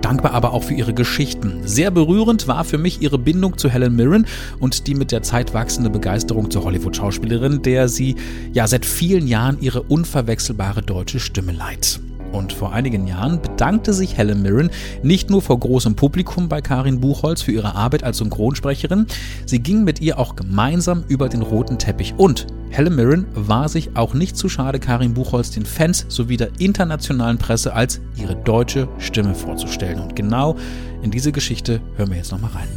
Dankbar 0.00 0.32
aber 0.32 0.52
auch 0.52 0.64
für 0.64 0.74
ihre 0.74 0.92
Geschichten. 0.94 1.60
Sehr 1.62 1.92
berührend 1.92 2.48
war 2.48 2.64
für 2.64 2.76
mich 2.76 3.00
ihre 3.02 3.18
Bindung 3.18 3.56
zu 3.56 3.70
Helen 3.70 3.94
Mirren 3.94 4.26
und 4.58 4.88
die 4.88 4.96
mit 4.96 5.12
der 5.12 5.22
Zeit 5.22 5.54
wachsende 5.54 5.90
Begeisterung 5.90 6.50
zur 6.50 6.64
Hollywood-Schauspielerin, 6.64 7.62
der 7.62 7.88
sie 7.88 8.16
ja 8.52 8.66
seit 8.66 8.84
vielen 8.84 9.28
Jahren 9.28 9.58
ihre 9.60 9.82
unverwechselbare 9.82 10.82
deutsche 10.82 11.11
Stimme 11.20 11.52
leiht. 11.52 12.00
Und 12.32 12.54
vor 12.54 12.72
einigen 12.72 13.06
Jahren 13.06 13.42
bedankte 13.42 13.92
sich 13.92 14.16
Helen 14.16 14.40
Mirren 14.42 14.70
nicht 15.02 15.28
nur 15.28 15.42
vor 15.42 15.60
großem 15.60 15.96
Publikum 15.96 16.48
bei 16.48 16.62
Karin 16.62 17.00
Buchholz 17.00 17.42
für 17.42 17.52
ihre 17.52 17.74
Arbeit 17.74 18.04
als 18.04 18.18
Synchronsprecherin, 18.18 19.06
sie 19.44 19.58
ging 19.58 19.84
mit 19.84 20.00
ihr 20.00 20.18
auch 20.18 20.34
gemeinsam 20.34 21.04
über 21.08 21.28
den 21.28 21.42
roten 21.42 21.78
Teppich. 21.78 22.14
Und 22.16 22.46
Helen 22.70 22.96
Mirren 22.96 23.26
war 23.34 23.68
sich 23.68 23.96
auch 23.96 24.14
nicht 24.14 24.36
zu 24.38 24.48
schade, 24.48 24.80
Karin 24.80 25.12
Buchholz 25.12 25.50
den 25.50 25.66
Fans 25.66 26.06
sowie 26.08 26.38
der 26.38 26.48
internationalen 26.58 27.36
Presse 27.36 27.74
als 27.74 28.00
ihre 28.16 28.34
deutsche 28.34 28.88
Stimme 28.98 29.34
vorzustellen. 29.34 30.00
Und 30.00 30.16
genau 30.16 30.56
in 31.02 31.10
diese 31.10 31.32
Geschichte 31.32 31.82
hören 31.96 32.10
wir 32.10 32.16
jetzt 32.16 32.32
nochmal 32.32 32.52
rein. 32.52 32.68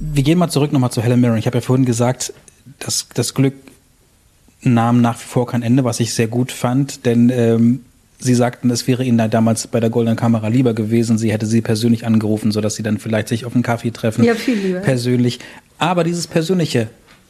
Wir 0.00 0.22
gehen 0.22 0.38
mal 0.38 0.50
zurück 0.50 0.72
nochmal 0.72 0.90
zu 0.90 1.00
Helen 1.00 1.20
Mirren. 1.20 1.38
Ich 1.38 1.46
habe 1.46 1.56
ja 1.56 1.62
vorhin 1.62 1.86
gesagt, 1.86 2.34
dass 2.78 3.08
das 3.14 3.32
Glück 3.32 3.54
nahm 4.62 5.00
nach 5.00 5.18
wie 5.18 5.26
vor 5.26 5.46
kein 5.46 5.62
Ende, 5.62 5.84
was 5.84 6.00
ich 6.00 6.14
sehr 6.14 6.28
gut 6.28 6.52
fand, 6.52 7.06
denn 7.06 7.30
ähm, 7.30 7.80
Sie 8.20 8.34
sagten, 8.34 8.68
es 8.70 8.88
wäre 8.88 9.04
Ihnen 9.04 9.30
damals 9.30 9.68
bei 9.68 9.78
der 9.78 9.90
Goldenen 9.90 10.16
Kamera 10.16 10.48
lieber 10.48 10.74
gewesen. 10.74 11.18
Sie 11.18 11.30
hätte 11.30 11.46
Sie 11.46 11.60
persönlich 11.60 12.04
angerufen, 12.04 12.50
sodass 12.50 12.74
Sie 12.74 12.82
dann 12.82 12.98
vielleicht 12.98 13.28
sich 13.28 13.44
auf 13.44 13.54
einen 13.54 13.62
Kaffee 13.62 13.92
treffen. 13.92 14.24
Ja, 14.24 14.34
viel 14.34 14.56
lieber. 14.56 14.80
Persönlich. 14.80 15.38
Aber 15.78 16.02
dieses 16.02 16.26
Persönliche 16.26 16.88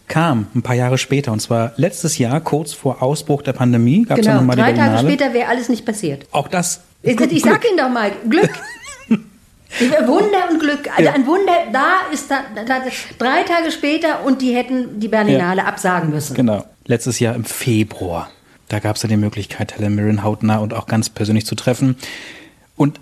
kam 0.08 0.46
ein 0.54 0.62
paar 0.62 0.74
Jahre 0.74 0.96
später. 0.96 1.30
Und 1.32 1.40
zwar 1.40 1.72
letztes 1.76 2.16
Jahr, 2.16 2.40
kurz 2.40 2.72
vor 2.72 3.02
Ausbruch 3.02 3.42
der 3.42 3.52
Pandemie, 3.52 4.04
gab 4.04 4.18
es 4.18 4.24
genau. 4.24 4.36
ja 4.36 4.40
nochmal 4.40 4.56
die 4.56 4.62
Drei 4.62 4.72
Tage 4.72 4.98
später 5.06 5.34
wäre 5.34 5.48
alles 5.48 5.68
nicht 5.68 5.84
passiert. 5.84 6.26
Auch 6.32 6.48
das. 6.48 6.80
Ich, 7.02 7.20
ich 7.20 7.42
sag 7.42 7.62
Ihnen 7.68 7.76
doch 7.76 7.90
mal, 7.90 8.10
Glück. 8.28 8.50
Wunder 10.06 10.50
und 10.50 10.60
Glück. 10.60 10.88
Also 10.90 11.02
ja. 11.02 11.12
ein 11.12 11.26
Wunder, 11.26 11.52
da 11.70 12.10
ist 12.12 12.30
da, 12.30 12.40
da, 12.54 12.80
drei 13.18 13.42
Tage 13.42 13.70
später 13.70 14.24
und 14.24 14.40
die 14.40 14.54
hätten 14.54 14.98
die 14.98 15.08
Berlinale 15.08 15.60
ja. 15.60 15.66
absagen 15.66 16.10
müssen. 16.10 16.34
Genau. 16.34 16.64
Letztes 16.88 17.20
Jahr 17.20 17.35
im 17.35 17.44
Februar. 17.44 18.31
Da 18.68 18.81
gab 18.81 18.96
es 18.96 19.03
ja 19.03 19.09
die 19.09 19.16
Möglichkeit, 19.18 19.77
Helen 19.77 19.94
Mirren 19.94 20.22
hautnah 20.22 20.59
und 20.59 20.72
auch 20.72 20.87
ganz 20.87 21.11
persönlich 21.11 21.44
zu 21.44 21.55
treffen. 21.55 21.96
Und 22.77 22.98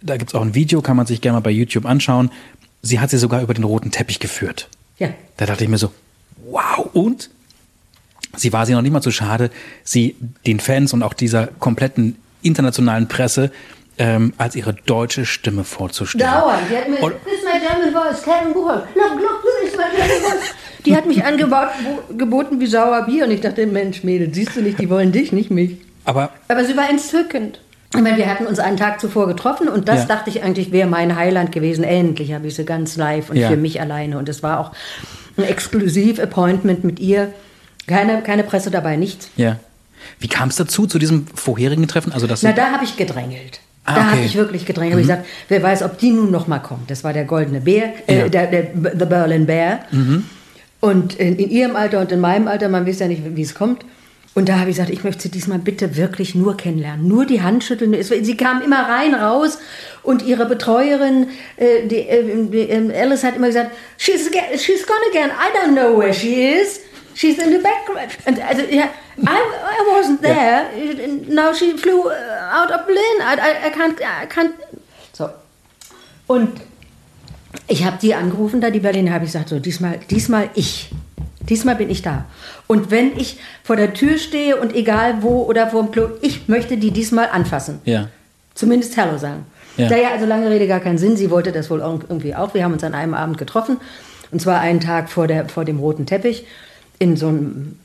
da 0.00 0.16
gibt 0.16 0.30
es 0.30 0.34
auch 0.36 0.42
ein 0.42 0.54
Video, 0.54 0.80
kann 0.80 0.96
man 0.96 1.06
sich 1.06 1.20
gerne 1.20 1.36
mal 1.36 1.42
bei 1.42 1.50
YouTube 1.50 1.86
anschauen. 1.86 2.30
Sie 2.82 3.00
hat 3.00 3.10
sie 3.10 3.18
sogar 3.18 3.42
über 3.42 3.52
den 3.52 3.64
roten 3.64 3.90
Teppich 3.90 4.20
geführt. 4.20 4.68
Ja. 4.98 5.08
Da 5.36 5.46
dachte 5.46 5.64
ich 5.64 5.70
mir 5.70 5.78
so, 5.78 5.92
wow. 6.50 6.88
Und 6.92 7.30
sie 8.36 8.52
war 8.52 8.64
sie 8.64 8.74
noch 8.74 8.82
nicht 8.82 8.92
mal 8.92 9.02
zu 9.02 9.10
schade, 9.10 9.50
sie 9.82 10.14
den 10.46 10.60
Fans 10.60 10.92
und 10.92 11.02
auch 11.02 11.14
dieser 11.14 11.48
kompletten 11.48 12.16
internationalen 12.42 13.08
Presse 13.08 13.50
ähm, 13.98 14.34
als 14.38 14.54
ihre 14.54 14.74
deutsche 14.74 15.26
Stimme 15.26 15.64
vorzustellen. 15.64 16.30
Dauernd. 16.30 16.62
Die 16.70 16.76
hat 16.76 16.88
mir, 16.88 17.00
und, 17.00 17.14
this 17.24 17.38
is 17.38 17.44
my 17.44 17.58
German 17.58 17.92
voice, 17.92 18.22
Kevin 18.22 18.52
Buchholz. 18.52 18.84
Look, 18.94 19.20
look, 19.20 19.42
this 19.42 19.72
is 19.72 19.76
my 19.76 19.84
German 19.96 20.20
voice. 20.22 20.54
Die 20.86 20.96
hat 20.96 21.06
mich 21.06 21.24
angeboten 21.24 22.60
wie 22.60 22.66
Sauerbier 22.66 23.24
und 23.24 23.32
ich 23.32 23.40
dachte, 23.40 23.66
Mensch, 23.66 24.04
Mädel, 24.04 24.32
siehst 24.32 24.56
du 24.56 24.62
nicht, 24.62 24.78
die 24.78 24.88
wollen 24.88 25.12
dich, 25.12 25.32
nicht 25.32 25.50
mich. 25.50 25.76
Aber, 26.04 26.30
Aber 26.48 26.64
sie 26.64 26.76
war 26.76 26.88
entzückend. 26.88 27.60
Ich 27.94 28.00
meine, 28.00 28.16
wir 28.16 28.28
hatten 28.28 28.46
uns 28.46 28.58
einen 28.58 28.76
Tag 28.76 29.00
zuvor 29.00 29.26
getroffen 29.26 29.68
und 29.68 29.88
das 29.88 30.00
ja. 30.00 30.04
dachte 30.06 30.30
ich 30.30 30.42
eigentlich 30.42 30.70
wäre 30.70 30.88
mein 30.88 31.16
Highland 31.16 31.52
gewesen. 31.52 31.82
Endlich 31.84 32.32
habe 32.32 32.46
ich 32.46 32.54
sie 32.54 32.64
ganz 32.64 32.96
live 32.96 33.30
und 33.30 33.36
ja. 33.36 33.48
für 33.48 33.56
mich 33.56 33.80
alleine. 33.80 34.18
Und 34.18 34.28
es 34.28 34.42
war 34.42 34.60
auch 34.60 34.72
ein 35.36 35.44
Exklusiv-Appointment 35.44 36.84
mit 36.84 37.00
ihr. 37.00 37.32
Keine, 37.86 38.22
keine 38.22 38.42
Presse 38.42 38.70
dabei, 38.70 38.96
nichts. 38.96 39.30
Ja. 39.36 39.56
Wie 40.18 40.28
kam 40.28 40.48
es 40.48 40.56
dazu, 40.56 40.86
zu 40.86 40.98
diesem 40.98 41.26
vorherigen 41.28 41.88
Treffen? 41.88 42.12
Also, 42.12 42.26
dass 42.26 42.42
Na, 42.42 42.52
da 42.52 42.72
habe 42.72 42.84
ich 42.84 42.96
gedrängelt. 42.96 43.60
Ah, 43.84 43.94
da 43.94 44.00
okay. 44.00 44.10
habe 44.10 44.20
ich 44.22 44.34
wirklich 44.34 44.66
gedrängt. 44.66 44.90
Mhm. 44.90 44.94
Habe 44.94 45.00
ich 45.02 45.08
gesagt, 45.08 45.26
wer 45.48 45.62
weiß, 45.62 45.82
ob 45.84 45.98
die 45.98 46.10
nun 46.10 46.30
noch 46.30 46.48
mal 46.48 46.58
kommt. 46.58 46.90
Das 46.90 47.04
war 47.04 47.12
der 47.12 47.24
goldene 47.24 47.60
Bär, 47.60 47.92
äh, 48.08 48.18
ja. 48.18 48.28
der, 48.28 48.46
der, 48.48 48.70
The 48.74 49.04
Berlin 49.04 49.46
Bear. 49.46 49.80
Mhm. 49.90 50.24
Und 50.80 51.14
in, 51.14 51.36
in, 51.36 51.50
ihrem 51.50 51.76
Alter 51.76 52.00
und 52.00 52.12
in 52.12 52.20
meinem 52.20 52.48
Alter, 52.48 52.68
man 52.68 52.86
weiß 52.86 52.98
ja 53.00 53.08
nicht, 53.08 53.22
wie 53.24 53.42
es 53.42 53.54
kommt. 53.54 53.84
Und 54.34 54.50
da 54.50 54.58
habe 54.58 54.68
ich 54.68 54.76
gesagt, 54.76 54.90
ich 54.90 55.02
möchte 55.02 55.22
sie 55.22 55.30
diesmal 55.30 55.58
bitte 55.58 55.96
wirklich 55.96 56.34
nur 56.34 56.58
kennenlernen. 56.58 57.08
Nur 57.08 57.24
die 57.24 57.40
Hand 57.40 57.64
schütteln. 57.64 57.96
Sie 58.02 58.36
kam 58.36 58.60
immer 58.60 58.82
rein, 58.82 59.14
raus. 59.14 59.58
Und 60.02 60.22
ihre 60.22 60.44
Betreuerin, 60.44 61.28
äh, 61.56 61.86
die, 61.86 62.00
äh, 62.00 62.46
die, 62.46 62.68
äh, 62.68 63.00
Alice 63.00 63.24
hat 63.24 63.36
immer 63.36 63.46
gesagt, 63.46 63.70
she's, 63.96 64.30
she's 64.58 64.86
gone 64.86 65.00
again. 65.10 65.30
I 65.30 65.56
don't 65.56 65.72
know 65.72 65.98
where 65.98 66.12
she 66.12 66.50
is. 66.52 66.80
She's 67.14 67.38
in 67.38 67.50
the 67.50 67.58
background. 67.58 68.10
Und 68.26 68.38
also, 68.46 68.62
ja, 68.70 68.90
I, 69.16 69.24
I 69.24 69.80
wasn't 69.90 70.20
there. 70.20 70.66
Yeah. 70.76 71.06
Now 71.28 71.54
she 71.54 71.72
flew 71.78 72.02
uh, 72.02 72.12
out 72.52 72.70
of 72.70 72.84
Berlin. 72.84 73.22
I, 73.22 73.36
I, 73.40 73.68
I, 73.68 73.70
can't, 73.70 73.98
I 74.02 74.26
can't. 74.26 74.52
So. 75.14 75.30
Und 76.26 76.60
ich 77.68 77.84
habe 77.84 77.98
die 78.00 78.14
angerufen, 78.14 78.60
da 78.60 78.70
die 78.70 78.80
Berliner, 78.80 79.12
habe 79.12 79.24
ich 79.24 79.32
gesagt, 79.32 79.48
so 79.48 79.58
diesmal, 79.58 79.98
diesmal 80.10 80.50
ich. 80.54 80.90
Diesmal 81.48 81.76
bin 81.76 81.90
ich 81.90 82.02
da. 82.02 82.24
Und 82.66 82.90
wenn 82.90 83.16
ich 83.16 83.38
vor 83.62 83.76
der 83.76 83.94
Tür 83.94 84.18
stehe 84.18 84.56
und 84.56 84.74
egal 84.74 85.22
wo 85.22 85.44
oder 85.44 85.68
vor 85.68 85.82
dem 85.82 85.92
Klo, 85.92 86.08
ich 86.20 86.48
möchte 86.48 86.76
die 86.76 86.90
diesmal 86.90 87.28
anfassen. 87.30 87.80
Ja. 87.84 88.08
Zumindest 88.54 88.96
Hallo 88.96 89.16
sagen. 89.16 89.46
Ja. 89.76 89.88
Da 89.88 89.96
ja 89.96 90.10
also 90.10 90.26
lange 90.26 90.50
Rede 90.50 90.66
gar 90.66 90.80
keinen 90.80 90.98
Sinn. 90.98 91.16
Sie 91.16 91.30
wollte 91.30 91.52
das 91.52 91.70
wohl 91.70 91.80
irgendwie 91.80 92.34
auch. 92.34 92.54
Wir 92.54 92.64
haben 92.64 92.72
uns 92.72 92.82
an 92.82 92.94
einem 92.94 93.14
Abend 93.14 93.38
getroffen. 93.38 93.76
Und 94.32 94.40
zwar 94.40 94.60
einen 94.60 94.80
Tag 94.80 95.08
vor, 95.08 95.28
der, 95.28 95.48
vor 95.48 95.64
dem 95.64 95.78
roten 95.78 96.06
Teppich 96.06 96.46
in 96.98 97.16
so 97.16 97.28
einem 97.28 97.76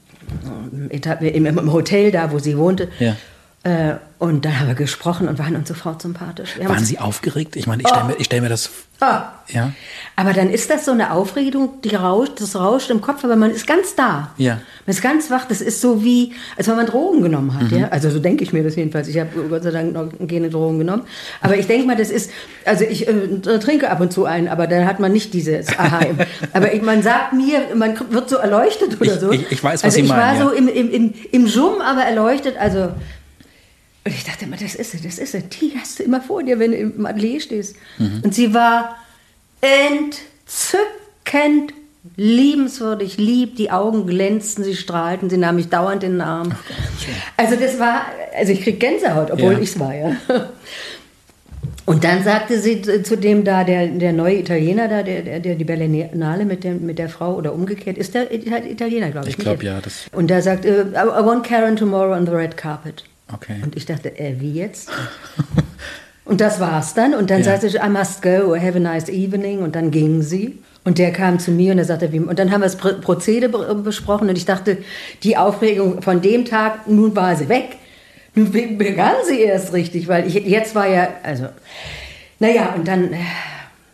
im 1.20 1.74
Hotel 1.74 2.12
da, 2.12 2.32
wo 2.32 2.40
sie 2.40 2.58
wohnte. 2.58 2.88
Ja. 3.00 3.16
Äh, 3.64 3.96
und 4.18 4.46
dann 4.46 4.60
haben 4.60 4.68
wir 4.68 4.76
gesprochen 4.76 5.28
und 5.28 5.38
waren 5.40 5.56
uns 5.56 5.68
sofort 5.68 6.02
sympathisch. 6.02 6.58
Wir 6.58 6.70
Waren 6.70 6.84
Sie 6.84 7.00
aufgeregt? 7.00 7.56
Ich 7.56 7.68
meine, 7.68 7.82
ich 7.82 7.88
stelle 7.88 8.04
oh. 8.06 8.08
mir, 8.08 8.24
stell 8.24 8.42
mir 8.42 8.50
das. 8.50 8.70
Oh. 9.02 9.06
Ja. 9.48 9.72
Aber 10.16 10.34
dann 10.34 10.50
ist 10.50 10.70
das 10.70 10.86
so 10.86 10.92
eine 10.92 11.12
Aufregung, 11.12 11.82
die 11.84 11.96
rauscht, 11.96 12.34
das 12.40 12.56
rauscht 12.56 12.90
im 12.92 13.02
Kopf, 13.02 13.24
aber 13.24 13.36
man 13.36 13.52
ist 13.52 13.66
ganz 13.66 13.96
da. 13.96 14.32
Ja. 14.38 14.56
Man 14.86 14.96
ist 14.96 15.02
ganz 15.02 15.30
wach. 15.30 15.46
Das 15.46 15.62
ist 15.62 15.82
so 15.82 16.04
wie, 16.04 16.34
als 16.56 16.68
wenn 16.68 16.76
man 16.76 16.86
Drogen 16.86 17.22
genommen 17.22 17.54
hat. 17.54 17.72
Mhm. 17.72 17.80
Ja? 17.80 17.88
Also 17.90 18.10
so 18.10 18.20
denke 18.20 18.44
ich 18.44 18.54
mir 18.54 18.64
das 18.64 18.76
jedenfalls. 18.76 19.08
Ich 19.08 19.20
habe 19.20 19.30
Gott 19.50 19.64
sei 19.64 19.72
Dank 19.72 19.94
noch 19.94 20.10
keine 20.28 20.50
Drogen 20.50 20.80
genommen. 20.80 21.04
Aber 21.42 21.58
ich 21.58 21.68
denke 21.68 21.86
mal, 21.86 21.96
das 21.96 22.10
ist, 22.10 22.32
also 22.66 22.84
ich 22.84 23.08
äh, 23.08 23.14
trinke 23.60 23.90
ab 23.90 24.02
und 24.02 24.14
zu 24.14 24.26
einen, 24.26 24.48
aber 24.48 24.68
dann 24.68 24.86
hat 24.86 25.00
man 25.00 25.12
nicht 25.12 25.34
dieses 25.34 25.78
Aha. 25.78 26.00
aber 26.54 26.74
ich, 26.74 26.82
man 26.82 27.02
sagt 27.04 27.34
mir, 27.34 27.76
man 27.76 27.96
wird 28.12 28.30
so 28.30 28.38
erleuchtet 28.38 29.02
oder 29.02 29.20
so. 29.20 29.32
Ich, 29.32 29.52
ich 29.52 29.64
weiß, 29.64 29.84
was 29.84 29.84
also 29.84 29.96
Sie 29.96 30.04
meinen. 30.04 30.36
Ich 30.36 30.42
war 30.42 30.46
ja. 30.46 30.50
so 30.50 30.56
im, 30.56 30.68
im, 30.68 30.92
im, 30.92 31.14
im 31.32 31.48
Summ, 31.48 31.82
aber 31.82 32.02
erleuchtet. 32.02 32.56
Also 32.58 32.92
und 34.04 34.14
ich 34.14 34.24
dachte 34.24 34.46
immer, 34.46 34.58
das 34.58 34.76
ist 34.76 34.92
sie, 34.92 35.02
das 35.02 35.20
ist 35.20 35.34
sie. 35.34 35.44
Die 35.44 35.74
hast 35.80 36.00
du 36.00 36.04
immer 36.04 36.22
vor 36.22 36.42
dir, 36.42 36.58
wenn 36.58 36.72
du 36.72 36.78
im 36.78 37.06
Atelier 37.06 37.40
stehst. 37.40 37.76
Mhm. 38.00 38.22
Und 38.24 38.34
sie 38.34 38.54
war 38.54 38.98
entzückend 39.62 41.74
liebenswürdig, 42.16 43.18
lieb, 43.18 43.58
die 43.58 43.70
Augen 43.70 44.08
glänzten, 44.08 44.64
sie 44.64 44.76
strahlten, 44.76 45.30
sie 45.30 45.38
nahm 45.38 45.58
mich 45.58 45.70
dauernd 45.70 46.04
in 46.04 46.14
den 46.14 46.22
Arm. 46.22 46.54
Also 47.38 47.56
das 47.56 47.80
war, 47.80 48.06
also 48.36 48.52
ich 48.52 48.62
krieg 48.62 48.80
Gänsehaut, 48.80 49.30
obwohl 49.30 49.54
ja. 49.54 49.60
ich 49.60 49.70
es 49.70 49.80
war, 49.80 49.94
ja. 49.94 50.16
Und 51.86 52.04
dann 52.04 52.24
sagte 52.24 52.60
sie 52.60 52.82
zu 52.82 53.18
dem 53.18 53.44
da, 53.44 53.64
der, 53.64 53.88
der 53.88 54.14
neue 54.14 54.40
Italiener 54.40 54.88
da, 54.88 55.04
der, 55.04 55.22
der, 55.22 55.40
der 55.40 55.56
die 55.56 55.64
Berlinale 55.64 56.46
mit, 56.46 56.64
dem, 56.64 56.86
mit 56.86 57.00
der 57.00 57.10
Frau 57.10 57.36
oder 57.36 57.54
umgekehrt, 57.54 57.98
ist 57.98 58.16
der 58.16 58.32
Italiener, 58.32 59.12
glaube 59.12 59.30
ich. 59.30 59.38
Ich 59.38 59.44
glaube 59.44 59.64
ja. 59.64 59.80
Das 59.82 60.06
und 60.12 60.32
da 60.32 60.42
sagt, 60.42 60.66
I 60.66 60.94
want 60.94 61.44
Karen 61.44 61.76
tomorrow 61.76 62.16
on 62.16 62.26
the 62.26 62.32
red 62.32 62.56
carpet. 62.56 63.04
Okay. 63.34 63.62
Und 63.64 63.76
ich 63.76 63.86
dachte, 63.86 64.18
äh, 64.20 64.40
wie 64.40 64.54
jetzt? 64.54 64.90
und 66.26 66.42
das 66.42 66.60
war's 66.60 66.94
dann. 66.94 67.14
Und 67.14 67.30
dann 67.30 67.40
ja. 67.40 67.46
sagte 67.46 67.70
sie, 67.70 67.78
I 67.78 67.90
must 67.90 68.22
go, 68.22 68.56
have 68.56 68.76
a 68.76 68.80
nice 68.80 69.10
evening. 69.10 69.60
Und 69.60 69.76
dann 69.76 69.92
ging 69.92 70.22
sie. 70.22 70.60
Und 70.84 70.98
der 70.98 71.12
kam 71.12 71.38
zu 71.38 71.52
mir 71.52 71.74
und 71.74 71.78
er 71.78 71.86
sagte, 71.86 72.12
wie, 72.12 72.20
und 72.20 72.40
dann 72.40 72.52
haben 72.52 72.62
wir 72.62 72.70
das 72.70 72.78
Prozede 72.78 73.50
besprochen 73.50 74.30
und 74.30 74.36
ich 74.36 74.46
dachte, 74.46 74.80
die 75.22 75.38
Aufregung 75.38 76.02
von 76.02 76.22
dem 76.22 76.44
Tag, 76.44 76.88
nun 76.88 77.16
war 77.16 77.36
sie 77.36 77.50
weg. 77.50 77.78
Nun 78.34 78.52
begann 78.52 79.16
sie 79.28 79.42
erst 79.42 79.74
richtig, 79.74 80.08
weil 80.08 80.26
ich, 80.26 80.34
jetzt 80.34 80.74
war 80.74 80.88
ja, 80.88 81.10
also, 81.22 81.50
naja, 82.40 82.74
und 82.76 82.88
dann 82.88 83.14
äh, 83.14 83.18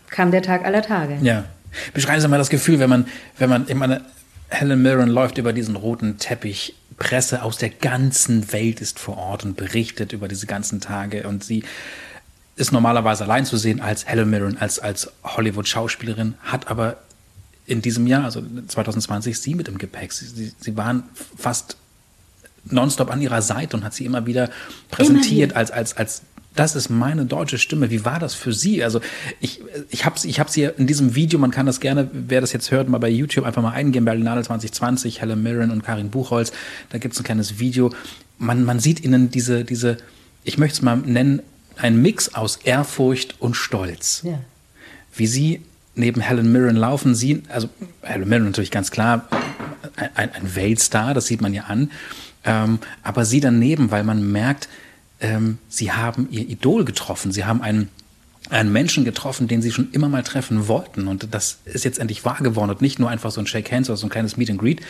kam 0.09 0.31
der 0.31 0.41
Tag 0.41 0.63
aller 0.63 0.81
Tage. 0.81 1.17
Ja. 1.21 1.43
Beschreiben 1.93 2.21
Sie 2.21 2.27
mal 2.27 2.38
das 2.38 2.49
Gefühl, 2.49 2.79
wenn 2.79 2.89
man, 2.89 3.07
wenn 3.38 3.49
man, 3.49 3.65
ich 3.67 3.75
meine, 3.75 4.01
Helen 4.49 4.81
Mirren 4.81 5.09
läuft 5.09 5.38
über 5.38 5.53
diesen 5.53 5.75
roten 5.75 6.17
Teppich. 6.17 6.75
Presse 6.97 7.43
aus 7.43 7.57
der 7.57 7.69
ganzen 7.69 8.51
Welt 8.51 8.81
ist 8.81 8.99
vor 8.99 9.17
Ort 9.17 9.45
und 9.45 9.55
berichtet 9.55 10.13
über 10.13 10.27
diese 10.27 10.47
ganzen 10.47 10.81
Tage. 10.81 11.27
Und 11.27 11.43
sie 11.43 11.63
ist 12.55 12.71
normalerweise 12.71 13.23
allein 13.23 13.45
zu 13.45 13.57
sehen 13.57 13.81
als 13.81 14.07
Helen 14.07 14.29
Mirren, 14.29 14.57
als, 14.57 14.79
als 14.79 15.11
Hollywood-Schauspielerin, 15.23 16.35
hat 16.41 16.67
aber 16.69 16.97
in 17.67 17.81
diesem 17.81 18.07
Jahr, 18.07 18.23
also 18.23 18.41
2020, 18.67 19.39
sie 19.39 19.53
mit 19.53 19.67
im 19.67 19.77
Gepäck. 19.77 20.11
Sie, 20.13 20.25
sie, 20.25 20.53
sie 20.59 20.77
waren 20.77 21.03
fast 21.37 21.77
nonstop 22.65 23.11
an 23.11 23.21
ihrer 23.21 23.41
Seite 23.41 23.77
und 23.77 23.83
hat 23.83 23.93
sie 23.93 24.05
immer 24.05 24.25
wieder 24.25 24.49
präsentiert 24.89 25.51
immer 25.51 25.59
als, 25.59 25.71
als, 25.71 25.95
als 25.95 26.21
das 26.60 26.76
ist 26.76 26.89
meine 26.89 27.26
deutsche 27.26 27.58
Stimme. 27.58 27.89
Wie 27.89 28.03
war 28.05 28.20
das 28.20 28.34
für 28.34 28.53
Sie? 28.53 28.84
Also 28.84 29.01
ich, 29.39 29.62
ich 29.89 30.05
habe 30.05 30.16
ich 30.24 30.39
hab 30.39 30.49
sie 30.49 30.64
in 30.64 30.88
diesem 30.88 31.16
Video, 31.16 31.39
man 31.39 31.51
kann 31.51 31.66
das 31.66 31.80
gerne, 31.80 32.10
wer 32.12 32.41
das 32.41 32.53
jetzt 32.53 32.72
hört, 32.72 32.89
mal 32.89 32.97
bei 32.97 33.10
YouTube 33.10 33.45
einfach 33.45 33.62
mal 33.62 33.72
eingeben, 33.72 34.05
Berlinale 34.05 34.43
2020, 34.43 35.22
Helen 35.22 35.41
Mirren 35.43 35.72
und 35.72 35.84
Karin 35.84 36.10
Buchholz, 36.10 36.51
da 36.89 36.97
gibt 36.97 37.14
es 37.14 37.20
ein 37.20 37.24
kleines 37.24 37.60
Video. 37.60 37.91
Man, 38.38 38.64
man 38.66 38.80
sieht 38.80 39.03
ihnen 39.03 39.32
diese, 39.32 39.64
diese, 39.64 39.97
ich 40.43 40.58
möchte 40.58 40.76
es 40.78 40.82
mal 40.82 40.97
nennen, 40.97 41.41
ein 41.78 42.01
Mix 42.01 42.34
aus 42.34 42.58
Ehrfurcht 42.58 43.36
und 43.39 43.55
Stolz. 43.55 44.22
Ja. 44.24 44.39
Wie 45.16 45.28
sie 45.28 45.62
neben 45.95 46.22
Helen 46.22 46.51
Mirren 46.51 46.76
laufen, 46.76 47.16
sie, 47.16 47.43
also 47.49 47.70
Helen 48.01 48.28
Mirren 48.28 48.45
natürlich 48.45 48.72
ganz 48.72 48.91
klar, 48.91 49.28
ein, 50.16 50.32
ein 50.32 50.55
Weltstar, 50.55 51.14
das 51.14 51.28
sieht 51.28 51.41
man 51.41 51.53
ja 51.53 51.64
an, 51.64 51.91
ähm, 52.43 52.80
aber 53.03 53.26
sie 53.26 53.39
daneben, 53.39 53.91
weil 53.91 54.03
man 54.03 54.32
merkt, 54.32 54.70
ähm, 55.20 55.57
sie 55.70 55.91
haben 55.91 56.28
ihr 56.32 56.47
Idol 56.47 56.86
getroffen. 56.86 57.32
Sie 57.32 57.45
haben 57.45 57.61
einen, 57.61 57.89
einen 58.49 58.72
Menschen 58.72 59.05
getroffen, 59.05 59.47
den 59.47 59.61
sie 59.61 59.72
schon 59.72 59.91
immer 59.91 60.09
mal 60.09 60.24
treffen 60.24 60.68
wollten. 60.68 61.07
Und 61.07 61.28
das 61.32 61.59
ist 61.65 61.86
jetzt 61.86 61.99
endlich 61.99 62.26
wahr 62.26 62.39
geworden. 62.41 62.70
Und 62.70 62.82
nicht 62.82 62.99
nur 62.99 63.09
einfach 63.09 63.32
so 63.32 63.41
ein 63.41 63.47
Shake 63.47 63.72
Hands 63.72 63.89
oder 63.89 63.97
so 63.97 64.07
ein 64.07 64.09
kleines 64.09 64.38
Meet 64.38 64.51
and 64.51 64.59
Greet, 64.59 64.82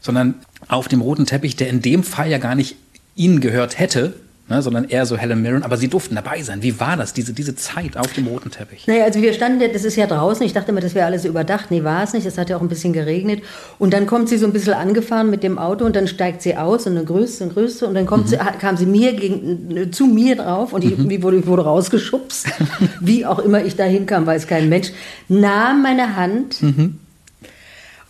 sondern 0.00 0.34
auf 0.68 0.88
dem 0.88 1.00
roten 1.00 1.26
Teppich, 1.26 1.56
der 1.56 1.68
in 1.68 1.82
dem 1.82 2.04
Fall 2.04 2.30
ja 2.30 2.38
gar 2.38 2.54
nicht 2.54 2.76
ihnen 3.16 3.40
gehört 3.40 3.78
hätte, 3.78 4.14
ne, 4.48 4.62
sondern 4.62 4.84
eher 4.84 5.06
so 5.06 5.16
Helen 5.16 5.42
Mirren, 5.42 5.62
aber 5.62 5.76
sie 5.76 5.88
durften 5.88 6.14
dabei 6.14 6.42
sein. 6.42 6.62
Wie 6.62 6.78
war 6.78 6.96
das, 6.96 7.12
diese, 7.12 7.32
diese 7.32 7.56
Zeit 7.56 7.96
auf 7.96 8.12
dem 8.12 8.26
roten 8.26 8.50
Teppich? 8.50 8.86
Naja, 8.86 9.04
also 9.04 9.20
wir 9.22 9.32
standen, 9.32 9.60
das 9.72 9.84
ist 9.84 9.96
ja 9.96 10.06
draußen, 10.06 10.44
ich 10.44 10.52
dachte 10.52 10.70
immer, 10.70 10.80
das 10.80 10.94
wäre 10.94 11.06
alles 11.06 11.24
überdacht. 11.24 11.70
Nee, 11.70 11.84
war 11.84 12.02
es 12.02 12.12
nicht, 12.12 12.26
es 12.26 12.36
hat 12.36 12.50
ja 12.50 12.56
auch 12.56 12.60
ein 12.60 12.68
bisschen 12.68 12.92
geregnet. 12.92 13.42
Und 13.78 13.92
dann 13.92 14.06
kommt 14.06 14.28
sie 14.28 14.36
so 14.36 14.46
ein 14.46 14.52
bisschen 14.52 14.74
angefahren 14.74 15.30
mit 15.30 15.42
dem 15.42 15.58
Auto 15.58 15.84
und 15.84 15.96
dann 15.96 16.06
steigt 16.06 16.42
sie 16.42 16.56
aus 16.56 16.86
und 16.86 16.96
eine 16.96 17.04
größte 17.04 17.44
und 17.44 17.54
größte 17.54 17.86
und 17.86 17.94
dann 17.94 18.06
kommt 18.06 18.26
mhm. 18.26 18.30
sie, 18.30 18.36
kam 18.60 18.76
sie 18.76 18.86
mir 18.86 19.14
gegen, 19.14 19.92
zu 19.92 20.06
mir 20.06 20.36
drauf 20.36 20.72
und 20.72 20.84
ich, 20.84 20.96
mhm. 20.96 21.22
wurde, 21.22 21.38
ich 21.38 21.46
wurde 21.46 21.64
rausgeschubst. 21.64 22.46
Wie 23.00 23.24
auch 23.24 23.38
immer 23.38 23.64
ich 23.64 23.76
da 23.76 23.84
hinkam, 23.84 24.26
weiß 24.26 24.46
kein 24.46 24.68
Mensch. 24.68 24.88
Nahm 25.28 25.82
meine 25.82 26.16
Hand 26.16 26.62
mhm. 26.62 26.98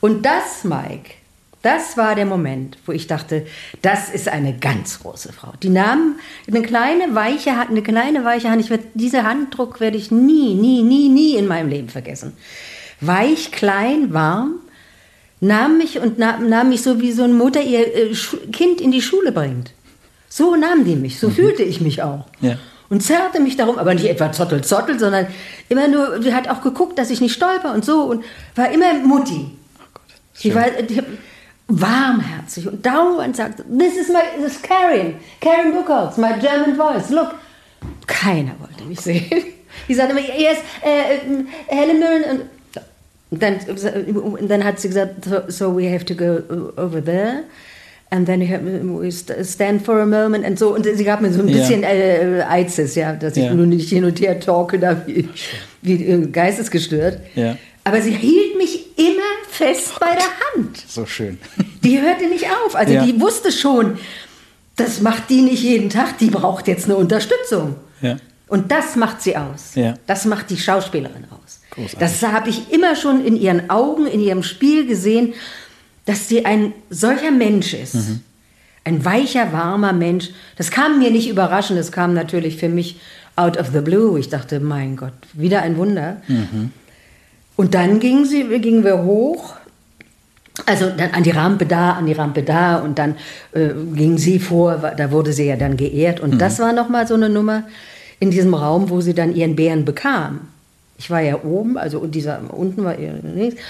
und 0.00 0.26
das, 0.26 0.64
Mike, 0.64 1.10
das 1.64 1.96
war 1.96 2.14
der 2.14 2.26
Moment, 2.26 2.76
wo 2.84 2.92
ich 2.92 3.06
dachte, 3.06 3.46
das 3.80 4.10
ist 4.10 4.28
eine 4.28 4.52
ganz 4.52 5.00
große 5.00 5.32
Frau. 5.32 5.52
Die 5.62 5.70
nahm 5.70 6.16
eine 6.46 6.60
kleine 6.60 7.14
weiche 7.14 7.56
Hand, 7.56 7.70
eine 7.70 7.82
kleine 7.82 8.22
weiche 8.22 8.50
Hand. 8.50 8.60
Ich 8.60 8.68
werd, 8.68 8.82
diese 8.92 9.22
Handdruck 9.22 9.80
werde 9.80 9.96
ich 9.96 10.10
nie, 10.10 10.54
nie, 10.54 10.82
nie, 10.82 11.08
nie 11.08 11.36
in 11.36 11.46
meinem 11.46 11.70
Leben 11.70 11.88
vergessen. 11.88 12.34
Weich, 13.00 13.50
klein, 13.50 14.12
warm, 14.12 14.56
nahm 15.40 15.78
mich 15.78 15.98
und 15.98 16.18
nahm, 16.18 16.50
nahm 16.50 16.68
mich 16.68 16.82
so 16.82 17.00
wie 17.00 17.12
so 17.12 17.22
eine 17.22 17.32
Mutter 17.32 17.62
ihr 17.62 17.80
äh, 17.80 18.14
Kind 18.52 18.82
in 18.82 18.92
die 18.92 19.00
Schule 19.00 19.32
bringt. 19.32 19.72
So 20.28 20.56
nahm 20.56 20.84
die 20.84 20.96
mich, 20.96 21.18
so 21.18 21.28
mhm. 21.28 21.32
fühlte 21.32 21.62
ich 21.62 21.80
mich 21.80 22.02
auch. 22.02 22.26
Ja. 22.42 22.58
Und 22.90 23.02
zerrte 23.02 23.40
mich 23.40 23.56
darum, 23.56 23.78
aber 23.78 23.94
nicht 23.94 24.04
etwa 24.04 24.32
zottel, 24.32 24.62
zottel, 24.62 24.98
sondern 24.98 25.28
immer 25.70 25.88
nur, 25.88 26.22
sie 26.22 26.34
hat 26.34 26.50
auch 26.50 26.60
geguckt, 26.60 26.98
dass 26.98 27.08
ich 27.08 27.22
nicht 27.22 27.32
stolper 27.32 27.72
und 27.72 27.86
so 27.86 28.02
und 28.02 28.22
war 28.54 28.70
immer 28.70 28.92
Mutti. 28.92 29.46
Oh 29.78 29.86
Gott, 29.94 30.42
die 30.42 30.54
war, 30.54 30.66
die, 30.70 31.00
warmherzig 31.68 32.68
und 32.68 32.84
dauernd 32.84 33.36
sagt, 33.36 33.58
this 33.78 33.96
is 33.96 34.08
my, 34.08 34.20
this 34.36 34.56
is 34.56 34.62
Karen, 34.62 35.14
Karen 35.40 35.72
Buchholz, 35.72 36.16
my 36.16 36.32
German 36.40 36.76
voice, 36.76 37.10
look. 37.10 37.34
Keiner 38.06 38.52
wollte 38.60 38.84
mich 38.84 39.00
sehen. 39.00 39.24
Die 39.88 39.94
sagte 39.94 40.12
immer, 40.12 40.20
yes, 40.20 40.58
uh, 40.82 41.44
Helen 41.66 41.98
Mirren. 41.98 42.40
Und 43.30 43.42
dann, 43.42 43.58
dann 44.48 44.64
hat 44.64 44.78
sie 44.78 44.88
gesagt, 44.88 45.24
so, 45.24 45.40
so 45.48 45.76
we 45.76 45.92
have 45.92 46.04
to 46.04 46.14
go 46.14 46.42
over 46.76 47.04
there. 47.04 47.44
And 48.10 48.26
then 48.26 48.40
we 48.40 49.10
stand 49.10 49.84
for 49.84 50.00
a 50.00 50.06
moment 50.06 50.44
and 50.44 50.56
so. 50.56 50.74
Und 50.74 50.84
sie 50.84 51.04
gab 51.04 51.20
mir 51.20 51.32
so 51.32 51.40
ein 51.40 51.46
bisschen 51.46 51.82
ja. 51.82 51.88
äh, 51.88 52.42
Eizes, 52.42 52.94
ja, 52.94 53.14
dass 53.14 53.36
ich 53.36 53.44
ja. 53.44 53.54
nur 53.54 53.66
nicht 53.66 53.88
hin 53.88 54.04
und 54.04 54.20
her 54.20 54.38
talke, 54.38 54.78
da 54.78 55.02
wie, 55.06 55.28
wie 55.82 56.30
geistesgestört. 56.30 57.18
Ja. 57.34 57.56
Aber 57.82 58.00
sie 58.00 58.12
hielt 58.12 58.53
fest 59.54 59.92
oh 59.94 60.00
bei 60.00 60.14
der 60.14 60.24
Hand. 60.64 60.82
So 60.86 61.06
schön. 61.06 61.38
Die 61.82 62.00
hörte 62.00 62.28
nicht 62.28 62.46
auf. 62.46 62.74
Also 62.74 62.92
ja. 62.92 63.04
die 63.04 63.20
wusste 63.20 63.52
schon, 63.52 63.98
das 64.76 65.00
macht 65.00 65.30
die 65.30 65.42
nicht 65.42 65.62
jeden 65.62 65.90
Tag, 65.90 66.18
die 66.18 66.30
braucht 66.30 66.68
jetzt 66.68 66.86
eine 66.86 66.96
Unterstützung. 66.96 67.76
Ja. 68.00 68.16
Und 68.48 68.70
das 68.70 68.96
macht 68.96 69.22
sie 69.22 69.36
aus. 69.36 69.74
Ja. 69.74 69.94
Das 70.06 70.24
macht 70.24 70.50
die 70.50 70.58
Schauspielerin 70.58 71.24
aus. 71.30 71.60
Großartig. 71.70 71.98
Das 71.98 72.22
habe 72.22 72.50
ich 72.50 72.72
immer 72.72 72.94
schon 72.94 73.24
in 73.24 73.36
ihren 73.36 73.70
Augen, 73.70 74.06
in 74.06 74.20
ihrem 74.20 74.42
Spiel 74.42 74.86
gesehen, 74.86 75.34
dass 76.04 76.28
sie 76.28 76.44
ein 76.44 76.72
solcher 76.90 77.30
Mensch 77.30 77.72
ist. 77.74 77.94
Mhm. 77.94 78.20
Ein 78.84 79.04
weicher, 79.04 79.52
warmer 79.52 79.94
Mensch. 79.94 80.28
Das 80.56 80.70
kam 80.70 80.98
mir 80.98 81.10
nicht 81.10 81.28
überraschend, 81.28 81.78
das 81.78 81.90
kam 81.90 82.12
natürlich 82.12 82.56
für 82.56 82.68
mich 82.68 83.00
out 83.36 83.56
of 83.56 83.68
the 83.72 83.80
blue. 83.80 84.18
Ich 84.18 84.28
dachte, 84.28 84.60
mein 84.60 84.96
Gott, 84.96 85.14
wieder 85.32 85.62
ein 85.62 85.76
Wunder. 85.78 86.20
Mhm. 86.28 86.70
Und 87.56 87.74
dann 87.74 88.00
gingen, 88.00 88.24
sie, 88.24 88.44
gingen 88.58 88.84
wir 88.84 89.04
hoch, 89.04 89.54
also 90.66 90.90
dann 90.90 91.10
an 91.10 91.22
die 91.22 91.30
Rampe 91.30 91.66
da, 91.66 91.92
an 91.92 92.06
die 92.06 92.12
Rampe 92.12 92.42
da 92.42 92.78
und 92.78 92.98
dann 92.98 93.16
äh, 93.52 93.70
ging 93.94 94.18
sie 94.18 94.38
vor, 94.38 94.76
da 94.96 95.10
wurde 95.10 95.32
sie 95.32 95.46
ja 95.46 95.56
dann 95.56 95.76
geehrt. 95.76 96.20
Und 96.20 96.34
mhm. 96.34 96.38
das 96.38 96.58
war 96.58 96.72
nochmal 96.72 97.06
so 97.06 97.14
eine 97.14 97.28
Nummer 97.28 97.64
in 98.20 98.30
diesem 98.30 98.54
Raum, 98.54 98.90
wo 98.90 99.00
sie 99.00 99.14
dann 99.14 99.34
ihren 99.34 99.56
Bären 99.56 99.84
bekam. 99.84 100.40
Ich 100.96 101.10
war 101.10 101.20
ja 101.20 101.42
oben, 101.42 101.76
also 101.76 101.98
und 101.98 102.14
dieser 102.14 102.40
unten 102.54 102.84
war 102.84 102.96
ihr 102.96 103.20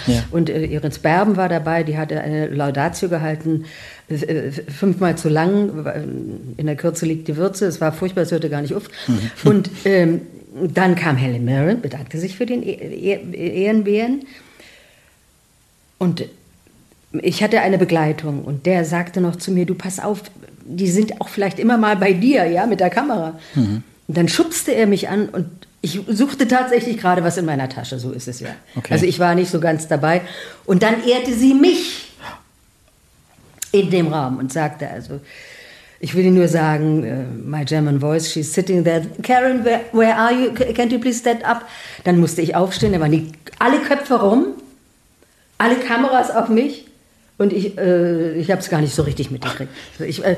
ja. 0.07 0.25
und 0.31 0.51
äh, 0.51 0.67
Iris 0.67 0.99
Berben 0.99 1.39
war 1.39 1.49
dabei, 1.49 1.83
die 1.83 1.97
hatte 1.97 2.21
eine 2.21 2.49
Laudatio 2.49 3.09
gehalten, 3.09 3.65
äh, 4.09 4.51
fünfmal 4.51 5.17
zu 5.17 5.31
lang, 5.31 5.87
in 6.59 6.67
der 6.67 6.77
Kürze 6.77 7.07
liegt 7.07 7.29
die 7.29 7.39
Würze, 7.39 7.65
es 7.65 7.81
war 7.81 7.93
furchtbar, 7.93 8.23
es 8.23 8.31
hörte 8.31 8.51
gar 8.51 8.61
nicht 8.61 8.75
auf. 8.75 8.91
Mhm. 9.09 9.31
Und 9.45 9.71
ähm, 9.87 10.21
dann 10.55 10.95
kam 10.95 11.17
Helen 11.17 11.45
Mirren, 11.45 11.81
bedankte 11.81 12.19
sich 12.19 12.37
für 12.37 12.47
den 12.47 12.63
e 12.63 12.73
e 12.73 13.65
Ehrenbären. 13.65 14.25
Und 15.99 16.25
ich 17.23 17.43
hatte 17.43 17.61
eine 17.61 17.79
Begleitung 17.79 18.45
und 18.45 18.67
der 18.67 18.85
sagte 18.85 19.21
noch 19.21 19.37
zu 19.37 19.51
mir, 19.51 19.67
du 19.67 19.75
pass 19.75 20.01
auf, 20.01 20.23
die 20.65 20.89
sind 20.89 21.21
auch 21.21 21.29
vielleicht 21.29 21.59
immer 21.59 21.77
mal 21.77 21.97
bei 21.97 22.13
dir, 22.13 22.45
ja, 22.47 22.67
mit 22.67 22.81
der 22.81 22.91
Kamera. 22.91 23.39
Mhm. 23.55 23.83
Und 24.07 24.17
dann 24.17 24.29
schubste 24.29 24.73
er 24.73 24.87
mich 24.87 25.09
an 25.09 25.29
und 25.29 25.49
ich 25.81 26.01
suchte 26.09 26.49
tatsächlich 26.49 26.97
gerade 26.99 27.23
was 27.23 27.37
in 27.37 27.45
meiner 27.45 27.69
Tasche, 27.69 27.99
so 27.99 28.11
ist 28.13 28.27
es 28.27 28.41
ja. 28.41 28.51
Okay. 28.75 28.95
Also 28.95 29.07
ich 29.07 29.19
war 29.19 29.35
nicht 29.35 29.51
so 29.51 29.61
ganz 29.61 29.87
dabei. 29.87 30.23
Und 30.65 30.83
dann 30.83 31.07
ehrte 31.07 31.35
sie 31.35 31.53
mich 31.53 32.13
in 33.71 33.91
dem 33.91 34.13
Raum 34.13 34.39
und 34.39 34.53
sagte 34.53 34.89
also, 34.89 35.21
ich 36.01 36.15
will 36.15 36.25
Ihnen 36.25 36.37
nur 36.37 36.49
sagen, 36.49 37.05
uh, 37.05 37.49
my 37.49 37.65
German 37.65 38.01
voice, 38.01 38.31
she's 38.31 38.53
sitting 38.53 38.85
there. 38.85 39.07
Karen, 39.23 39.65
where, 39.65 39.81
where 39.93 40.17
are 40.17 40.33
you? 40.33 40.51
Can't 40.51 40.91
you 40.91 40.99
please 40.99 41.19
stand 41.19 41.45
up? 41.45 41.65
Dann 42.05 42.19
musste 42.19 42.43
ich 42.43 42.55
aufstehen, 42.55 42.93
da 42.93 43.01
waren 43.01 43.13
die, 43.13 43.33
alle 43.59 43.79
Köpfe 43.79 44.21
rum, 44.21 44.47
alle 45.59 45.77
Kameras 45.77 46.31
auf 46.31 46.49
mich. 46.49 46.87
Und 47.37 47.53
ich, 47.53 47.77
äh, 47.79 48.35
ich 48.35 48.53
habe 48.53 48.61
es 48.61 48.71
gar 48.71 48.81
nicht 48.81 48.95
so 48.95 49.03
richtig 49.03 49.33
mitgekriegt. 49.33 49.71
Also 49.95 50.05
ich, 50.05 50.25
äh, 50.25 50.37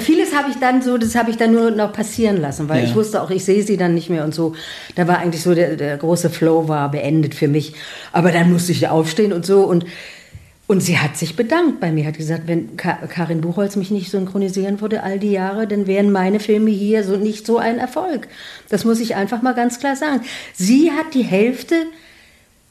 vieles 0.00 0.34
habe 0.34 0.50
ich 0.50 0.56
dann 0.58 0.80
so, 0.80 0.96
das 0.96 1.14
habe 1.14 1.30
ich 1.30 1.36
dann 1.36 1.52
nur 1.52 1.70
noch 1.70 1.92
passieren 1.92 2.40
lassen, 2.40 2.70
weil 2.70 2.82
ja. 2.82 2.88
ich 2.88 2.94
wusste 2.94 3.20
auch, 3.20 3.30
ich 3.30 3.44
sehe 3.44 3.62
sie 3.62 3.76
dann 3.76 3.92
nicht 3.92 4.08
mehr 4.08 4.24
und 4.24 4.34
so. 4.34 4.54
Da 4.94 5.06
war 5.06 5.18
eigentlich 5.18 5.42
so 5.42 5.54
der, 5.54 5.76
der 5.76 5.98
große 5.98 6.30
Flow 6.30 6.66
war 6.66 6.90
beendet 6.90 7.34
für 7.34 7.48
mich. 7.48 7.74
Aber 8.12 8.32
dann 8.32 8.50
musste 8.50 8.72
ich 8.72 8.88
aufstehen 8.88 9.34
und 9.34 9.44
so 9.44 9.60
und 9.64 9.84
und 10.68 10.82
sie 10.82 10.98
hat 10.98 11.16
sich 11.16 11.34
bedankt 11.34 11.80
bei 11.80 11.90
mir, 11.90 12.06
hat 12.06 12.18
gesagt, 12.18 12.42
wenn 12.46 12.76
Karin 12.76 13.40
Buchholz 13.40 13.74
mich 13.76 13.90
nicht 13.90 14.10
synchronisieren 14.10 14.82
würde 14.82 15.02
all 15.02 15.18
die 15.18 15.32
Jahre, 15.32 15.66
dann 15.66 15.86
wären 15.86 16.12
meine 16.12 16.40
Filme 16.40 16.70
hier 16.70 17.04
so 17.04 17.16
nicht 17.16 17.46
so 17.46 17.56
ein 17.56 17.78
Erfolg. 17.78 18.28
Das 18.68 18.84
muss 18.84 19.00
ich 19.00 19.16
einfach 19.16 19.40
mal 19.40 19.54
ganz 19.54 19.80
klar 19.80 19.96
sagen. 19.96 20.20
Sie 20.52 20.92
hat 20.92 21.14
die 21.14 21.24
Hälfte 21.24 21.74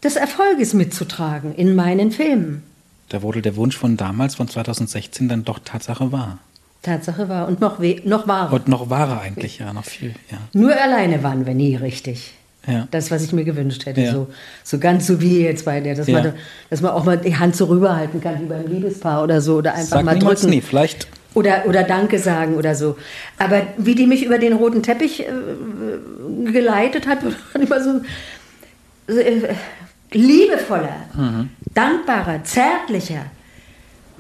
des 0.04 0.16
Erfolges 0.16 0.76
mitzutragen 0.76 1.56
in 1.56 1.74
meinen 1.74 2.12
Filmen. 2.12 2.62
Da 3.10 3.24
wurde 3.24 3.42
der 3.42 3.56
Wunsch 3.56 3.76
von 3.76 3.98
damals, 3.98 4.36
von 4.36 4.48
2016, 4.48 5.28
dann 5.28 5.44
doch 5.44 5.58
Tatsache 5.58 6.12
wahr. 6.12 6.38
Tatsache 6.84 7.30
war. 7.30 7.48
Und 7.48 7.62
noch, 7.62 7.80
noch 8.06 8.28
wahrer. 8.28 8.54
Und 8.54 8.68
noch 8.68 8.92
wahrer 8.92 9.22
eigentlich, 9.22 9.58
ja, 9.58 9.74
noch 9.74 9.86
viel, 9.86 10.14
ja. 10.30 10.38
Nur 10.54 10.80
alleine 10.80 11.24
waren 11.24 11.48
wir 11.48 11.56
nie 11.56 11.76
richtig. 11.76 12.37
Ja. 12.68 12.88
Das, 12.92 13.12
was 13.12 13.24
ich 13.24 13.34
mir 13.34 13.46
gewünscht 13.46 13.86
hätte. 13.86 14.02
Ja. 14.02 14.12
So, 14.12 14.28
so 14.64 14.78
ganz 14.78 15.08
so 15.08 15.22
wie 15.22 15.42
jetzt 15.42 15.66
bei 15.66 15.80
der, 15.80 15.96
dass, 15.96 16.08
ja. 16.08 16.22
man, 16.22 16.34
dass 16.70 16.82
man 16.82 16.92
auch 16.92 17.06
mal 17.06 17.18
die 17.18 17.38
Hand 17.38 17.56
so 17.56 17.66
rüberhalten 17.66 18.22
kann 18.22 18.42
wie 18.42 18.46
beim 18.46 18.68
Liebespaar 18.68 19.24
oder 19.24 19.42
so. 19.42 19.56
Oder 19.56 19.74
einfach 19.74 19.98
Sag 19.98 20.06
mal 20.06 20.20
drücken. 20.20 20.50
Nie. 20.50 20.62
Vielleicht 20.62 21.08
oder, 21.38 21.66
oder 21.68 21.84
Danke 21.84 22.18
sagen 22.18 22.56
oder 22.56 22.74
so. 22.74 22.98
Aber 23.38 23.62
wie 23.78 23.94
die 23.94 24.08
mich 24.08 24.26
über 24.26 24.40
den 24.40 24.54
roten 24.54 24.82
Teppich 24.82 25.22
äh, 25.22 26.52
geleitet 26.52 27.08
hat, 27.08 27.24
war 27.54 27.62
immer 27.62 27.84
so, 27.84 28.02
so 29.08 29.20
äh, 29.20 29.54
liebevoller, 30.12 31.06
mhm. 31.14 31.50
dankbarer, 31.74 32.44
zärtlicher, 32.44 33.28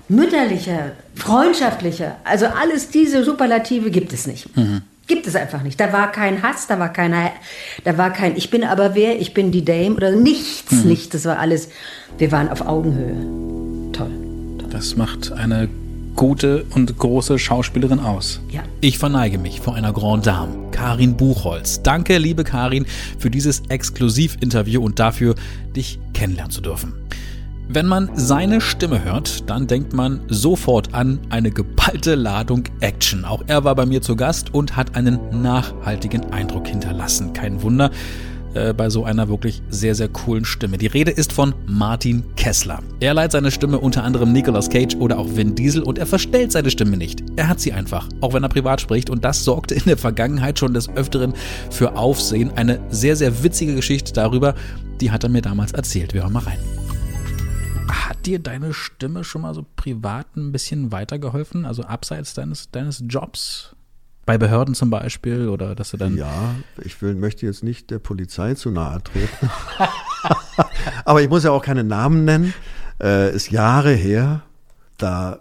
mütterlicher, 0.09 0.91
freundschaftlicher. 1.15 2.17
Also 2.23 2.45
alles 2.45 2.89
diese 2.89 3.23
Superlative 3.23 3.89
gibt 3.89 4.13
es 4.13 4.27
nicht. 4.27 4.55
Mhm. 4.55 4.83
Gibt 5.07 5.25
es 5.25 5.35
einfach 5.35 5.63
nicht. 5.63 5.79
Da 5.79 5.93
war 5.93 6.11
kein 6.11 6.43
Hass, 6.43 6.67
da 6.67 6.79
war 6.79 6.91
keiner, 6.91 7.31
da 7.85 7.97
war 7.97 8.11
kein 8.11 8.35
Ich 8.35 8.49
bin 8.49 8.65
aber 8.65 8.93
wer, 8.93 9.19
ich 9.19 9.33
bin 9.33 9.51
die 9.51 9.63
Dame 9.63 9.95
oder 9.95 10.11
nichts, 10.11 10.71
mhm. 10.71 10.89
nichts. 10.89 11.09
Das 11.09 11.25
war 11.25 11.39
alles, 11.39 11.69
wir 12.17 12.31
waren 12.33 12.49
auf 12.49 12.61
Augenhöhe. 12.61 13.15
Toll. 13.93 14.11
Toll. 14.59 14.69
Das 14.69 14.97
macht 14.97 15.31
eine 15.31 15.69
gute 16.17 16.65
und 16.75 16.97
große 16.97 17.39
Schauspielerin 17.39 17.99
aus. 17.99 18.41
Ja. 18.49 18.63
Ich 18.81 18.97
verneige 18.97 19.37
mich 19.37 19.61
vor 19.61 19.75
einer 19.75 19.93
Grand 19.93 20.27
Dame, 20.27 20.71
Karin 20.71 21.15
Buchholz. 21.15 21.81
Danke, 21.83 22.17
liebe 22.17 22.43
Karin, 22.43 22.85
für 23.17 23.29
dieses 23.29 23.61
Exklusivinterview 23.69 24.83
und 24.83 24.99
dafür, 24.99 25.35
dich 25.75 25.99
kennenlernen 26.13 26.51
zu 26.51 26.61
dürfen. 26.61 27.06
Wenn 27.69 27.85
man 27.85 28.09
seine 28.15 28.61
Stimme 28.61 29.03
hört, 29.03 29.49
dann 29.49 29.67
denkt 29.67 29.91
man 29.91 30.21
sofort 30.29 30.93
an 30.93 31.19
eine 31.29 31.51
geballte 31.51 32.15
Ladung 32.15 32.63
Action. 32.79 33.25
Auch 33.25 33.43
er 33.47 33.65
war 33.65 33.75
bei 33.75 33.85
mir 33.85 34.01
zu 34.01 34.15
Gast 34.15 34.53
und 34.53 34.77
hat 34.77 34.95
einen 34.95 35.19
nachhaltigen 35.41 36.31
Eindruck 36.31 36.67
hinterlassen. 36.67 37.33
Kein 37.33 37.61
Wunder 37.61 37.91
äh, 38.53 38.73
bei 38.73 38.89
so 38.89 39.03
einer 39.03 39.27
wirklich 39.27 39.61
sehr, 39.67 39.95
sehr 39.95 40.07
coolen 40.07 40.45
Stimme. 40.45 40.77
Die 40.77 40.87
Rede 40.87 41.11
ist 41.11 41.33
von 41.33 41.53
Martin 41.67 42.23
Kessler. 42.37 42.79
Er 43.01 43.13
leiht 43.13 43.33
seine 43.33 43.51
Stimme 43.51 43.79
unter 43.79 44.05
anderem 44.05 44.31
Nicolas 44.31 44.69
Cage 44.69 44.95
oder 44.95 45.19
auch 45.19 45.35
Vin 45.35 45.53
Diesel 45.53 45.83
und 45.83 45.97
er 45.97 46.05
verstellt 46.05 46.53
seine 46.53 46.71
Stimme 46.71 46.95
nicht. 46.95 47.21
Er 47.35 47.49
hat 47.49 47.59
sie 47.59 47.73
einfach, 47.73 48.07
auch 48.21 48.33
wenn 48.33 48.43
er 48.43 48.49
privat 48.49 48.79
spricht 48.79 49.09
und 49.09 49.25
das 49.25 49.43
sorgte 49.43 49.75
in 49.75 49.83
der 49.85 49.97
Vergangenheit 49.97 50.57
schon 50.57 50.73
des 50.73 50.87
Öfteren 50.95 51.33
für 51.69 51.97
Aufsehen. 51.97 52.51
Eine 52.55 52.79
sehr, 52.89 53.17
sehr 53.17 53.43
witzige 53.43 53.75
Geschichte 53.75 54.13
darüber, 54.13 54.55
die 55.01 55.11
hat 55.11 55.23
er 55.23 55.29
mir 55.29 55.41
damals 55.41 55.73
erzählt. 55.73 56.13
Wir 56.13 56.21
hören 56.21 56.31
mal 56.31 56.43
rein. 56.43 56.76
Hat 57.89 58.25
dir 58.25 58.39
deine 58.39 58.73
Stimme 58.73 59.23
schon 59.23 59.41
mal 59.41 59.53
so 59.53 59.65
privat 59.75 60.35
ein 60.35 60.51
bisschen 60.51 60.91
weitergeholfen? 60.91 61.65
Also 61.65 61.83
abseits 61.83 62.33
deines, 62.33 62.71
deines 62.71 63.03
Jobs? 63.07 63.75
Bei 64.25 64.37
Behörden 64.37 64.75
zum 64.75 64.89
Beispiel 64.89 65.47
oder 65.47 65.73
dass 65.73 65.91
du 65.91 65.97
dann. 65.97 66.17
Ja, 66.17 66.55
ich 66.83 67.01
will, 67.01 67.15
möchte 67.15 67.45
jetzt 67.45 67.63
nicht 67.63 67.89
der 67.91 67.99
Polizei 67.99 68.55
zu 68.55 68.71
nahe 68.71 69.01
treten. 69.01 69.49
Aber 71.05 71.21
ich 71.21 71.29
muss 71.29 71.45
ja 71.45 71.51
auch 71.51 71.63
keine 71.63 71.85
Namen 71.85 72.25
nennen. 72.25 72.53
Äh, 73.01 73.33
ist 73.33 73.51
Jahre 73.51 73.93
her, 73.93 74.41
da, 74.97 75.39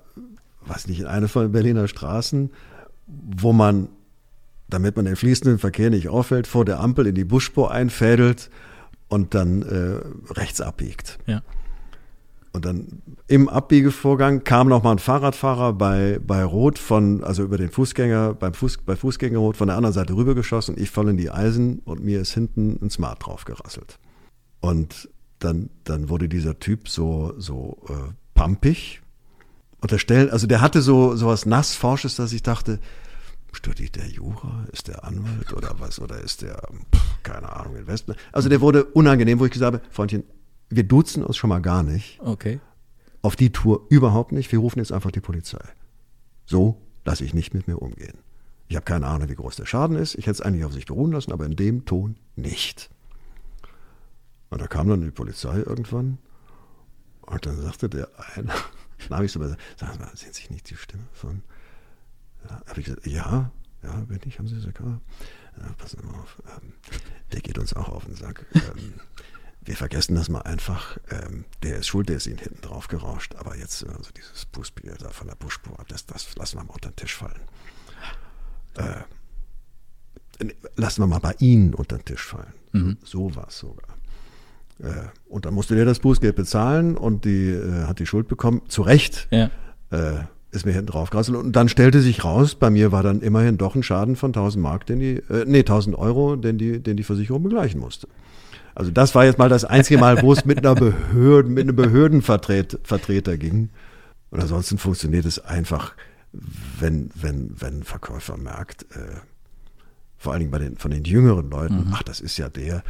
weiß 0.66 0.86
nicht, 0.86 1.00
in 1.00 1.06
einer 1.06 1.26
von 1.26 1.42
den 1.46 1.52
Berliner 1.52 1.88
Straßen, 1.88 2.50
wo 3.06 3.52
man, 3.52 3.88
damit 4.68 4.94
man 4.94 5.04
den 5.04 5.16
fließenden 5.16 5.58
Verkehr 5.58 5.90
nicht 5.90 6.08
auffällt, 6.08 6.46
vor 6.46 6.64
der 6.64 6.78
Ampel 6.78 7.08
in 7.08 7.14
die 7.14 7.24
Busspur 7.24 7.72
einfädelt 7.72 8.50
und 9.08 9.34
dann 9.34 9.62
äh, 9.62 10.32
rechts 10.32 10.60
abbiegt. 10.60 11.18
Ja. 11.26 11.42
Und 12.56 12.64
dann 12.64 13.02
im 13.28 13.50
Abbiegevorgang 13.50 14.42
kam 14.42 14.68
noch 14.68 14.82
mal 14.82 14.92
ein 14.92 14.98
Fahrradfahrer 14.98 15.74
bei, 15.74 16.18
bei 16.26 16.42
Rot 16.42 16.78
von, 16.78 17.22
also 17.22 17.42
über 17.42 17.58
den 17.58 17.68
Fußgänger, 17.68 18.32
beim 18.32 18.54
Fuß, 18.54 18.78
bei 18.78 18.96
Fußgängerrot 18.96 19.58
von 19.58 19.66
der 19.66 19.76
anderen 19.76 19.92
Seite 19.92 20.14
rübergeschossen. 20.14 20.74
Ich 20.78 20.90
voll 20.90 21.10
in 21.10 21.18
die 21.18 21.30
Eisen 21.30 21.80
und 21.80 22.02
mir 22.02 22.18
ist 22.18 22.32
hinten 22.32 22.78
ein 22.80 22.88
Smart 22.88 23.26
drauf 23.26 23.44
gerasselt. 23.44 23.98
Und 24.60 25.10
dann, 25.38 25.68
dann 25.84 26.08
wurde 26.08 26.30
dieser 26.30 26.58
Typ 26.58 26.88
so, 26.88 27.34
so 27.36 27.76
äh, 27.90 28.14
pumpig. 28.32 29.02
Unterstellen, 29.82 30.30
also 30.30 30.46
der 30.46 30.62
hatte 30.62 30.80
so, 30.80 31.14
so 31.14 31.26
was 31.26 31.44
Nassforsches, 31.44 32.16
dass 32.16 32.32
ich 32.32 32.42
dachte, 32.42 32.78
studiert 33.52 33.96
der 33.96 34.08
Jura? 34.08 34.64
Ist 34.72 34.88
der 34.88 35.04
Anwalt 35.04 35.52
oder 35.52 35.74
was? 35.78 36.00
Oder 36.00 36.22
ist 36.22 36.40
der, 36.40 36.58
keine 37.22 37.54
Ahnung, 37.54 37.76
Investment? 37.76 38.18
Also 38.32 38.48
der 38.48 38.62
wurde 38.62 38.86
unangenehm, 38.86 39.40
wo 39.40 39.44
ich 39.44 39.52
gesagt 39.52 39.74
habe, 39.74 39.84
Freundchen, 39.90 40.24
wir 40.68 40.84
duzen 40.84 41.24
uns 41.24 41.36
schon 41.36 41.50
mal 41.50 41.60
gar 41.60 41.82
nicht. 41.82 42.20
Okay. 42.20 42.60
Auf 43.22 43.36
die 43.36 43.52
Tour 43.52 43.86
überhaupt 43.88 44.32
nicht. 44.32 44.50
Wir 44.52 44.58
rufen 44.58 44.78
jetzt 44.78 44.92
einfach 44.92 45.10
die 45.10 45.20
Polizei. 45.20 45.64
So 46.44 46.80
lasse 47.04 47.24
ich 47.24 47.34
nicht 47.34 47.54
mit 47.54 47.68
mir 47.68 47.78
umgehen. 47.78 48.18
Ich 48.68 48.76
habe 48.76 48.84
keine 48.84 49.06
Ahnung, 49.06 49.28
wie 49.28 49.34
groß 49.34 49.56
der 49.56 49.66
Schaden 49.66 49.96
ist. 49.96 50.14
Ich 50.14 50.26
hätte 50.26 50.32
es 50.32 50.40
eigentlich 50.40 50.64
auf 50.64 50.72
sich 50.72 50.86
beruhen 50.86 51.12
lassen, 51.12 51.32
aber 51.32 51.46
in 51.46 51.56
dem 51.56 51.84
Ton 51.84 52.16
nicht. 52.34 52.90
Und 54.50 54.60
da 54.60 54.66
kam 54.66 54.88
dann 54.88 55.02
die 55.02 55.10
Polizei 55.10 55.58
irgendwann 55.58 56.18
und 57.22 57.46
dann 57.46 57.60
sagte 57.60 57.88
der 57.88 58.08
eine, 58.34 58.52
dann 59.08 59.16
habe 59.16 59.26
ich 59.26 59.32
so 59.32 59.40
gesagt, 59.40 59.60
sagen 59.76 59.92
Sie 59.94 59.98
mal, 59.98 60.16
sehen 60.16 60.32
Sie 60.32 60.52
nicht 60.52 60.70
die 60.70 60.76
Stimme 60.76 61.04
von? 61.12 61.42
Ja, 62.44 62.62
habe 62.66 62.80
ich 62.80 62.86
gesagt, 62.86 63.06
ja, 63.06 63.50
ja, 63.82 63.92
bin 64.00 64.20
ich, 64.24 64.38
haben 64.38 64.46
Sie 64.46 64.54
gesagt, 64.54 64.80
ja, 64.80 65.00
passen 65.78 66.00
Sie 66.00 66.06
mal 66.06 66.20
auf, 66.20 66.42
ähm, 66.56 66.72
der 67.32 67.40
geht 67.40 67.58
uns 67.58 67.74
auch 67.74 67.88
auf 67.88 68.04
den 68.04 68.14
Sack. 68.14 68.46
Ähm, 68.54 68.94
wir 69.66 69.76
vergessen 69.76 70.14
das 70.14 70.28
mal 70.28 70.42
einfach. 70.42 70.98
Ähm, 71.10 71.44
der 71.62 71.76
ist 71.76 71.88
schuld, 71.88 72.08
der 72.08 72.16
ist 72.16 72.26
ihnen 72.26 72.38
hinten 72.38 72.60
drauf 72.62 72.88
gerauscht. 72.88 73.34
Aber 73.36 73.56
jetzt, 73.56 73.84
also 73.86 74.10
dieses 74.16 74.46
Bußbier 74.46 74.94
da 74.98 75.10
von 75.10 75.26
der 75.26 75.34
Buschspur, 75.34 75.76
das, 75.88 76.06
das 76.06 76.34
lassen 76.36 76.58
wir 76.58 76.64
mal 76.64 76.72
unter 76.72 76.90
den 76.90 76.96
Tisch 76.96 77.14
fallen. 77.14 77.40
Äh, 78.74 79.02
lassen 80.76 81.02
wir 81.02 81.06
mal 81.06 81.18
bei 81.18 81.34
ihnen 81.38 81.74
unter 81.74 81.98
den 81.98 82.04
Tisch 82.04 82.24
fallen. 82.24 82.52
Mhm. 82.72 82.96
So 83.02 83.34
war 83.34 83.48
es 83.48 83.58
sogar. 83.58 83.96
Äh, 84.78 85.08
und 85.28 85.46
dann 85.46 85.54
musste 85.54 85.74
der 85.74 85.84
das 85.84 85.98
Bußgeld 85.98 86.36
bezahlen 86.36 86.96
und 86.96 87.24
die 87.24 87.50
äh, 87.50 87.84
hat 87.86 87.98
die 87.98 88.06
Schuld 88.06 88.28
bekommen. 88.28 88.62
Zu 88.68 88.82
Recht. 88.82 89.28
Ja. 89.30 89.50
Ist 90.56 90.64
mir 90.64 90.72
hinten 90.72 90.86
drauf 90.86 91.10
gerasselt. 91.10 91.36
Und 91.36 91.52
dann 91.54 91.68
stellte 91.68 92.00
sich 92.00 92.24
raus, 92.24 92.54
bei 92.54 92.70
mir 92.70 92.90
war 92.90 93.02
dann 93.02 93.20
immerhin 93.20 93.58
doch 93.58 93.74
ein 93.74 93.82
Schaden 93.82 94.16
von 94.16 94.30
1000 94.30 94.62
Mark, 94.62 94.86
den 94.86 95.00
die, 95.00 95.16
äh, 95.28 95.44
nee, 95.46 95.58
1000 95.58 95.96
Euro, 95.98 96.34
den 96.36 96.56
die, 96.56 96.80
den 96.82 96.96
die 96.96 97.02
Versicherung 97.02 97.42
begleichen 97.42 97.78
musste. 97.78 98.08
Also 98.74 98.90
das 98.90 99.14
war 99.14 99.26
jetzt 99.26 99.38
mal 99.38 99.50
das 99.50 99.66
einzige 99.66 100.00
Mal, 100.00 100.22
wo 100.22 100.32
es 100.32 100.46
mit 100.46 100.58
einer 100.58 100.74
Behörden, 100.74 101.52
mit 101.52 101.64
einem 101.64 101.76
Behördenvertreter 101.76 103.36
ging. 103.36 103.68
Und 104.30 104.40
ansonsten 104.40 104.78
funktioniert 104.78 105.26
es 105.26 105.38
einfach, 105.38 105.92
wenn, 106.32 107.10
wenn, 107.14 107.50
wenn 107.60 107.80
ein 107.80 107.84
Verkäufer 107.84 108.38
merkt, 108.38 108.84
äh, 108.96 109.20
vor 110.16 110.32
allen 110.32 110.40
Dingen 110.40 110.50
bei 110.50 110.58
den, 110.58 110.78
von 110.78 110.90
den 110.90 111.04
jüngeren 111.04 111.50
Leuten, 111.50 111.86
mhm. 111.86 111.92
ach, 111.92 112.02
das 112.02 112.20
ist 112.20 112.38
ja 112.38 112.48
der, 112.48 112.82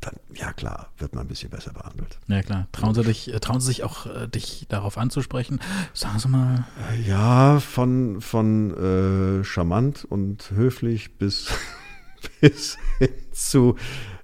dann, 0.00 0.14
ja 0.34 0.52
klar, 0.52 0.90
wird 0.98 1.14
man 1.14 1.24
ein 1.24 1.28
bisschen 1.28 1.50
besser 1.50 1.72
behandelt. 1.72 2.18
Ja 2.28 2.42
klar. 2.42 2.68
Trauen 2.72 2.94
Sie, 2.94 3.02
dich, 3.02 3.32
äh, 3.32 3.40
trauen 3.40 3.60
Sie 3.60 3.66
sich 3.66 3.82
auch, 3.82 4.06
äh, 4.06 4.28
dich 4.28 4.66
darauf 4.68 4.96
anzusprechen? 4.98 5.60
Sagen 5.92 6.18
Sie 6.18 6.28
mal. 6.28 6.66
Ja, 7.06 7.60
von, 7.60 8.20
von 8.20 9.40
äh, 9.40 9.44
charmant 9.44 10.04
und 10.04 10.50
höflich 10.52 11.18
bis, 11.18 11.48
bis 12.40 12.76
hin 12.98 13.10
zu 13.32 13.76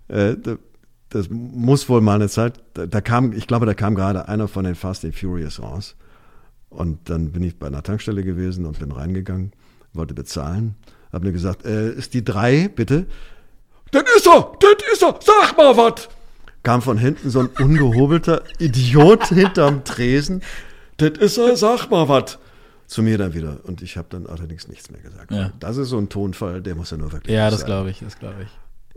äh, 0.08 0.36
das 1.14 1.30
muss 1.30 1.88
wohl 1.88 2.00
mal 2.00 2.16
eine 2.16 2.28
Zeit, 2.28 2.60
da 2.74 3.00
kam, 3.00 3.32
ich 3.32 3.46
glaube, 3.46 3.66
da 3.66 3.74
kam 3.74 3.94
gerade 3.94 4.28
einer 4.28 4.48
von 4.48 4.64
den 4.64 4.74
Fast 4.74 5.04
and 5.04 5.14
Furious 5.14 5.62
raus. 5.62 5.94
Und 6.70 7.08
dann 7.08 7.30
bin 7.30 7.44
ich 7.44 7.56
bei 7.56 7.68
einer 7.68 7.84
Tankstelle 7.84 8.24
gewesen 8.24 8.66
und 8.66 8.80
bin 8.80 8.90
reingegangen, 8.90 9.52
wollte 9.92 10.12
bezahlen, 10.12 10.74
habe 11.12 11.26
mir 11.26 11.32
gesagt, 11.32 11.64
äh, 11.64 11.92
ist 11.92 12.14
die 12.14 12.24
drei, 12.24 12.68
bitte? 12.68 13.06
Das 13.94 14.02
ist 14.16 14.26
er, 14.26 14.52
das 14.58 14.92
ist 14.92 15.02
er, 15.04 15.14
sag 15.22 15.56
mal 15.56 15.76
was! 15.76 16.08
Kam 16.64 16.82
von 16.82 16.98
hinten 16.98 17.30
so 17.30 17.38
ein 17.38 17.46
ungehobelter 17.46 18.42
Idiot 18.58 19.26
hinterm 19.28 19.84
Tresen. 19.84 20.42
Das 20.96 21.10
ist 21.10 21.38
er, 21.38 21.56
sag 21.56 21.90
mal 21.90 22.08
was! 22.08 22.38
Zu 22.88 23.04
mir 23.04 23.18
dann 23.18 23.34
wieder. 23.34 23.60
Und 23.62 23.82
ich 23.82 23.96
habe 23.96 24.08
dann 24.10 24.26
allerdings 24.26 24.66
nichts 24.66 24.90
mehr 24.90 25.00
gesagt. 25.00 25.30
Ja. 25.30 25.52
Das 25.60 25.76
ist 25.76 25.90
so 25.90 25.98
ein 25.98 26.08
Tonfall, 26.08 26.60
der 26.60 26.74
muss 26.74 26.90
ja 26.90 26.96
nur 26.96 27.12
wirklich. 27.12 27.32
Ja, 27.32 27.50
das 27.50 27.64
glaube 27.64 27.90
ich, 27.90 28.00
das 28.00 28.18
glaube 28.18 28.42
ich 28.42 28.48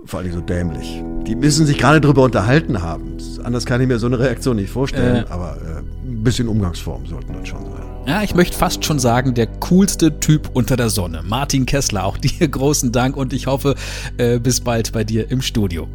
vor 0.06 0.20
allem 0.20 0.34
so 0.34 0.42
dämlich. 0.42 1.04
Die 1.26 1.36
müssen 1.36 1.66
sich 1.66 1.78
gerade 1.78 2.00
drüber 2.02 2.24
unterhalten 2.24 2.82
haben. 2.82 3.18
Anders 3.44 3.66
kann 3.66 3.82
ich 3.82 3.88
mir 3.88 4.00
so 4.00 4.08
eine 4.08 4.20
Reaktion 4.20 4.56
nicht 4.56 4.70
vorstellen, 4.70 5.26
äh. 5.26 5.30
aber 5.30 5.58
äh, 5.58 5.80
ein 5.80 6.24
bisschen 6.24 6.48
Umgangsform 6.48 7.06
sollten 7.06 7.34
das 7.34 7.48
schon 7.48 7.64
sein. 7.64 7.84
Ja, 8.06 8.24
ich 8.24 8.36
möchte 8.36 8.58
fast 8.58 8.86
schon 8.86 9.00
sagen, 9.00 9.34
der 9.34 9.48
coolste 9.48 10.20
Typ 10.20 10.50
unter 10.54 10.78
der 10.78 10.90
Sonne. 10.90 11.24
Martin 11.26 11.66
Kessler, 11.66 12.06
auch 12.06 12.18
dir 12.20 12.48
großen 12.48 12.92
Dank 12.92 13.18
und 13.18 13.34
ich 13.34 13.48
hoffe, 13.48 13.76
äh, 14.18 14.40
bis 14.40 14.62
bald 14.62 14.94
bei 14.94 15.04
dir 15.04 15.30
im 15.30 15.42
Studio. 15.42 15.88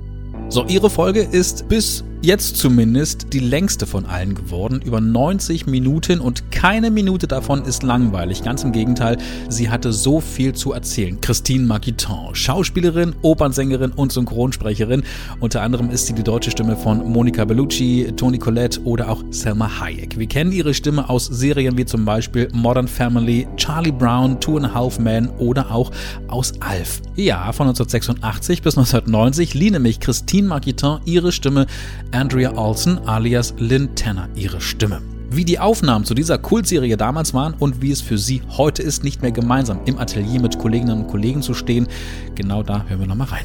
So, 0.48 0.66
Ihre 0.66 0.90
Folge 0.90 1.22
ist 1.22 1.68
bis 1.68 2.04
Jetzt 2.24 2.56
zumindest 2.56 3.32
die 3.32 3.40
längste 3.40 3.84
von 3.84 4.06
allen 4.06 4.36
geworden, 4.36 4.80
über 4.80 5.00
90 5.00 5.66
Minuten 5.66 6.20
und 6.20 6.52
keine 6.52 6.92
Minute 6.92 7.26
davon 7.26 7.64
ist 7.64 7.82
langweilig. 7.82 8.44
Ganz 8.44 8.62
im 8.62 8.70
Gegenteil, 8.70 9.18
sie 9.48 9.70
hatte 9.70 9.92
so 9.92 10.20
viel 10.20 10.52
zu 10.52 10.72
erzählen. 10.72 11.20
Christine 11.20 11.66
Marquiton, 11.66 12.32
Schauspielerin, 12.32 13.16
Opernsängerin 13.22 13.90
und 13.90 14.12
Synchronsprecherin. 14.12 15.02
Unter 15.40 15.62
anderem 15.62 15.90
ist 15.90 16.06
sie 16.06 16.12
die 16.12 16.22
deutsche 16.22 16.52
Stimme 16.52 16.76
von 16.76 17.10
Monica 17.10 17.44
Bellucci, 17.44 18.12
Toni 18.14 18.38
Collette 18.38 18.80
oder 18.84 19.08
auch 19.08 19.24
Selma 19.30 19.80
Hayek. 19.80 20.16
Wir 20.16 20.28
kennen 20.28 20.52
ihre 20.52 20.74
Stimme 20.74 21.10
aus 21.10 21.26
Serien 21.26 21.76
wie 21.76 21.86
zum 21.86 22.04
Beispiel 22.04 22.48
Modern 22.52 22.86
Family, 22.86 23.48
Charlie 23.56 23.90
Brown, 23.90 24.38
Two 24.38 24.58
and 24.58 24.66
a 24.66 24.72
Half 24.72 25.00
Men 25.00 25.28
oder 25.38 25.72
auch 25.72 25.90
aus 26.28 26.52
Alf. 26.60 27.02
Ja, 27.16 27.50
von 27.50 27.66
1986 27.66 28.62
bis 28.62 28.78
1990 28.78 29.54
lieh 29.54 29.72
nämlich 29.72 29.98
Christine 29.98 30.46
Marquiton 30.46 31.00
ihre 31.04 31.32
Stimme 31.32 31.66
Andrea 32.12 32.52
Olsen 32.56 32.98
alias 33.08 33.54
Lynn 33.56 33.94
Tanner 33.94 34.28
ihre 34.34 34.60
Stimme. 34.60 35.00
Wie 35.30 35.46
die 35.46 35.58
Aufnahmen 35.58 36.04
zu 36.04 36.12
dieser 36.12 36.36
Kultserie 36.36 36.98
damals 36.98 37.32
waren 37.32 37.54
und 37.54 37.80
wie 37.80 37.90
es 37.90 38.02
für 38.02 38.18
sie 38.18 38.42
heute 38.50 38.82
ist, 38.82 39.02
nicht 39.02 39.22
mehr 39.22 39.32
gemeinsam 39.32 39.80
im 39.86 39.98
Atelier 39.98 40.38
mit 40.38 40.58
Kolleginnen 40.58 41.04
und 41.04 41.08
Kollegen 41.08 41.40
zu 41.40 41.54
stehen, 41.54 41.88
genau 42.34 42.62
da 42.62 42.84
hören 42.86 43.00
wir 43.00 43.06
nochmal 43.06 43.28
rein. 43.28 43.44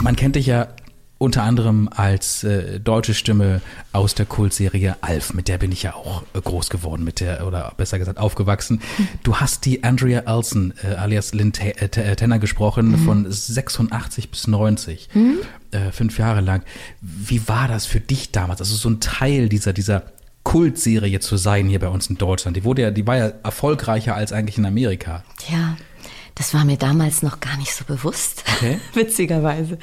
Man 0.00 0.16
kennt 0.16 0.36
dich 0.36 0.46
ja 0.46 0.68
unter 1.18 1.42
anderem 1.42 1.88
als 1.94 2.44
äh, 2.44 2.78
deutsche 2.78 3.14
Stimme 3.14 3.62
aus 3.92 4.14
der 4.14 4.26
Kultserie 4.26 4.96
Alf, 5.00 5.32
mit 5.32 5.48
der 5.48 5.56
bin 5.56 5.72
ich 5.72 5.82
ja 5.82 5.94
auch 5.94 6.22
äh, 6.34 6.40
groß 6.40 6.68
geworden, 6.68 7.04
mit 7.04 7.20
der, 7.20 7.46
oder 7.46 7.72
besser 7.76 7.98
gesagt 7.98 8.18
aufgewachsen. 8.18 8.80
Du 9.22 9.36
hast 9.36 9.64
die 9.64 9.82
Andrea 9.82 10.22
Elson, 10.26 10.74
äh, 10.82 10.94
alias 10.94 11.32
Lynn 11.32 11.52
äh, 11.54 11.88
Tenner 11.88 12.38
gesprochen, 12.38 12.90
mhm. 12.92 13.04
von 13.04 13.30
86 13.30 14.30
bis 14.30 14.46
90, 14.46 15.08
mhm. 15.14 15.38
Äh, 15.72 15.90
fünf 15.90 16.18
Jahre 16.18 16.40
lang. 16.42 16.62
Wie 17.00 17.48
war 17.48 17.66
das 17.66 17.86
für 17.86 18.00
dich 18.00 18.30
damals? 18.30 18.60
Also 18.60 18.76
so 18.76 18.88
ein 18.88 19.00
Teil 19.00 19.48
dieser, 19.48 19.72
dieser 19.72 20.04
Kultserie 20.44 21.18
zu 21.18 21.36
sein 21.36 21.66
hier 21.66 21.80
bei 21.80 21.88
uns 21.88 22.06
in 22.08 22.18
Deutschland. 22.18 22.56
Die 22.56 22.62
wurde 22.62 22.82
ja, 22.82 22.90
die 22.92 23.04
war 23.06 23.16
ja 23.16 23.32
erfolgreicher 23.42 24.14
als 24.14 24.32
eigentlich 24.32 24.58
in 24.58 24.64
Amerika. 24.64 25.24
Ja. 25.50 25.76
Das 26.36 26.52
war 26.52 26.66
mir 26.66 26.76
damals 26.76 27.22
noch 27.22 27.40
gar 27.40 27.56
nicht 27.56 27.72
so 27.72 27.84
bewusst, 27.84 28.44
okay. 28.56 28.78
witzigerweise. 28.92 29.78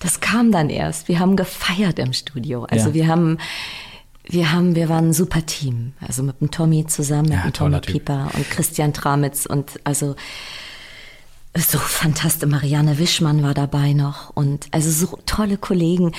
Das 0.00 0.20
kam 0.20 0.50
dann 0.50 0.70
erst. 0.70 1.08
Wir 1.08 1.20
haben 1.20 1.36
gefeiert 1.36 1.98
im 1.98 2.14
Studio. 2.14 2.64
Also 2.64 2.88
ja. 2.88 2.94
wir 2.94 3.06
haben, 3.06 3.38
wir 4.24 4.50
haben, 4.50 4.74
wir 4.74 4.88
waren 4.88 5.10
ein 5.10 5.12
super 5.12 5.44
Team. 5.44 5.92
Also 6.00 6.22
mit 6.22 6.40
dem 6.40 6.50
Tommy 6.50 6.86
zusammen, 6.86 7.28
mit 7.28 7.32
ja, 7.34 7.42
dem 7.42 7.52
Tommy 7.52 7.80
Pieper 7.80 8.30
und 8.32 8.50
Christian 8.50 8.94
Tramitz 8.94 9.44
und 9.44 9.78
also 9.84 10.16
so 11.54 11.78
fantastisch. 11.78 12.48
Marianne 12.48 12.98
Wischmann 12.98 13.42
war 13.42 13.52
dabei 13.52 13.92
noch 13.92 14.30
und 14.30 14.68
also 14.70 14.90
so 14.90 15.18
tolle 15.26 15.58
Kollegen. 15.58 16.12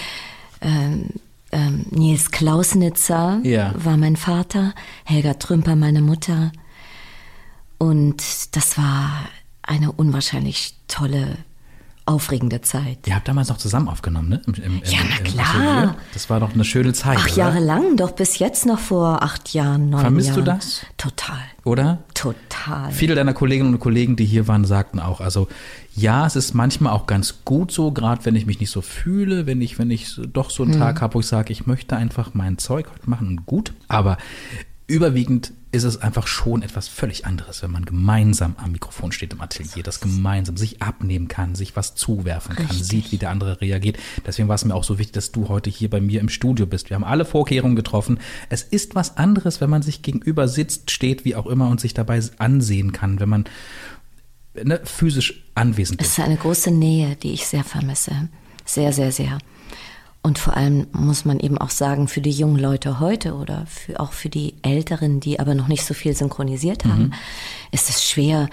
Ähm, 0.62 1.10
ähm, 1.52 1.88
Nils 1.90 2.30
Klausnitzer 2.30 3.42
ja. 3.44 3.74
war 3.76 3.98
mein 3.98 4.16
Vater, 4.16 4.74
Helga 5.06 5.34
Trümper 5.34 5.76
meine 5.76 6.02
Mutter. 6.02 6.52
Und 7.80 8.56
das 8.56 8.78
war 8.78 9.28
eine 9.72 9.94
unwahrscheinlich 9.94 10.76
tolle, 10.90 11.38
aufregende 12.06 12.60
Zeit. 12.60 13.08
Ihr 13.08 13.16
habt 13.16 13.28
damals 13.28 13.48
noch 13.48 13.58
zusammen 13.58 13.88
aufgenommen, 13.88 14.28
ne? 14.28 14.42
Im, 14.46 14.54
im, 14.56 14.82
ja, 14.84 15.00
na 15.10 15.18
klar. 15.24 15.96
Das 16.14 16.30
war 16.30 16.42
doch 16.42 16.54
eine 16.54 16.66
schöne 16.66 16.92
Zeit. 16.92 17.18
Acht 17.18 17.38
Jahre 17.38 17.60
lang, 17.60 17.96
doch 17.96 18.12
bis 18.12 18.40
jetzt 18.40 18.66
noch 18.66 18.80
vor 18.80 19.24
acht 19.24 19.54
Jahren, 19.54 19.90
neun 19.90 20.02
Vermisst 20.02 20.30
Jahren. 20.30 20.40
du 20.40 20.52
das? 20.52 20.86
Total. 20.98 21.40
Oder? 21.64 22.00
Total. 22.14 22.92
Viele 22.92 23.16
deiner 23.16 23.34
Kolleginnen 23.34 23.74
und 23.74 23.80
Kollegen, 23.80 24.18
die 24.18 24.26
hier 24.26 24.48
waren, 24.50 24.66
sagten 24.66 25.00
auch, 25.00 25.22
also 25.22 25.48
ja, 25.96 26.26
es 26.26 26.36
ist 26.36 26.54
manchmal 26.54 26.92
auch 26.92 27.08
ganz 27.08 27.46
gut 27.46 27.72
so, 27.72 27.92
gerade 27.92 28.26
wenn 28.26 28.36
ich 28.36 28.46
mich 28.46 28.60
nicht 28.60 28.72
so 28.72 28.82
fühle, 28.82 29.46
wenn 29.46 29.62
ich, 29.62 29.80
wenn 29.80 29.90
ich 29.90 30.20
doch 30.34 30.50
so 30.50 30.64
einen 30.64 30.74
hm. 30.74 30.80
Tag 30.80 31.02
habe, 31.02 31.14
wo 31.14 31.22
ich 31.22 31.28
sage, 31.28 31.54
ich 31.54 31.66
möchte 31.66 31.96
einfach 31.96 32.34
mein 32.34 32.58
Zeug 32.58 32.90
machen 33.06 33.28
und 33.28 33.46
gut. 33.46 33.74
Aber 33.88 34.18
überwiegend 34.92 35.54
ist 35.72 35.86
es 35.86 36.02
einfach 36.02 36.28
schon 36.28 36.64
etwas 36.64 36.90
völlig 36.90 37.26
anderes, 37.26 37.64
wenn 37.64 37.72
man 37.72 37.86
gemeinsam 37.86 38.56
am 38.58 38.74
Mikrofon 38.74 39.14
steht 39.14 39.32
im 39.32 39.40
Atelier, 39.40 39.84
das 39.84 40.02
gemeinsam 40.02 40.58
sich 40.58 40.82
abnehmen 40.82 41.30
kann, 41.30 41.56
sich 41.56 41.78
was 41.78 41.96
zuwerfen 41.96 42.56
kann, 42.56 42.66
Richtig. 42.66 42.88
sieht, 42.88 43.12
wie 43.14 43.18
der 43.18 43.30
andere 43.30 43.62
reagiert. 43.62 43.98
Deswegen 44.26 44.50
war 44.50 44.56
es 44.56 44.66
mir 44.66 44.76
auch 44.76 44.84
so 44.84 45.00
wichtig, 45.00 45.14
dass 45.14 45.32
du 45.32 45.48
heute 45.48 45.70
hier 45.70 45.90
bei 45.90 46.02
mir 46.02 46.20
im 46.20 46.28
Studio 46.28 46.66
bist. 46.66 46.90
Wir 46.90 46.96
haben 46.96 47.06
alle 47.06 47.24
Vorkehrungen 47.24 47.78
getroffen. 47.78 48.20
Es 48.50 48.64
ist 48.64 48.94
was 48.94 49.16
anderes, 49.16 49.62
wenn 49.62 49.70
man 49.70 49.82
sich 49.82 50.02
gegenüber 50.02 50.50
sitzt, 50.50 50.92
steht, 50.92 51.24
wie 51.24 51.36
auch 51.36 51.48
immer 51.48 51.70
und 51.70 51.80
sich 51.80 51.94
dabei 51.94 52.22
ansehen 52.38 52.92
kann, 52.92 53.22
wenn 53.22 53.30
man 53.30 53.46
ne, 54.62 54.82
physisch 54.84 55.46
anwesend 55.56 56.02
ist. 56.02 56.08
Es 56.08 56.18
ist 56.18 56.24
eine 56.24 56.36
große 56.36 56.72
Nähe, 56.72 57.16
die 57.16 57.32
ich 57.32 57.48
sehr 57.48 57.64
vermisse. 57.64 58.28
Sehr, 58.66 58.92
sehr, 58.92 59.14
sehr. 59.14 59.38
Und 60.24 60.38
vor 60.38 60.56
allem 60.56 60.88
muss 60.92 61.26
man 61.26 61.40
eben 61.40 61.58
auch 61.58 61.72
sagen, 61.72 62.08
für 62.08 62.22
die 62.22 62.32
jungen 62.32 62.60
Leute 62.60 63.00
heute 63.00 63.34
oder 63.34 63.66
für, 63.66 64.00
auch 64.00 64.12
für 64.12 64.30
die 64.30 64.54
Älteren, 64.62 65.20
die 65.20 65.40
aber 65.40 65.56
noch 65.56 65.68
nicht 65.68 65.84
so 65.84 65.94
viel 65.96 66.16
synchronisiert 66.16 66.86
haben, 66.86 67.06
mhm. 67.06 67.14
ist 67.72 67.90
es 67.90 68.08
schwer, 68.08 68.48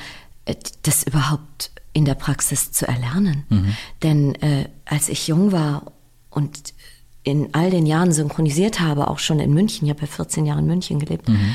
äh, 0.47 0.55
das 0.83 1.03
überhaupt 1.03 1.71
in 1.93 2.07
der 2.07 2.15
Praxis 2.15 2.73
zu 2.73 2.89
erlernen. 2.89 3.45
Mhm. 3.51 3.77
Denn 4.03 4.35
äh, 4.37 4.69
als 4.87 5.09
ich 5.11 5.29
jung 5.29 5.53
war 5.53 5.93
und 6.31 6.73
in 7.23 7.53
all 7.53 7.71
den 7.71 7.85
Jahren 7.85 8.13
synchronisiert 8.13 8.81
habe, 8.81 9.09
auch 9.09 9.19
schon 9.19 9.39
in 9.39 9.53
München, 9.53 9.87
ich 9.87 9.91
habe 9.91 10.03
ja 10.03 10.07
14 10.07 10.47
Jahre 10.47 10.61
in 10.61 10.67
München 10.67 10.99
gelebt, 10.99 11.29
mhm. 11.29 11.55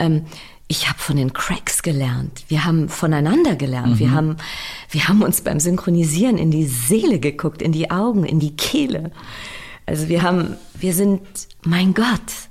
ähm, 0.00 0.24
ich 0.72 0.88
habe 0.88 0.98
von 0.98 1.16
den 1.16 1.34
Cracks 1.34 1.82
gelernt. 1.82 2.44
Wir 2.48 2.64
haben 2.64 2.88
voneinander 2.88 3.56
gelernt. 3.56 3.96
Mhm. 3.96 3.98
Wir, 3.98 4.10
haben, 4.12 4.36
wir 4.90 5.06
haben 5.06 5.22
uns 5.22 5.42
beim 5.42 5.60
Synchronisieren 5.60 6.38
in 6.38 6.50
die 6.50 6.64
Seele 6.64 7.20
geguckt, 7.20 7.60
in 7.60 7.72
die 7.72 7.90
Augen, 7.90 8.24
in 8.24 8.40
die 8.40 8.56
Kehle. 8.56 9.10
Also 9.84 10.08
wir 10.08 10.22
haben, 10.22 10.56
wir 10.72 10.94
sind, 10.94 11.20
mein 11.62 11.92
Gott, 11.92 12.48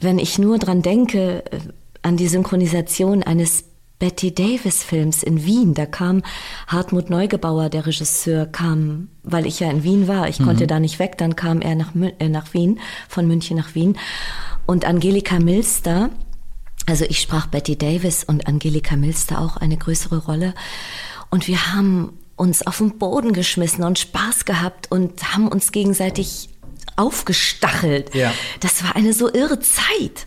wenn 0.00 0.18
ich 0.18 0.38
nur 0.38 0.58
dran 0.58 0.80
denke, 0.80 1.44
äh, 1.52 1.58
an 2.00 2.16
die 2.16 2.26
Synchronisation 2.26 3.22
eines 3.22 3.64
Betty 3.98 4.34
Davis 4.34 4.82
Films 4.82 5.22
in 5.22 5.44
Wien, 5.44 5.74
da 5.74 5.84
kam 5.84 6.22
Hartmut 6.66 7.10
Neugebauer, 7.10 7.68
der 7.68 7.86
Regisseur, 7.86 8.46
kam, 8.46 9.08
weil 9.22 9.44
ich 9.44 9.60
ja 9.60 9.70
in 9.70 9.84
Wien 9.84 10.08
war, 10.08 10.30
ich 10.30 10.40
mhm. 10.40 10.46
konnte 10.46 10.66
da 10.66 10.80
nicht 10.80 10.98
weg, 10.98 11.18
dann 11.18 11.36
kam 11.36 11.60
er 11.60 11.74
nach, 11.74 11.92
äh, 12.18 12.30
nach 12.30 12.54
Wien, 12.54 12.80
von 13.10 13.26
München 13.28 13.58
nach 13.58 13.74
Wien. 13.74 13.98
Und 14.64 14.86
Angelika 14.86 15.38
Milster, 15.38 16.08
also 16.86 17.04
ich 17.04 17.20
sprach 17.20 17.46
Betty 17.46 17.76
Davis 17.76 18.24
und 18.24 18.46
Angelika 18.46 18.96
Milster 18.96 19.40
auch 19.40 19.56
eine 19.56 19.76
größere 19.76 20.18
Rolle. 20.18 20.54
Und 21.30 21.48
wir 21.48 21.72
haben 21.72 22.18
uns 22.36 22.66
auf 22.66 22.78
den 22.78 22.98
Boden 22.98 23.32
geschmissen 23.32 23.84
und 23.84 23.98
Spaß 23.98 24.44
gehabt 24.44 24.90
und 24.90 25.34
haben 25.34 25.48
uns 25.48 25.72
gegenseitig 25.72 26.48
aufgestachelt. 26.96 28.14
Ja. 28.14 28.32
Das 28.60 28.84
war 28.84 28.96
eine 28.96 29.12
so 29.12 29.32
irre 29.32 29.60
Zeit. 29.60 30.26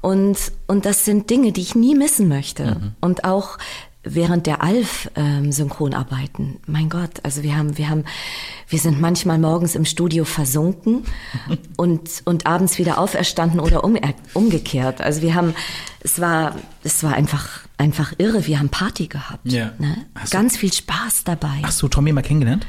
Und, 0.00 0.38
und 0.66 0.86
das 0.86 1.04
sind 1.04 1.28
Dinge, 1.28 1.52
die 1.52 1.60
ich 1.60 1.74
nie 1.74 1.94
missen 1.94 2.28
möchte. 2.28 2.64
Mhm. 2.64 2.94
Und 3.00 3.24
auch 3.24 3.58
während 4.02 4.46
der 4.46 4.62
Alf-Synchronarbeiten, 4.62 6.44
ähm, 6.44 6.58
mein 6.66 6.88
Gott, 6.88 7.20
also 7.22 7.42
wir 7.42 7.56
haben, 7.56 7.76
wir 7.76 7.90
haben, 7.90 8.04
wir 8.68 8.78
sind 8.78 8.98
manchmal 9.00 9.38
morgens 9.38 9.74
im 9.74 9.84
Studio 9.84 10.24
versunken 10.24 11.02
und, 11.76 12.22
und 12.24 12.46
abends 12.46 12.78
wieder 12.78 12.98
auferstanden 12.98 13.60
oder 13.60 13.84
um, 13.84 13.98
umgekehrt. 14.32 15.02
Also 15.02 15.20
wir 15.22 15.34
haben, 15.34 15.54
es 16.00 16.20
war, 16.20 16.56
es 16.82 17.02
war 17.02 17.12
einfach, 17.14 17.60
einfach 17.76 18.14
irre. 18.16 18.46
Wir 18.46 18.58
haben 18.58 18.70
Party 18.70 19.06
gehabt. 19.06 19.40
Ja. 19.44 19.72
Ne? 19.78 20.06
Ganz 20.30 20.56
viel 20.56 20.72
Spaß 20.72 21.24
dabei. 21.24 21.60
Hast 21.62 21.82
du 21.82 21.88
Tommy 21.88 22.12
mal 22.12 22.22
kennengelernt? 22.22 22.66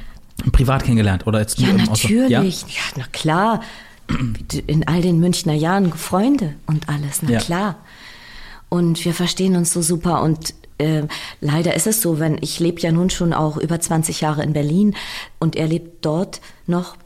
Privat 0.51 0.84
kennengelernt 0.84 1.27
oder 1.27 1.39
jetzt 1.39 1.59
Ja, 1.59 1.71
natürlich. 1.71 2.61
Ja? 2.63 2.67
ja, 2.67 2.82
na 2.97 3.05
klar. 3.11 3.61
In 4.67 4.86
all 4.88 5.01
den 5.01 5.19
Münchner 5.21 5.53
Jahren 5.53 5.93
Freunde 5.93 6.55
und 6.65 6.89
alles, 6.89 7.21
na 7.21 7.32
ja. 7.32 7.39
klar. 7.39 7.77
Und 8.67 9.05
wir 9.05 9.13
verstehen 9.13 9.55
uns 9.55 9.71
so 9.71 9.82
super 9.82 10.21
und 10.21 10.53
äh, 10.82 11.07
leider 11.39 11.75
ist 11.75 11.88
es 11.88 12.01
so, 12.01 12.19
wenn 12.19 12.38
ich 12.41 12.59
lebe 12.59 12.82
ja 12.82 12.91
nun 12.91 13.09
schon 13.09 13.34
auch 13.34 13.57
über 13.57 13.79
20 13.79 14.21
Jahre 14.21 14.43
in 14.43 14.53
Berlin 14.53 14.95
und 15.39 15.55
er 15.55 15.67
lebt 15.67 16.03
dort 16.05 16.41
noch 16.67 16.97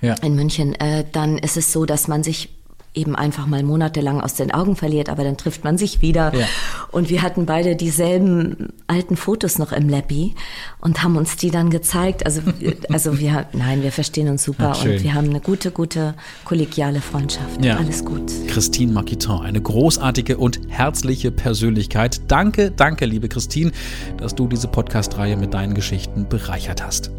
ja. 0.00 0.14
in 0.22 0.34
München, 0.34 0.74
äh, 0.74 1.04
dann 1.12 1.38
ist 1.38 1.56
es 1.56 1.72
so, 1.72 1.84
dass 1.86 2.08
man 2.08 2.22
sich 2.22 2.55
eben 2.96 3.14
einfach 3.14 3.46
mal 3.46 3.62
monatelang 3.62 4.20
aus 4.20 4.34
den 4.34 4.50
Augen 4.50 4.74
verliert, 4.74 5.08
aber 5.08 5.22
dann 5.22 5.36
trifft 5.36 5.64
man 5.64 5.78
sich 5.78 6.02
wieder. 6.02 6.34
Ja. 6.34 6.46
Und 6.90 7.10
wir 7.10 7.22
hatten 7.22 7.46
beide 7.46 7.76
dieselben 7.76 8.72
alten 8.86 9.16
Fotos 9.16 9.58
noch 9.58 9.72
im 9.72 9.88
Lappi 9.88 10.34
und 10.80 11.02
haben 11.02 11.16
uns 11.16 11.36
die 11.36 11.50
dann 11.50 11.70
gezeigt. 11.70 12.24
Also, 12.24 12.40
also 12.90 13.18
wir, 13.18 13.46
nein, 13.52 13.82
wir 13.82 13.92
verstehen 13.92 14.28
uns 14.28 14.44
super 14.44 14.72
Ach, 14.74 14.84
und 14.84 15.02
wir 15.02 15.14
haben 15.14 15.28
eine 15.28 15.40
gute, 15.40 15.70
gute 15.70 16.14
kollegiale 16.44 17.00
Freundschaft. 17.00 17.64
Ja. 17.64 17.76
Alles 17.76 18.04
gut. 18.04 18.32
Christine 18.48 18.92
Marquiton, 18.92 19.42
eine 19.42 19.60
großartige 19.60 20.38
und 20.38 20.60
herzliche 20.68 21.30
Persönlichkeit. 21.30 22.22
Danke, 22.28 22.70
danke, 22.70 23.04
liebe 23.04 23.28
Christine, 23.28 23.72
dass 24.16 24.34
du 24.34 24.48
diese 24.48 24.68
Podcast-Reihe 24.68 25.36
mit 25.36 25.52
deinen 25.52 25.74
Geschichten 25.74 26.28
bereichert 26.28 26.82
hast. 26.82 27.10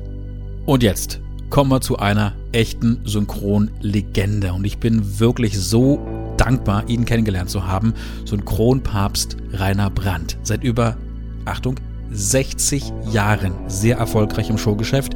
Und 0.66 0.84
jetzt 0.84 1.22
kommen 1.50 1.72
wir 1.72 1.82
zu 1.82 1.98
einer 1.98 2.34
echten 2.52 3.00
Synchronlegende. 3.06 4.54
Und 4.54 4.66
ich 4.66 4.78
bin 4.78 5.20
wirklich 5.20 5.58
so 5.58 6.00
dankbar, 6.38 6.88
ihn 6.88 7.06
kennengelernt 7.06 7.50
zu 7.50 7.68
haben. 7.68 7.94
Synchronpapst 8.26 9.38
Rainer 9.54 9.90
Brandt. 9.90 10.38
Seit 10.44 10.64
über, 10.64 10.98
Achtung, 11.46 11.76
60 12.12 12.94
Jahren 13.12 13.54
sehr 13.68 13.98
erfolgreich 13.98 14.50
im 14.50 14.58
Showgeschäft. 14.58 15.14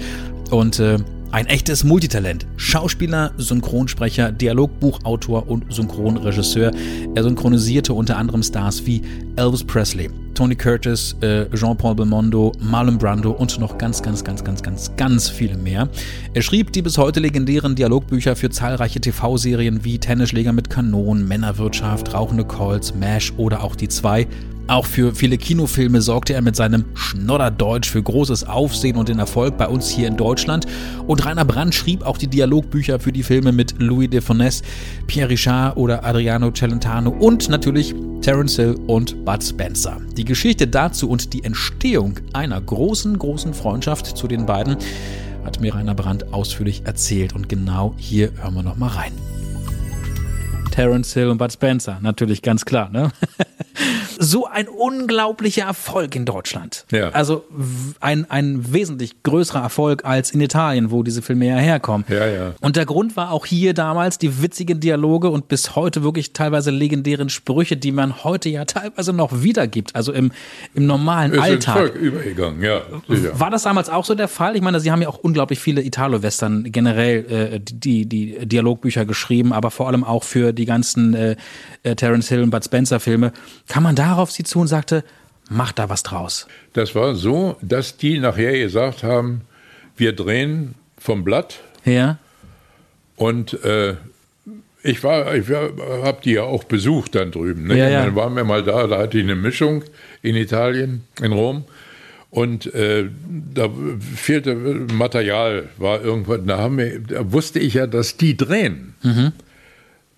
Und 0.49 0.79
äh, 0.79 0.97
Ein 1.31 1.45
echtes 1.45 1.85
Multitalent. 1.85 2.45
Schauspieler, 2.57 3.31
Synchronsprecher, 3.37 4.33
Dialogbuchautor 4.33 5.47
und 5.47 5.73
Synchronregisseur. 5.73 6.71
Er 7.15 7.23
synchronisierte 7.23 7.93
unter 7.93 8.17
anderem 8.17 8.43
Stars 8.43 8.85
wie 8.85 9.01
Elvis 9.37 9.63
Presley, 9.63 10.09
Tony 10.33 10.55
Curtis, 10.55 11.15
äh, 11.21 11.45
Jean-Paul 11.55 11.95
Belmondo, 11.95 12.51
Marlon 12.59 12.97
Brando 12.97 13.31
und 13.31 13.57
noch 13.61 13.77
ganz, 13.77 14.03
ganz, 14.03 14.25
ganz, 14.25 14.43
ganz, 14.43 14.61
ganz, 14.61 14.91
ganz 14.97 15.29
viele 15.29 15.55
mehr. 15.55 15.87
Er 16.33 16.41
schrieb 16.41 16.73
die 16.73 16.81
bis 16.81 16.97
heute 16.97 17.21
legendären 17.21 17.75
Dialogbücher 17.75 18.35
für 18.35 18.49
zahlreiche 18.49 18.99
TV-Serien 18.99 19.85
wie 19.85 19.99
Tennisschläger 19.99 20.51
mit 20.51 20.69
Kanonen, 20.69 21.29
Männerwirtschaft, 21.29 22.13
Rauchende 22.13 22.43
Calls, 22.43 22.93
MASH 22.93 23.31
oder 23.37 23.63
auch 23.63 23.77
die 23.77 23.87
zwei. 23.87 24.27
Auch 24.67 24.85
für 24.85 25.13
viele 25.13 25.37
Kinofilme 25.37 26.01
sorgte 26.01 26.33
er 26.33 26.41
mit 26.41 26.55
seinem 26.55 26.85
Schnodderdeutsch 26.93 27.89
für 27.89 28.01
großes 28.01 28.45
Aufsehen 28.45 28.95
und 28.95 29.09
den 29.09 29.19
Erfolg 29.19 29.57
bei 29.57 29.67
uns 29.67 29.89
hier 29.89 30.07
in 30.07 30.17
Deutschland. 30.17 30.65
Und 31.07 31.25
Rainer 31.25 31.45
Brandt 31.45 31.75
schrieb 31.75 32.03
auch 32.03 32.17
die 32.17 32.27
Dialogbücher 32.27 32.99
für 32.99 33.11
die 33.11 33.23
Filme 33.23 33.51
mit 33.51 33.75
Louis 33.79 34.09
de 34.09 34.21
Funès, 34.21 34.63
Pierre 35.07 35.29
Richard 35.29 35.75
oder 35.75 36.05
Adriano 36.05 36.51
Celentano 36.51 37.09
und 37.09 37.49
natürlich 37.49 37.93
Terence 38.21 38.55
Hill 38.55 38.75
und 38.87 39.25
Bud 39.25 39.43
Spencer. 39.43 39.97
Die 40.15 40.25
Geschichte 40.25 40.67
dazu 40.67 41.09
und 41.09 41.33
die 41.33 41.43
Entstehung 41.43 42.19
einer 42.33 42.61
großen, 42.61 43.17
großen 43.17 43.53
Freundschaft 43.53 44.15
zu 44.15 44.27
den 44.27 44.45
beiden 44.45 44.77
hat 45.43 45.59
mir 45.59 45.73
Rainer 45.73 45.95
Brandt 45.95 46.33
ausführlich 46.33 46.83
erzählt 46.85 47.33
und 47.33 47.49
genau 47.49 47.95
hier 47.97 48.31
hören 48.37 48.53
wir 48.53 48.63
noch 48.63 48.77
mal 48.77 48.89
rein. 48.89 49.11
Terence 50.71 51.13
Hill 51.13 51.29
und 51.29 51.37
Bud 51.37 51.51
Spencer, 51.51 51.99
natürlich 52.01 52.41
ganz 52.41 52.63
klar, 52.63 52.89
ne? 52.89 53.11
so 54.23 54.45
ein 54.45 54.67
unglaublicher 54.67 55.63
Erfolg 55.63 56.15
in 56.15 56.25
Deutschland. 56.25 56.85
Ja. 56.91 57.09
Also 57.09 57.43
ein, 57.99 58.29
ein 58.29 58.71
wesentlich 58.71 59.23
größerer 59.23 59.63
Erfolg 59.63 60.05
als 60.05 60.29
in 60.29 60.41
Italien, 60.41 60.91
wo 60.91 61.01
diese 61.01 61.23
Filme 61.23 61.47
ja 61.47 61.55
herkommen. 61.55 62.05
Ja, 62.07 62.27
ja. 62.27 62.53
Und 62.61 62.75
der 62.75 62.85
Grund 62.85 63.17
war 63.17 63.31
auch 63.31 63.47
hier 63.47 63.73
damals 63.73 64.19
die 64.19 64.43
witzigen 64.43 64.79
Dialoge 64.79 65.31
und 65.31 65.47
bis 65.47 65.75
heute 65.75 66.03
wirklich 66.03 66.33
teilweise 66.33 66.69
legendären 66.69 67.29
Sprüche, 67.29 67.77
die 67.77 67.91
man 67.91 68.23
heute 68.23 68.49
ja 68.49 68.65
teilweise 68.65 69.11
noch 69.11 69.41
wiedergibt, 69.41 69.95
also 69.95 70.13
im, 70.13 70.31
im 70.75 70.85
normalen 70.85 71.33
Ist 71.33 71.39
Alltag. 71.39 71.77
Volk 71.77 71.95
übergegangen, 71.95 72.61
ja. 72.61 72.81
Sicher. 73.07 73.39
War 73.39 73.49
das 73.49 73.63
damals 73.63 73.89
auch 73.89 74.05
so 74.05 74.13
der 74.13 74.27
Fall? 74.27 74.55
Ich 74.55 74.61
meine, 74.61 74.79
Sie 74.79 74.91
haben 74.91 75.01
ja 75.01 75.07
auch 75.07 75.17
unglaublich 75.17 75.59
viele 75.59 75.81
Italo-Western 75.81 76.71
generell 76.71 77.25
äh, 77.25 77.59
die, 77.59 78.05
die 78.05 78.45
Dialogbücher 78.45 79.05
geschrieben, 79.05 79.51
aber 79.51 79.71
vor 79.71 79.87
allem 79.87 80.03
auch 80.03 80.23
für 80.23 80.53
die 80.53 80.65
ganzen 80.65 81.15
äh, 81.15 81.35
äh, 81.81 81.95
Terence 81.95 82.29
Hill 82.29 82.43
und 82.43 82.51
Bud 82.51 82.63
Spencer 82.63 82.99
Filme. 82.99 83.33
Kann 83.67 83.81
man 83.81 83.95
darauf 84.11 84.31
Sie 84.31 84.43
zu 84.43 84.59
und 84.59 84.67
sagte, 84.67 85.03
mach 85.49 85.71
da 85.71 85.89
was 85.89 86.03
draus? 86.03 86.47
Das 86.73 86.95
war 86.95 87.15
so, 87.15 87.57
dass 87.61 87.97
die 87.97 88.19
nachher 88.19 88.57
gesagt 88.57 89.03
haben, 89.03 89.41
wir 89.97 90.13
drehen 90.13 90.75
vom 90.97 91.23
Blatt. 91.23 91.59
Ja. 91.85 92.17
Und 93.15 93.63
äh, 93.63 93.95
ich 94.83 95.03
war, 95.03 95.35
ich 95.35 95.47
habe 95.49 96.19
die 96.23 96.33
ja 96.33 96.43
auch 96.43 96.63
besucht 96.63 97.15
dann 97.15 97.31
drüben. 97.31 97.67
Ne? 97.67 97.77
Ja, 97.77 97.89
ja. 97.89 98.05
Dann 98.05 98.15
waren 98.15 98.35
wir 98.35 98.43
mal 98.43 98.63
da, 98.63 98.87
da 98.87 98.97
hatte 98.97 99.17
ich 99.17 99.23
eine 99.23 99.35
Mischung 99.35 99.83
in 100.21 100.35
Italien, 100.35 101.03
in 101.21 101.31
Rom. 101.31 101.65
Und 102.31 102.73
äh, 102.73 103.09
da 103.53 103.69
fehlte 104.15 104.55
Material, 104.55 105.69
war 105.77 106.01
irgendwann, 106.01 106.47
da, 106.47 106.59
haben 106.59 106.77
wir, 106.77 106.99
da 106.99 107.31
wusste 107.31 107.59
ich 107.59 107.73
ja, 107.73 107.87
dass 107.87 108.17
die 108.17 108.37
drehen. 108.37 108.95
Mhm. 109.03 109.33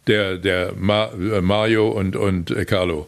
Der, 0.07 0.37
der 0.37 0.73
Ma, 0.77 1.09
äh, 1.13 1.41
Mario 1.41 1.89
und, 1.89 2.15
und 2.15 2.51
äh, 2.51 2.65
Carlo. 2.65 3.07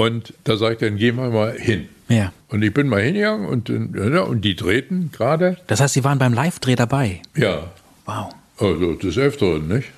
Und 0.00 0.32
da 0.44 0.56
sagte 0.56 0.86
ich, 0.86 0.90
dann 0.92 0.98
gehen 0.98 1.16
wir 1.16 1.28
mal 1.28 1.52
hin. 1.52 1.86
Ja. 2.08 2.32
Und 2.48 2.62
ich 2.62 2.72
bin 2.72 2.88
mal 2.88 3.02
hingegangen 3.02 3.46
und, 3.46 3.68
ja, 3.68 4.22
und 4.22 4.40
die 4.40 4.56
drehten 4.56 5.10
gerade. 5.12 5.58
Das 5.66 5.78
heißt, 5.82 5.92
Sie 5.92 6.04
waren 6.04 6.18
beim 6.18 6.32
Live-Dreh 6.32 6.74
dabei? 6.74 7.20
Ja. 7.36 7.70
Wow. 8.06 8.34
Also 8.58 8.94
des 8.94 9.18
Öfteren, 9.18 9.68
nicht? 9.68 9.88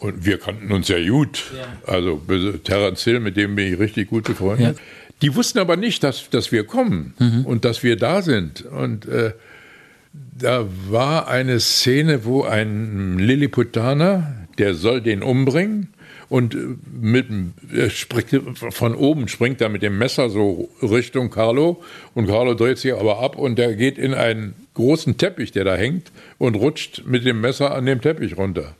Und 0.00 0.26
wir 0.26 0.38
kannten 0.38 0.70
uns 0.70 0.88
ja 0.88 0.98
gut. 1.08 1.44
Also 1.86 2.20
Terence 2.62 3.04
Hill, 3.04 3.20
mit 3.20 3.38
dem 3.38 3.54
bin 3.54 3.72
ich 3.72 3.78
richtig 3.78 4.10
gut 4.10 4.24
befreundet. 4.24 4.76
Ja. 4.76 4.82
Die 5.22 5.34
wussten 5.34 5.60
aber 5.60 5.78
nicht, 5.78 6.04
dass, 6.04 6.28
dass 6.28 6.52
wir 6.52 6.64
kommen 6.64 7.14
und 7.46 7.64
dass 7.64 7.82
wir 7.82 7.96
da 7.96 8.20
sind. 8.20 8.66
Und 8.66 9.08
äh, 9.08 9.32
da 10.12 10.66
war 10.90 11.26
eine 11.28 11.58
Szene, 11.60 12.26
wo 12.26 12.42
ein 12.42 13.18
Lilliputaner, 13.18 14.46
der 14.58 14.74
soll 14.74 15.00
den 15.00 15.22
umbringen 15.22 15.88
und 16.28 16.54
äh, 16.54 16.58
mit, 16.92 17.26
springt, 17.92 18.58
von 18.58 18.94
oben 18.94 19.28
springt 19.28 19.60
er 19.60 19.68
mit 19.68 19.82
dem 19.82 19.98
Messer 19.98 20.28
so 20.30 20.68
Richtung 20.82 21.30
Carlo 21.30 21.82
und 22.14 22.26
Carlo 22.26 22.54
dreht 22.54 22.78
sich 22.78 22.92
aber 22.94 23.20
ab 23.20 23.36
und 23.36 23.58
der 23.58 23.74
geht 23.74 23.98
in 23.98 24.14
einen 24.14 24.54
großen 24.74 25.16
Teppich, 25.18 25.52
der 25.52 25.64
da 25.64 25.76
hängt 25.76 26.10
und 26.38 26.54
rutscht 26.56 27.04
mit 27.06 27.24
dem 27.24 27.40
Messer 27.40 27.74
an 27.74 27.86
dem 27.86 28.00
Teppich 28.00 28.36
runter. 28.36 28.74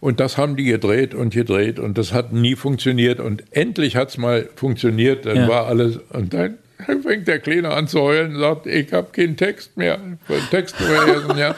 Und 0.00 0.18
das 0.18 0.38
haben 0.38 0.56
die 0.56 0.64
gedreht 0.64 1.14
und 1.14 1.34
gedreht 1.34 1.78
und 1.78 1.98
das 1.98 2.12
hat 2.14 2.32
nie 2.32 2.56
funktioniert 2.56 3.20
und 3.20 3.44
endlich 3.50 3.96
hat 3.96 4.08
es 4.08 4.16
mal 4.18 4.48
funktioniert, 4.56 5.26
dann 5.26 5.36
Ja. 5.36 5.48
war 5.48 5.66
alles 5.66 5.98
und 6.10 6.32
dann 6.32 6.56
fängt 7.02 7.28
der 7.28 7.38
Kleine 7.38 7.68
an 7.70 7.86
zu 7.86 8.00
heulen 8.00 8.34
und 8.36 8.40
sagt, 8.40 8.66
ich 8.66 8.90
habe 8.94 9.08
keinen 9.12 9.36
Text 9.36 9.76
mehr, 9.76 9.98
ich 10.24 10.28
will 10.30 10.40
Text 10.50 10.76
vorlesen, 10.76 11.36
ja. 11.36 11.54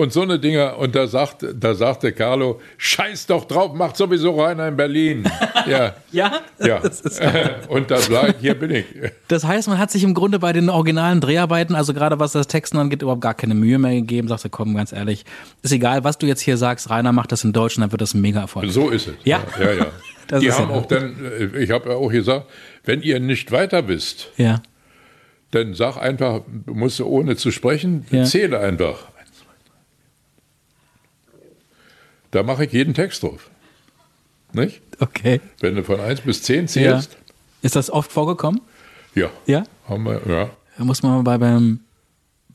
Und 0.00 0.14
so 0.14 0.22
eine 0.22 0.38
Dinger 0.38 0.78
und 0.78 0.94
da, 0.94 1.06
sagt, 1.06 1.44
da 1.54 1.74
sagte 1.74 2.12
Carlo, 2.12 2.58
scheiß 2.78 3.26
doch 3.26 3.44
drauf, 3.44 3.74
macht 3.74 3.98
sowieso 3.98 4.40
reiner 4.40 4.68
in 4.68 4.76
Berlin. 4.76 5.24
Ja, 5.66 5.94
Ja? 6.10 6.40
ja. 6.58 6.78
Das 6.80 7.02
ist- 7.02 7.20
und 7.68 7.90
da 7.90 7.98
lag, 8.08 8.32
hier 8.40 8.54
bin 8.54 8.70
ich. 8.70 8.86
Das 9.28 9.44
heißt, 9.44 9.68
man 9.68 9.76
hat 9.76 9.90
sich 9.90 10.02
im 10.04 10.14
Grunde 10.14 10.38
bei 10.38 10.54
den 10.54 10.70
originalen 10.70 11.20
Dreharbeiten, 11.20 11.74
also 11.74 11.92
gerade 11.92 12.18
was 12.18 12.32
das 12.32 12.46
Texten 12.46 12.78
angeht, 12.78 13.02
überhaupt 13.02 13.20
gar 13.20 13.34
keine 13.34 13.54
Mühe 13.54 13.78
mehr 13.78 13.92
gegeben. 13.92 14.26
Sagte, 14.28 14.48
komm, 14.48 14.74
ganz 14.74 14.90
ehrlich, 14.92 15.26
ist 15.60 15.72
egal, 15.72 16.02
was 16.02 16.16
du 16.16 16.26
jetzt 16.26 16.40
hier 16.40 16.56
sagst, 16.56 16.88
Rainer 16.88 17.12
macht 17.12 17.30
das 17.32 17.44
in 17.44 17.52
Deutsch 17.52 17.76
und 17.76 17.82
dann 17.82 17.92
wird 17.92 18.00
das 18.00 18.14
ein 18.14 18.22
Mega-Erfolg. 18.22 18.70
So 18.70 18.88
ist 18.88 19.08
es. 19.08 19.14
Ja. 19.24 19.40
ja, 19.60 19.72
ja. 19.72 19.86
Das 20.28 20.40
Die 20.40 20.50
haben 20.50 20.70
ja- 20.70 20.76
auch 20.76 20.86
dann, 20.86 21.14
äh, 21.38 21.58
ich 21.62 21.70
habe 21.72 21.90
ja 21.90 21.96
auch 21.96 22.08
gesagt, 22.08 22.46
wenn 22.84 23.02
ihr 23.02 23.20
nicht 23.20 23.52
weiter 23.52 23.86
wisst, 23.86 24.30
Ja. 24.38 24.62
dann 25.50 25.74
sag 25.74 25.98
einfach, 25.98 26.40
du 26.66 26.72
musst 26.74 27.00
ohne 27.02 27.36
zu 27.36 27.50
sprechen, 27.50 28.06
Ja. 28.10 28.24
zähle 28.24 28.60
einfach. 28.60 29.09
Da 32.30 32.42
mache 32.42 32.64
ich 32.64 32.72
jeden 32.72 32.94
Text 32.94 33.22
drauf. 33.22 33.50
Nicht? 34.52 34.80
Okay. 34.98 35.40
Wenn 35.60 35.74
du 35.76 35.84
von 35.84 36.00
1 36.00 36.22
bis 36.22 36.42
10 36.42 36.62
Ja. 36.62 36.66
zählst, 36.66 37.16
Ist 37.62 37.76
das 37.76 37.90
oft 37.90 38.10
vorgekommen? 38.12 38.60
ja. 39.14 39.30
Ja? 39.46 39.64
Haben 39.88 40.04
wir, 40.04 40.20
ja. 40.28 40.50
Da 40.78 40.84
muss 40.84 41.02
man 41.02 41.22
bei, 41.24 41.36
beim, 41.38 41.80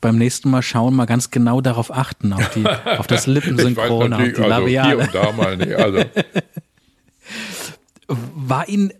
beim 0.00 0.16
nächsten 0.18 0.50
Mal 0.50 0.62
schauen, 0.62 0.94
mal 0.94 1.04
ganz 1.06 1.30
genau 1.30 1.60
darauf 1.60 1.90
achten, 1.92 2.32
auf, 2.32 2.50
die, 2.50 2.64
auf 2.98 3.06
das 3.06 3.26
Lippensynchron, 3.26 4.12
auf 4.12 4.22
die 4.22 4.42
also 4.42 4.66
hier 4.66 4.98
und 4.98 5.14
da 5.14 5.32
mal 5.32 5.56
nicht. 5.56 5.74
Also, 5.74 6.04
War 8.08 8.68
Ihnen 8.68 8.92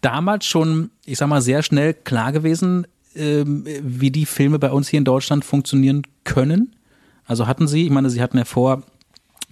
damals 0.00 0.44
schon, 0.46 0.90
ich 1.04 1.18
sag 1.18 1.28
mal, 1.28 1.40
sehr 1.40 1.62
schnell 1.62 1.94
klar 1.94 2.32
gewesen, 2.32 2.86
ähm, 3.14 3.64
wie 3.82 4.10
die 4.10 4.26
Filme 4.26 4.58
bei 4.58 4.70
uns 4.72 4.88
hier 4.88 4.98
in 4.98 5.04
Deutschland 5.04 5.44
funktionieren 5.44 6.02
können? 6.24 6.74
Also 7.24 7.46
hatten 7.46 7.68
Sie, 7.68 7.84
ich 7.84 7.90
meine, 7.90 8.10
Sie 8.10 8.20
hatten 8.20 8.36
ja 8.36 8.44
vor 8.44 8.82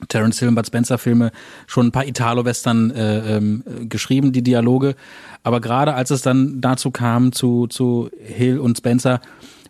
Terence 0.09 0.39
Hill 0.39 0.49
und 0.49 0.55
Bud 0.55 0.67
Spencer 0.67 0.99
Filme 0.99 1.33
schon 1.67 1.87
ein 1.87 1.93
paar 1.93 2.07
Italo-Western 2.07 2.91
äh, 2.91 3.37
ähm, 3.37 3.65
äh, 3.67 3.87
geschrieben, 3.87 4.33
die 4.33 4.43
Dialoge. 4.43 4.95
Aber 5.43 5.61
gerade 5.61 5.95
als 5.95 6.11
es 6.11 6.23
dann 6.23 6.61
dazu 6.61 6.91
kam, 6.91 7.33
zu, 7.33 7.67
zu 7.67 8.11
Hill 8.23 8.59
und 8.59 8.79
Spencer, 8.79 9.21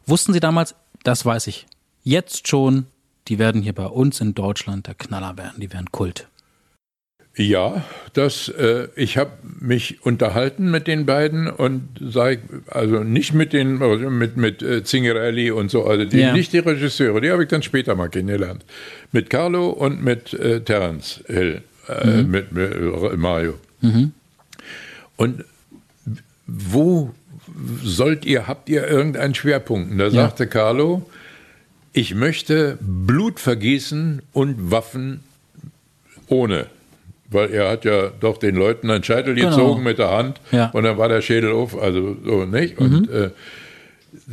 wussten 0.07 0.33
Sie 0.33 0.41
damals, 0.41 0.75
das 1.05 1.25
weiß 1.25 1.47
ich, 1.47 1.67
jetzt 2.03 2.49
schon, 2.49 2.87
die 3.29 3.39
werden 3.39 3.63
hier 3.63 3.75
bei 3.75 3.87
uns 3.87 4.21
in 4.21 4.35
Deutschland 4.35 4.87
der 4.87 4.95
Knaller 4.95 5.37
werden, 5.37 5.61
die 5.61 5.73
werden 5.73 5.91
Kult. 5.93 6.29
Ja, 7.39 7.85
das, 8.15 8.49
äh, 8.49 8.89
ich 8.97 9.19
habe 9.19 9.33
mich 9.61 9.99
unterhalten 10.07 10.71
mit 10.71 10.87
den 10.87 11.05
beiden 11.05 11.49
und 11.49 11.87
sag, 12.01 12.39
also 12.69 13.05
nicht 13.05 13.35
mit 13.35 13.53
den, 13.53 13.83
also 13.83 14.09
mit, 14.09 14.39
mit 14.39 14.63
äh, 14.63 14.83
Zingerelli 14.85 15.51
und 15.51 15.71
so, 15.71 15.85
also 15.85 16.07
die, 16.07 16.19
Ja. 16.21 16.33
nicht 16.33 16.55
die 16.55 16.61
Regisseure, 16.61 17.21
die 17.21 17.31
habe 17.31 17.43
ich 17.43 17.51
dann 17.51 17.63
später 17.63 17.95
mal 17.95 18.09
kennengelernt. 18.09 18.65
Mit 19.13 19.29
Carlo 19.29 19.69
und 19.69 20.03
mit 20.03 20.33
äh, 20.33 20.61
Terence 20.63 21.23
Hill, 21.27 21.61
äh, 21.89 22.23
Mhm. 22.23 22.31
mit, 22.31 22.53
mit 22.53 22.73
äh, 22.73 23.17
Mario. 23.17 23.55
Mhm. 23.83 24.13
Und 25.17 25.45
wo 26.47 27.13
sollt 27.83 28.25
ihr, 28.25 28.47
habt 28.47 28.71
ihr 28.71 28.87
irgendeinen 28.89 29.35
Schwerpunkt? 29.35 29.91
Und 29.93 29.99
da 29.99 30.05
Ja. 30.05 30.11
sagte 30.11 30.47
Carlo, 30.47 31.09
ich 31.93 32.15
möchte 32.15 32.79
Blut 32.81 33.41
vergießen 33.41 34.23
und 34.33 34.71
Waffen 34.71 35.21
ohne. 36.29 36.67
Weil 37.31 37.51
er 37.53 37.71
hat 37.71 37.85
ja 37.85 38.11
doch 38.21 38.39
den 38.39 38.55
Leuten 38.55 38.91
einen 38.91 39.03
Scheitel 39.03 39.35
Genau. 39.35 39.51
gezogen 39.51 39.83
mit 39.83 39.99
der 39.99 40.11
Hand 40.11 40.41
Ja. 40.53 40.71
und 40.71 40.85
dann 40.85 40.97
war 40.99 41.09
der 41.09 41.23
Schädel 41.23 41.53
auf, 41.53 41.77
also 41.81 42.17
so, 42.25 42.45
nicht? 42.45 42.79
Und 42.79 43.09
Mhm. 43.09 43.15
äh, 43.15 43.31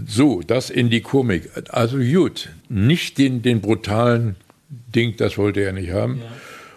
so, 0.07 0.41
das 0.45 0.69
in 0.69 0.89
die 0.89 1.01
Komik. 1.01 1.49
Also 1.69 1.97
gut, 1.97 2.49
nicht 2.69 3.17
den, 3.17 3.41
den 3.41 3.61
brutalen 3.61 4.35
Ding, 4.69 5.15
das 5.17 5.37
wollte 5.37 5.61
er 5.61 5.73
nicht 5.73 5.91
haben. 5.91 6.21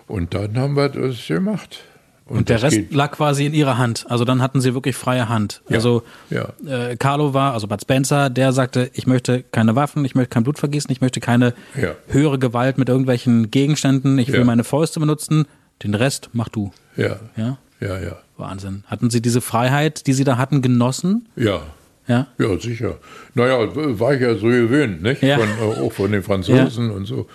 Und 0.06 0.34
dann 0.34 0.56
haben 0.58 0.74
wir 0.76 0.88
das 0.88 1.26
gemacht. 1.26 1.80
Und, 2.28 2.38
und 2.38 2.48
der 2.48 2.60
Rest 2.60 2.92
lag 2.92 3.12
quasi 3.12 3.46
in 3.46 3.54
ihrer 3.54 3.78
Hand. 3.78 4.04
Also 4.08 4.24
dann 4.24 4.42
hatten 4.42 4.60
sie 4.60 4.74
wirklich 4.74 4.96
freie 4.96 5.28
Hand. 5.28 5.62
Ja, 5.68 5.76
also 5.76 6.02
ja. 6.28 6.48
Äh, 6.66 6.96
Carlo 6.96 7.34
war, 7.34 7.52
also 7.52 7.68
Bud 7.68 7.80
Spencer, 7.80 8.30
der 8.30 8.52
sagte, 8.52 8.90
ich 8.94 9.06
möchte 9.06 9.44
keine 9.52 9.76
Waffen, 9.76 10.04
ich 10.04 10.16
möchte 10.16 10.30
kein 10.30 10.42
Blut 10.42 10.58
vergießen, 10.58 10.90
ich 10.90 11.00
möchte 11.00 11.20
keine 11.20 11.54
ja. 11.80 11.92
höhere 12.08 12.40
Gewalt 12.40 12.78
mit 12.78 12.88
irgendwelchen 12.88 13.52
Gegenständen, 13.52 14.18
ich 14.18 14.32
will 14.32 14.42
meine 14.44 14.64
Fäuste 14.64 14.98
benutzen, 14.98 15.46
den 15.82 15.94
Rest 15.94 16.30
mach 16.32 16.48
du. 16.48 16.72
Ja. 16.96 17.20
Ja, 17.36 17.58
ja. 17.80 17.98
ja. 18.00 18.16
Wahnsinn. 18.36 18.84
Hatten 18.86 19.10
Sie 19.10 19.22
diese 19.22 19.40
Freiheit, 19.40 20.06
die 20.06 20.12
Sie 20.12 20.24
da 20.24 20.36
hatten, 20.36 20.62
genossen? 20.62 21.28
Ja. 21.36 21.62
Ja? 22.06 22.28
Ja, 22.38 22.58
sicher. 22.58 22.98
Naja, 23.34 23.68
war 23.74 24.14
ich 24.14 24.20
ja 24.20 24.34
so 24.34 24.46
gewöhnt, 24.46 25.02
nicht? 25.02 25.22
Ja. 25.22 25.38
Von, 25.38 25.48
äh, 25.48 25.80
auch 25.80 25.92
von 25.92 26.12
den 26.12 26.22
Franzosen 26.22 26.90
und 26.90 27.06
so. 27.06 27.26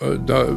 Äh, 0.00 0.18
da, 0.26 0.48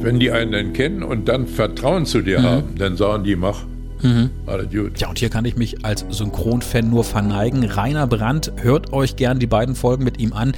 wenn 0.00 0.18
die 0.18 0.30
einen 0.30 0.52
dann 0.52 0.72
kennen 0.72 1.02
und 1.02 1.28
dann 1.28 1.46
Vertrauen 1.46 2.06
zu 2.06 2.22
dir 2.22 2.40
mhm. 2.40 2.44
haben, 2.44 2.74
dann 2.76 2.96
sagen 2.96 3.24
die, 3.24 3.36
mach. 3.36 3.64
Mhm. 4.02 4.30
Alles 4.46 4.70
gut. 4.70 5.00
Ja, 5.00 5.08
und 5.08 5.18
hier 5.18 5.28
kann 5.28 5.44
ich 5.44 5.56
mich 5.56 5.84
als 5.84 6.04
Synchronfan 6.10 6.88
nur 6.88 7.04
verneigen. 7.04 7.64
Rainer 7.64 8.06
Brandt, 8.06 8.52
hört 8.56 8.92
euch 8.92 9.16
gern 9.16 9.38
die 9.38 9.46
beiden 9.46 9.74
Folgen 9.74 10.04
mit 10.04 10.18
ihm 10.18 10.32
an. 10.32 10.52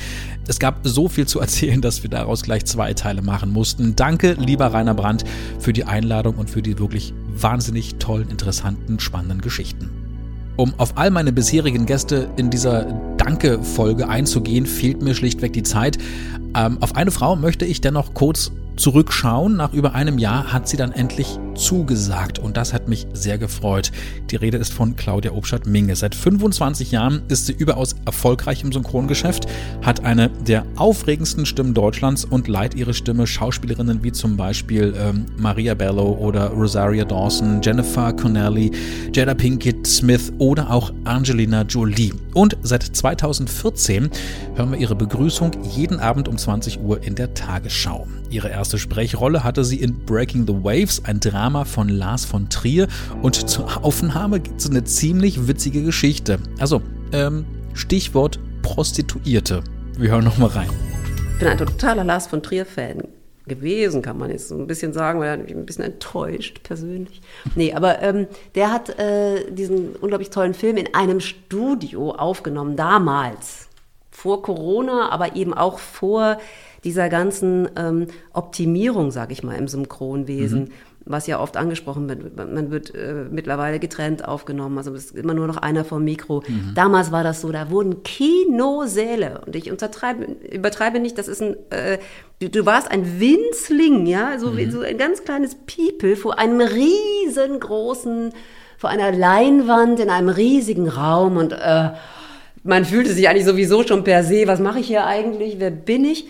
Es 0.47 0.59
gab 0.59 0.81
so 0.83 1.09
viel 1.09 1.27
zu 1.27 1.41
erzählen, 1.41 1.81
dass 1.81 2.03
wir 2.03 2.11
daraus 2.11 2.43
gleich 2.43 2.65
zwei 2.65 2.95
Teile 2.95 3.23
machen 3.23 3.53
mussten. 3.53 3.97
Danke, 3.97 4.35
lieber 4.39 4.67
Rainer 4.73 4.95
Brandt, 4.95 5.25
für 5.59 5.73
die 5.73 5.85
Einladung 5.85 6.37
und 6.37 6.51
für 6.51 6.63
die 6.63 6.79
wirklich 6.79 7.13
wahnsinnig 7.35 7.97
tollen, 7.97 8.29
interessanten, 8.31 9.01
spannenden 9.01 9.41
Geschichten. 9.41 9.91
Um 10.57 10.75
auf 10.77 10.99
all 10.99 11.11
meine 11.11 11.33
bisherigen 11.33 11.87
Gäste 11.87 12.29
in 12.37 12.51
dieser 12.51 12.85
Danke-Folge 13.17 14.09
einzugehen, 14.09 14.67
fehlt 14.67 15.03
mir 15.03 15.15
schlichtweg 15.15 15.55
die 15.55 15.63
Zeit. 15.63 15.99
Ähm, 16.55 16.79
auf 16.81 16.95
eine 16.95 17.11
Frau 17.11 17.37
möchte 17.37 17.65
ich 17.65 17.81
dennoch 17.81 18.13
kurz 18.13 18.53
zurückschauen. 18.77 19.57
Nach 19.57 19.73
über 19.73 19.95
einem 19.95 20.19
Jahr 20.19 20.53
hat 20.53 20.69
sie 20.69 20.77
dann 20.77 20.93
endlich 20.93 21.39
zugesagt 21.55 22.39
und 22.39 22.57
das 22.57 22.73
hat 22.73 22.89
mich 22.89 23.07
sehr 23.13 23.39
gefreut. 23.39 23.93
Die 24.31 24.37
Rede 24.37 24.57
ist 24.57 24.73
von 24.73 24.97
Claudia 24.97 25.33
Obstadt-Minge. 25.33 25.95
Seit 25.97 26.15
25 26.15 26.91
Jahren 26.91 27.23
ist 27.29 27.47
sie 27.47 27.53
überaus 27.53 27.95
erfolgreich 28.05 28.63
im 28.63 28.73
Synchrongeschäft, 28.73 29.47
hat 29.83 30.05
eine 30.05 30.29
der 30.29 30.65
aufregendsten 30.77 31.47
Stimmen 31.47 31.75
Deutschlands 31.75 32.25
und 32.25 32.49
leiht 32.49 32.75
ihre 32.75 32.95
Stimme 32.95 33.27
Schauspielerinnen 33.27 34.03
wie 34.03 34.13
zum 34.13 34.37
Beispiel 34.37 34.95
ähm, 34.99 35.27
Maria 35.37 35.75
Bello 35.75 36.13
oder 36.13 36.49
Rosaria 36.49 37.05
Dawson, 37.05 37.61
Jennifer 37.63 38.13
Connelly, 38.13 38.71
Jada 39.15 39.35
Pinkett 39.35 39.87
Smith 39.87 40.33
oder 40.39 40.71
auch 40.71 40.93
Angelina 41.05 41.63
Jolie. 41.63 42.13
Und 42.35 42.57
seit 42.63 42.83
2014 42.83 44.11
hören 44.55 44.73
wir 44.73 44.79
ihre 44.79 44.95
Begrüßung 44.95 45.53
jeden 45.75 46.01
Abend 46.01 46.29
um 46.29 46.39
20 46.39 46.81
Uhr 46.81 47.03
in 47.03 47.15
der 47.15 47.35
Tagesschau. 47.35 48.07
Ihre 48.31 48.49
erste 48.49 48.79
Sprechrolle 48.79 49.45
hatte 49.45 49.63
sie 49.63 49.77
in 49.77 50.07
Breaking 50.07 50.47
the 50.47 50.55
Waves, 50.55 51.05
ein 51.05 51.21
Drama 51.21 51.42
von 51.51 51.89
Lars 51.89 52.25
von 52.25 52.49
Trier. 52.49 52.87
Und 53.21 53.51
zur 53.51 53.85
Aufnahme 53.85 54.39
gibt 54.39 54.61
es 54.61 54.71
eine 54.71 54.85
ziemlich 54.85 55.49
witzige 55.49 55.83
Geschichte. 55.83 56.39
Also, 56.61 56.83
ähm, 57.13 57.45
Stichwort 57.75 58.39
Prostituierte. 58.63 59.63
Wir 59.99 60.11
hören 60.11 60.25
nochmal 60.25 60.51
rein. 60.51 60.71
Ich 61.33 61.39
bin 61.41 61.49
ein 61.49 61.59
totaler 61.59 62.05
Lars 62.05 62.29
von 62.29 62.45
Trier-Fan 62.45 63.03
gewesen, 63.49 64.03
kann 64.03 64.19
man 64.19 64.31
jetzt 64.31 64.49
so 64.49 64.57
ein 64.57 64.69
bisschen 64.69 64.93
sagen, 64.93 65.19
weil 65.19 65.31
er 65.31 65.37
mich 65.37 65.53
ein 65.53 65.67
bisschen 65.67 65.85
enttäuscht 65.85 66.63
persönlich. 66.63 67.21
Nee, 67.57 67.73
aber 67.73 68.01
ähm, 68.01 68.29
der 68.55 68.71
hat 68.71 68.97
äh, 69.01 69.51
diesen 69.51 69.97
unglaublich 69.97 70.31
tollen 70.31 70.55
Film 70.55 70.77
in 70.77 70.95
einem 70.95 71.19
Studio 71.19 72.13
aufgenommen, 72.13 72.77
damals. 72.77 73.69
Vor 74.13 74.43
Corona, 74.43 75.11
aber 75.11 75.35
eben 75.35 75.55
auch 75.55 75.81
vor 75.81 76.39
dieser 76.85 77.09
ganzen 77.09 77.69
ähm, 77.77 78.07
Optimierung, 78.33 79.11
sage 79.11 79.33
ich 79.33 79.43
mal, 79.43 79.57
im 79.57 79.67
Synchronwesen. 79.67 80.61
Mhm 80.61 80.73
was 81.05 81.27
ja 81.27 81.41
oft 81.41 81.57
angesprochen 81.57 82.09
wird. 82.09 82.37
Man 82.37 82.71
wird 82.71 82.95
äh, 82.95 83.27
mittlerweile 83.31 83.79
getrennt 83.79 84.27
aufgenommen, 84.27 84.79
also 84.79 84.95
es 84.95 85.07
ist 85.07 85.17
immer 85.17 85.35
nur 85.35 85.47
noch 85.47 85.57
einer 85.57 85.85
vom 85.85 86.05
Mikro. 86.05 86.43
Mhm. 86.47 86.73
Damals 86.75 87.13
war 87.13 87.25
das 87.25 87.41
so, 87.41 87.51
da 87.51 87.71
wurden 87.71 88.03
Kinosäle 88.03 89.43
und 89.47 89.57
ich 89.57 89.67
übertreibe 89.67 91.01
nicht, 91.01 91.19
das 91.19 91.29
ist 91.29 91.43
ein, 91.43 91.57
äh, 91.71 91.99
du, 92.41 92.49
du, 92.49 92.67
warst 92.67 92.91
ein 92.91 93.21
Winzling, 93.21 94.07
ja, 94.07 94.39
so, 94.39 94.51
mhm. 94.51 94.71
so 94.71 94.81
ein 94.81 94.99
ganz 94.99 95.25
kleines 95.25 95.55
People 95.55 96.17
vor 96.17 96.39
einem 96.39 96.61
riesengroßen, 96.61 98.33
vor 98.79 98.91
einer 98.91 99.13
Leinwand 99.13 100.01
in 100.01 100.11
einem 100.11 100.29
riesigen 100.29 100.89
Raum 100.89 101.37
und 101.37 101.53
äh, 101.53 101.91
man 102.65 102.85
fühlte 102.85 103.13
sich 103.13 103.29
eigentlich 103.29 103.45
sowieso 103.45 103.85
schon 103.85 104.05
per 104.05 104.23
se, 104.23 104.47
was 104.47 104.61
mache 104.61 104.79
ich 104.79 104.87
hier 104.87 105.05
eigentlich, 105.05 105.59
wer 105.59 105.71
bin 105.71 106.05
ich? 106.05 106.27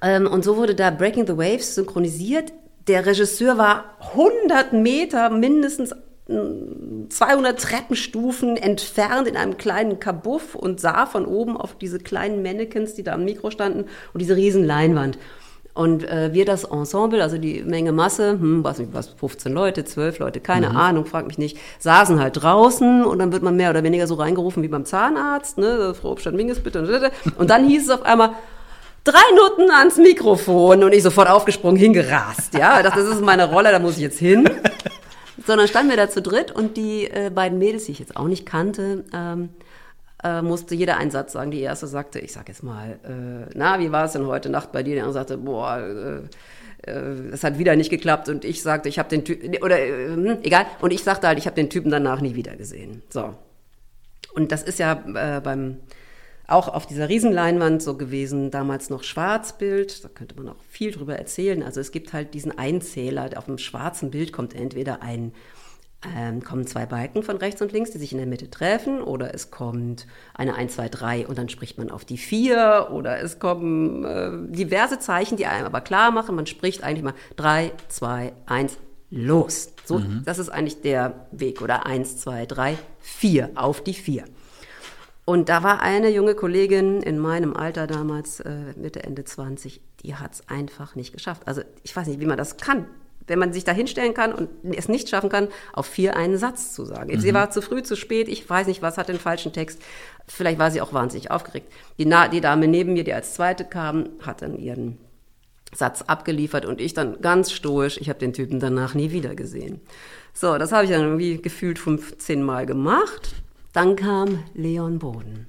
Ähm, 0.00 0.26
und 0.26 0.44
so 0.44 0.56
wurde 0.56 0.74
da 0.74 0.90
Breaking 0.90 1.26
the 1.26 1.36
Waves 1.36 1.76
synchronisiert. 1.76 2.52
Der 2.88 3.06
Regisseur 3.06 3.58
war 3.58 3.96
100 4.14 4.72
Meter 4.72 5.30
mindestens 5.30 5.94
200 6.28 7.60
Treppenstufen 7.60 8.56
entfernt 8.56 9.28
in 9.28 9.36
einem 9.36 9.56
kleinen 9.56 9.98
Kabuff 9.98 10.54
und 10.54 10.80
sah 10.80 11.06
von 11.06 11.26
oben 11.26 11.56
auf 11.56 11.76
diese 11.76 11.98
kleinen 11.98 12.42
Mannequins, 12.42 12.94
die 12.94 13.02
da 13.02 13.12
am 13.12 13.24
Mikro 13.24 13.50
standen 13.50 13.86
und 14.12 14.20
diese 14.20 14.36
riesen 14.36 14.64
Leinwand. 14.64 15.18
Und 15.74 16.04
äh, 16.04 16.34
wir 16.34 16.44
das 16.44 16.64
Ensemble, 16.64 17.22
also 17.22 17.38
die 17.38 17.62
Menge 17.62 17.92
Masse, 17.92 18.32
hm, 18.32 18.62
was, 18.62 18.82
was 18.92 19.08
15 19.08 19.52
Leute, 19.52 19.84
12 19.84 20.18
Leute, 20.18 20.40
keine 20.40 20.70
mhm. 20.70 20.76
Ahnung, 20.76 21.06
frag 21.06 21.26
mich 21.26 21.38
nicht, 21.38 21.56
saßen 21.78 22.20
halt 22.20 22.42
draußen 22.42 23.04
und 23.04 23.18
dann 23.18 23.32
wird 23.32 23.42
man 23.42 23.56
mehr 23.56 23.70
oder 23.70 23.82
weniger 23.82 24.06
so 24.06 24.14
reingerufen 24.14 24.62
wie 24.62 24.68
beim 24.68 24.84
Zahnarzt, 24.84 25.56
ne, 25.56 25.94
Frau 25.94 26.10
Obstadt-Minges 26.10 26.60
bitte. 26.60 27.10
Und 27.38 27.48
dann 27.48 27.66
hieß 27.66 27.84
es 27.84 27.90
auf 27.90 28.02
einmal, 28.02 28.32
drei 29.04 29.20
Noten 29.36 29.70
ans 29.70 29.96
Mikrofon 29.96 30.84
und 30.84 30.92
ich 30.92 31.02
sofort 31.02 31.28
aufgesprungen, 31.28 31.76
hingerast. 31.76 32.54
Ja, 32.54 32.82
dachte, 32.82 33.00
das 33.00 33.14
ist 33.14 33.20
meine 33.20 33.50
Rolle, 33.50 33.70
da 33.70 33.78
muss 33.78 33.96
ich 33.96 34.02
jetzt 34.02 34.18
hin. 34.18 34.48
Sondern 35.44 35.66
standen 35.66 35.90
wir 35.90 35.96
da 35.96 36.08
zu 36.08 36.22
dritt 36.22 36.52
und 36.52 36.76
die 36.76 37.10
äh, 37.10 37.30
beiden 37.34 37.58
Mädels, 37.58 37.86
die 37.86 37.92
ich 37.92 37.98
jetzt 37.98 38.16
auch 38.16 38.28
nicht 38.28 38.46
kannte, 38.46 39.04
ähm, 39.12 39.48
äh, 40.22 40.40
musste 40.40 40.74
jeder 40.74 40.98
einen 40.98 41.10
Satz 41.10 41.32
sagen. 41.32 41.50
Die 41.50 41.60
erste 41.60 41.88
sagte, 41.88 42.20
ich 42.20 42.32
sag 42.32 42.48
jetzt 42.48 42.62
mal, 42.62 43.00
äh, 43.02 43.50
na, 43.54 43.80
wie 43.80 43.90
war 43.90 44.04
es 44.04 44.12
denn 44.12 44.26
heute 44.26 44.50
Nacht 44.50 44.70
bei 44.70 44.84
dir? 44.84 44.94
Die 44.94 45.00
andere 45.00 45.14
sagte, 45.14 45.38
boah, 45.38 45.78
äh, 45.78 46.90
äh, 46.90 47.30
es 47.32 47.42
hat 47.42 47.58
wieder 47.58 47.74
nicht 47.74 47.90
geklappt 47.90 48.28
und 48.28 48.44
ich 48.44 48.62
sagte, 48.62 48.88
ich 48.88 49.00
habe 49.00 49.08
den 49.08 49.24
Typen, 49.24 49.56
oder 49.62 49.80
äh, 49.80 50.14
hm, 50.14 50.38
egal, 50.44 50.66
und 50.80 50.92
ich 50.92 51.02
sagte 51.02 51.26
halt, 51.26 51.38
ich 51.38 51.46
habe 51.46 51.56
den 51.56 51.70
Typen 51.70 51.90
danach 51.90 52.20
nie 52.20 52.36
wieder 52.36 52.54
gesehen. 52.54 53.02
So. 53.10 53.34
Und 54.34 54.52
das 54.52 54.62
ist 54.62 54.78
ja 54.78 54.94
beim 54.94 55.78
auch 56.48 56.68
auf 56.68 56.86
dieser 56.86 57.08
Riesenleinwand 57.08 57.82
so 57.82 57.96
gewesen, 57.96 58.50
damals 58.50 58.90
noch 58.90 59.02
Schwarzbild, 59.02 60.04
da 60.04 60.08
könnte 60.08 60.36
man 60.36 60.48
auch 60.48 60.60
viel 60.68 60.90
drüber 60.90 61.16
erzählen. 61.16 61.62
Also 61.62 61.80
es 61.80 61.92
gibt 61.92 62.12
halt 62.12 62.34
diesen 62.34 62.56
Einzähler, 62.56 63.30
auf 63.36 63.46
dem 63.46 63.58
schwarzen 63.58 64.10
Bild 64.10 64.32
kommt 64.32 64.54
entweder 64.54 65.02
ein, 65.02 65.32
ähm, 66.16 66.42
kommen 66.42 66.66
zwei 66.66 66.84
Balken 66.84 67.22
von 67.22 67.36
rechts 67.36 67.62
und 67.62 67.72
links, 67.72 67.92
die 67.92 67.98
sich 67.98 68.12
in 68.12 68.18
der 68.18 68.26
Mitte 68.26 68.50
treffen, 68.50 69.00
oder 69.00 69.34
es 69.34 69.50
kommt 69.50 70.06
eine 70.34 70.54
1, 70.54 70.74
2, 70.74 70.88
3 70.88 71.26
und 71.28 71.38
dann 71.38 71.48
spricht 71.48 71.78
man 71.78 71.90
auf 71.90 72.04
die 72.04 72.18
4, 72.18 72.88
oder 72.90 73.20
es 73.20 73.38
kommen 73.38 74.04
äh, 74.04 74.52
diverse 74.52 74.98
Zeichen, 74.98 75.36
die 75.36 75.46
einem 75.46 75.66
aber 75.66 75.80
klar 75.80 76.10
machen, 76.10 76.34
man 76.34 76.46
spricht 76.46 76.82
eigentlich 76.82 77.04
mal 77.04 77.14
3, 77.36 77.70
2, 77.88 78.32
1, 78.46 78.78
los. 79.10 79.72
So, 79.84 79.98
mhm. 80.00 80.22
das 80.24 80.38
ist 80.40 80.48
eigentlich 80.48 80.80
der 80.80 81.26
Weg, 81.30 81.62
oder 81.62 81.86
1, 81.86 82.18
2, 82.18 82.46
3, 82.46 82.78
4, 83.00 83.50
auf 83.54 83.84
die 83.84 83.94
4. 83.94 84.24
Und 85.24 85.48
da 85.48 85.62
war 85.62 85.80
eine 85.80 86.10
junge 86.10 86.34
Kollegin 86.34 87.00
in 87.00 87.18
meinem 87.18 87.56
Alter 87.56 87.86
damals, 87.86 88.40
äh, 88.40 88.74
Mitte, 88.76 89.04
Ende 89.04 89.24
20, 89.24 89.80
die 90.02 90.16
hat 90.16 90.34
es 90.34 90.48
einfach 90.48 90.96
nicht 90.96 91.12
geschafft. 91.12 91.42
Also 91.46 91.62
ich 91.84 91.94
weiß 91.94 92.08
nicht, 92.08 92.20
wie 92.20 92.26
man 92.26 92.38
das 92.38 92.56
kann. 92.56 92.86
Wenn 93.28 93.38
man 93.38 93.52
sich 93.52 93.62
da 93.62 93.70
hinstellen 93.70 94.14
kann 94.14 94.34
und 94.34 94.48
es 94.74 94.88
nicht 94.88 95.08
schaffen 95.08 95.30
kann, 95.30 95.46
auf 95.72 95.86
vier 95.86 96.16
einen 96.16 96.38
Satz 96.38 96.74
zu 96.74 96.84
sagen. 96.84 97.14
Mhm. 97.14 97.20
Sie 97.20 97.32
war 97.32 97.50
zu 97.50 97.62
früh, 97.62 97.84
zu 97.84 97.94
spät, 97.94 98.26
ich 98.28 98.50
weiß 98.50 98.66
nicht 98.66 98.82
was, 98.82 98.98
hat 98.98 99.08
den 99.08 99.20
falschen 99.20 99.52
Text. 99.52 99.80
Vielleicht 100.26 100.58
war 100.58 100.72
sie 100.72 100.80
auch 100.80 100.92
wahnsinnig 100.92 101.30
aufgeregt. 101.30 101.72
Die, 101.98 102.04
Na 102.04 102.26
die 102.26 102.40
Dame 102.40 102.66
neben 102.66 102.94
mir, 102.94 103.04
die 103.04 103.12
als 103.12 103.34
zweite 103.34 103.64
kam, 103.64 104.08
hat 104.22 104.42
dann 104.42 104.58
ihren 104.58 104.98
Satz 105.72 106.02
abgeliefert 106.02 106.66
und 106.66 106.80
ich 106.80 106.94
dann 106.94 107.20
ganz 107.20 107.52
stoisch, 107.52 107.96
ich 107.96 108.08
habe 108.08 108.18
den 108.18 108.32
Typen 108.32 108.58
danach 108.58 108.94
nie 108.94 109.12
wieder 109.12 109.36
gesehen. 109.36 109.80
So, 110.34 110.58
das 110.58 110.72
habe 110.72 110.84
ich 110.84 110.90
dann 110.90 111.02
irgendwie 111.02 111.40
gefühlt 111.40 111.78
15 111.78 112.42
Mal 112.42 112.66
gemacht. 112.66 113.41
Dann 113.72 113.96
kam 113.96 114.44
Leon 114.54 114.98
Boden. 114.98 115.48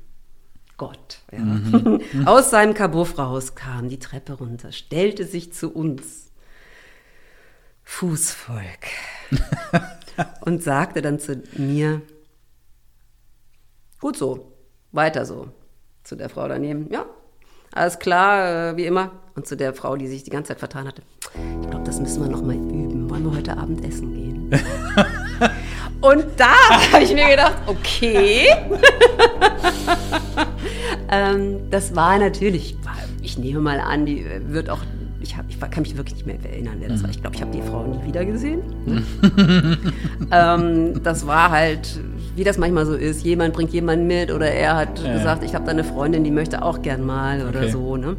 Gott. 0.78 1.19
Ja. 1.32 1.39
Mhm. 1.39 2.01
Aus 2.26 2.49
seinem 2.49 2.74
Kabuff 2.74 3.17
raus 3.17 3.55
kam 3.55 3.89
die 3.89 3.99
Treppe 3.99 4.34
runter, 4.34 4.71
stellte 4.71 5.26
sich 5.26 5.53
zu 5.53 5.71
uns. 5.71 6.32
Fußvolk. 7.84 8.88
und 10.45 10.63
sagte 10.63 11.01
dann 11.01 11.19
zu 11.19 11.43
mir, 11.57 12.01
gut 13.99 14.17
so, 14.17 14.53
weiter 14.91 15.26
so. 15.26 15.49
Zu 16.03 16.15
der 16.15 16.30
Frau 16.30 16.47
daneben, 16.47 16.91
ja, 16.91 17.05
alles 17.71 17.97
klar, 17.99 18.71
äh, 18.71 18.78
wie 18.78 18.86
immer. 18.86 19.11
Und 19.36 19.47
zu 19.47 19.55
der 19.55 19.74
Frau, 19.74 19.95
die 19.95 20.07
sich 20.07 20.24
die 20.24 20.30
ganze 20.30 20.49
Zeit 20.49 20.59
vertan 20.59 20.88
hatte, 20.88 21.01
ich 21.61 21.69
glaube, 21.69 21.86
das 21.86 21.99
müssen 21.99 22.21
wir 22.21 22.30
noch 22.30 22.41
mal 22.41 22.55
üben. 22.55 23.09
Wollen 23.09 23.24
wir 23.24 23.36
heute 23.36 23.57
Abend 23.57 23.84
essen 23.86 24.13
gehen? 24.13 24.51
Und 26.04 26.26
da 26.36 26.54
habe 26.91 27.04
ich 27.04 27.14
mir 27.14 27.30
gedacht, 27.30 27.56
okay. 27.66 28.48
ähm, 31.12 31.60
das 31.70 31.96
war 31.96 32.20
natürlich, 32.20 32.76
ich 33.22 33.38
nehme 33.38 33.62
mal 33.62 33.80
an, 33.80 34.06
die 34.06 34.26
wird 34.48 34.70
auch, 34.70 34.82
ich, 35.22 35.38
hab, 35.38 35.46
ich 35.48 35.58
kann 35.60 35.84
mich 35.84 35.96
wirklich 35.96 36.16
nicht 36.16 36.26
mehr 36.26 36.52
erinnern, 36.52 36.76
wer 36.80 36.89
das 36.89 37.04
war. 37.04 37.10
Ich 37.10 37.22
glaube, 37.22 37.38
ich 37.38 37.41
habe 37.41 37.52
die 37.52 37.62
Frau 37.62 37.86
nie 37.86 38.06
wieder 38.06 38.26
gesehen. 38.26 38.62
ähm, 40.32 41.02
das 41.02 41.26
war 41.26 41.52
halt, 41.52 42.02
wie 42.36 42.44
das 42.44 42.58
manchmal 42.58 42.86
so 42.86 42.96
ist. 42.96 43.24
Jemand 43.24 43.54
bringt 43.54 43.72
jemanden 43.72 44.06
mit 44.06 44.30
oder 44.30 44.52
er 44.52 44.76
hat 44.76 45.02
ja. 45.02 45.14
gesagt, 45.14 45.46
ich 45.46 45.56
habe 45.56 45.64
da 45.64 45.72
eine 45.72 45.86
Freundin, 45.86 46.26
die 46.26 46.32
möchte 46.32 46.62
auch 46.62 46.82
gern 46.82 47.06
mal 47.06 47.48
oder 47.48 47.62
okay. 47.62 47.72
so. 47.72 47.96
Ne? 47.96 48.18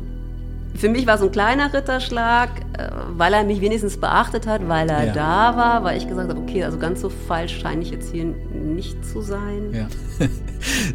Für 0.77 0.89
mich 0.89 1.07
war 1.07 1.15
es 1.15 1.23
ein 1.23 1.31
kleiner 1.31 1.73
Ritterschlag, 1.73 2.51
äh, 2.77 2.89
weil 3.17 3.33
er 3.33 3.45
mich 3.45 3.61
wenigstens 3.61 3.97
beachtet 3.97 4.47
hat, 4.47 4.69
weil 4.69 4.91
er 4.91 5.07
ja. 5.07 5.13
da 5.13 5.57
war, 5.57 5.85
weil 5.85 5.97
ich 5.97 6.09
gesagt 6.09 6.29
habe, 6.29 6.41
okay, 6.41 6.65
also 6.65 6.79
ganz 6.79 7.01
so 7.01 7.11
falsch 7.11 7.61
scheine 7.61 7.83
ich 7.83 7.91
jetzt 7.91 8.13
hier 8.13 8.25
nicht 8.25 9.05
zu 9.05 9.21
sein. 9.21 9.73
Ja. 9.73 9.87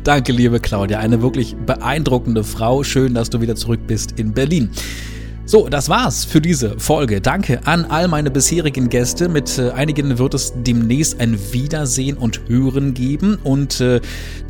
Danke, 0.03 0.33
liebe 0.33 0.59
Claudia, 0.59 0.99
eine 0.99 1.21
wirklich 1.21 1.55
beeindruckende 1.55 2.43
Frau. 2.43 2.83
Schön, 2.83 3.13
dass 3.13 3.29
du 3.29 3.39
wieder 3.39 3.55
zurück 3.55 3.79
bist 3.87 4.19
in 4.19 4.33
Berlin. 4.33 4.69
So, 5.49 5.67
das 5.67 5.89
war's 5.89 6.25
für 6.25 6.41
diese 6.41 6.77
Folge. 6.77 7.21
Danke 7.21 7.65
an 7.65 7.85
all 7.85 8.07
meine 8.07 8.29
bisherigen 8.29 8.87
Gäste. 8.87 9.27
Mit 9.29 9.57
äh, 9.57 9.71
einigen 9.71 10.19
wird 10.19 10.35
es 10.35 10.53
demnächst 10.55 11.19
ein 11.19 11.39
Wiedersehen 11.51 12.17
und 12.17 12.41
Hören 12.47 12.93
geben. 12.93 13.39
Und 13.43 13.81
äh, 13.81 13.99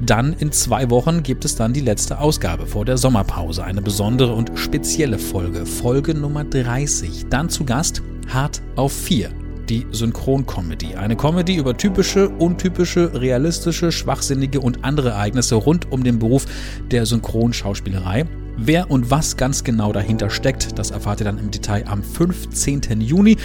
dann 0.06 0.34
in 0.34 0.52
zwei 0.52 0.90
Wochen 0.90 1.24
gibt 1.24 1.46
es 1.46 1.56
dann 1.56 1.72
die 1.72 1.80
letzte 1.80 2.20
Ausgabe 2.20 2.66
vor 2.66 2.84
der 2.84 2.98
Sommerpause. 2.98 3.64
Eine 3.64 3.82
besondere 3.82 4.34
und 4.34 4.52
spezielle 4.56 5.20
Folge. 5.20 5.66
Folge 5.66 6.14
Nummer 6.14 6.44
30. 6.44 7.28
Dann 7.30 7.48
zu 7.48 7.64
Gast 7.64 8.02
Hart 8.28 8.62
auf 8.76 8.92
4 8.92 9.30
die 9.70 9.88
Synchroncomedy. 9.92 10.96
Eine 10.96 11.16
Comedy 11.16 11.56
über 11.56 11.78
typische, 11.78 12.28
untypische, 12.28 13.14
realistische, 13.14 13.94
schwachsinnige 13.94 14.60
und 14.60 14.84
andere 14.84 15.12
Ereignisse 15.12 15.56
rund 15.56 15.90
um 15.94 16.04
den 16.04 16.20
Beruf 16.20 16.46
der 16.92 17.06
Synchronschauspielerei. 17.06 18.26
Wer 18.62 18.92
und 18.92 19.10
was 19.10 19.38
ganz 19.38 19.64
genau 19.64 19.94
dahinter 19.94 20.30
steckt, 20.30 20.78
das 20.78 20.92
erfahrt 20.92 21.22
ihr 21.22 21.24
dann 21.24 21.38
im 21.38 21.50
Detail 21.50 21.86
am 21.88 22.04
15. 22.04 23.00
Juni. 23.00 23.38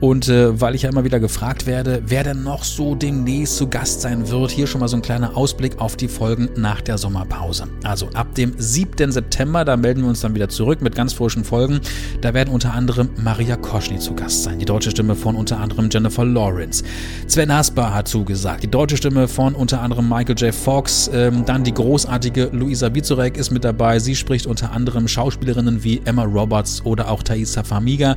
Und 0.00 0.28
äh, 0.28 0.60
weil 0.60 0.74
ich 0.74 0.82
ja 0.82 0.90
immer 0.90 1.04
wieder 1.04 1.20
gefragt 1.20 1.66
werde, 1.66 2.02
wer 2.06 2.24
denn 2.24 2.42
noch 2.42 2.64
so 2.64 2.94
demnächst 2.94 3.56
zu 3.56 3.68
Gast 3.68 4.00
sein 4.00 4.28
wird, 4.28 4.50
hier 4.50 4.66
schon 4.66 4.80
mal 4.80 4.88
so 4.88 4.96
ein 4.96 5.02
kleiner 5.02 5.36
Ausblick 5.36 5.80
auf 5.80 5.96
die 5.96 6.08
Folgen 6.08 6.48
nach 6.56 6.80
der 6.80 6.98
Sommerpause. 6.98 7.68
Also 7.84 8.08
ab 8.14 8.34
dem 8.34 8.54
7. 8.56 9.12
September, 9.12 9.64
da 9.64 9.76
melden 9.76 10.02
wir 10.02 10.08
uns 10.08 10.20
dann 10.20 10.34
wieder 10.34 10.48
zurück 10.48 10.82
mit 10.82 10.94
ganz 10.94 11.12
frischen 11.12 11.44
Folgen. 11.44 11.80
Da 12.20 12.34
werden 12.34 12.52
unter 12.52 12.74
anderem 12.74 13.10
Maria 13.22 13.56
Koschny 13.56 13.98
zu 13.98 14.14
Gast 14.14 14.42
sein, 14.42 14.58
die 14.58 14.64
deutsche 14.64 14.90
Stimme 14.90 15.14
von 15.14 15.36
unter 15.36 15.60
anderem 15.60 15.88
Jennifer 15.90 16.24
Lawrence. 16.24 16.84
Sven 17.26 17.50
Asper 17.50 17.94
hat 17.94 18.08
zugesagt, 18.08 18.62
die 18.62 18.70
deutsche 18.70 18.96
Stimme 18.96 19.28
von 19.28 19.54
unter 19.54 19.80
anderem 19.80 20.08
Michael 20.08 20.36
J. 20.36 20.54
Fox. 20.54 21.10
Ähm, 21.12 21.44
dann 21.44 21.64
die 21.64 21.74
großartige 21.74 22.50
Luisa 22.52 22.88
Bizurek 22.88 23.36
ist 23.36 23.50
mit 23.50 23.64
dabei. 23.64 23.98
Sie 23.98 24.16
spricht 24.16 24.46
unter 24.46 24.72
anderem 24.72 25.08
Schauspielerinnen 25.08 25.82
wie 25.84 26.02
Emma 26.04 26.24
Roberts 26.24 26.84
oder 26.84 27.10
auch 27.10 27.22
Thaisa 27.22 27.62
Famiga. 27.62 28.16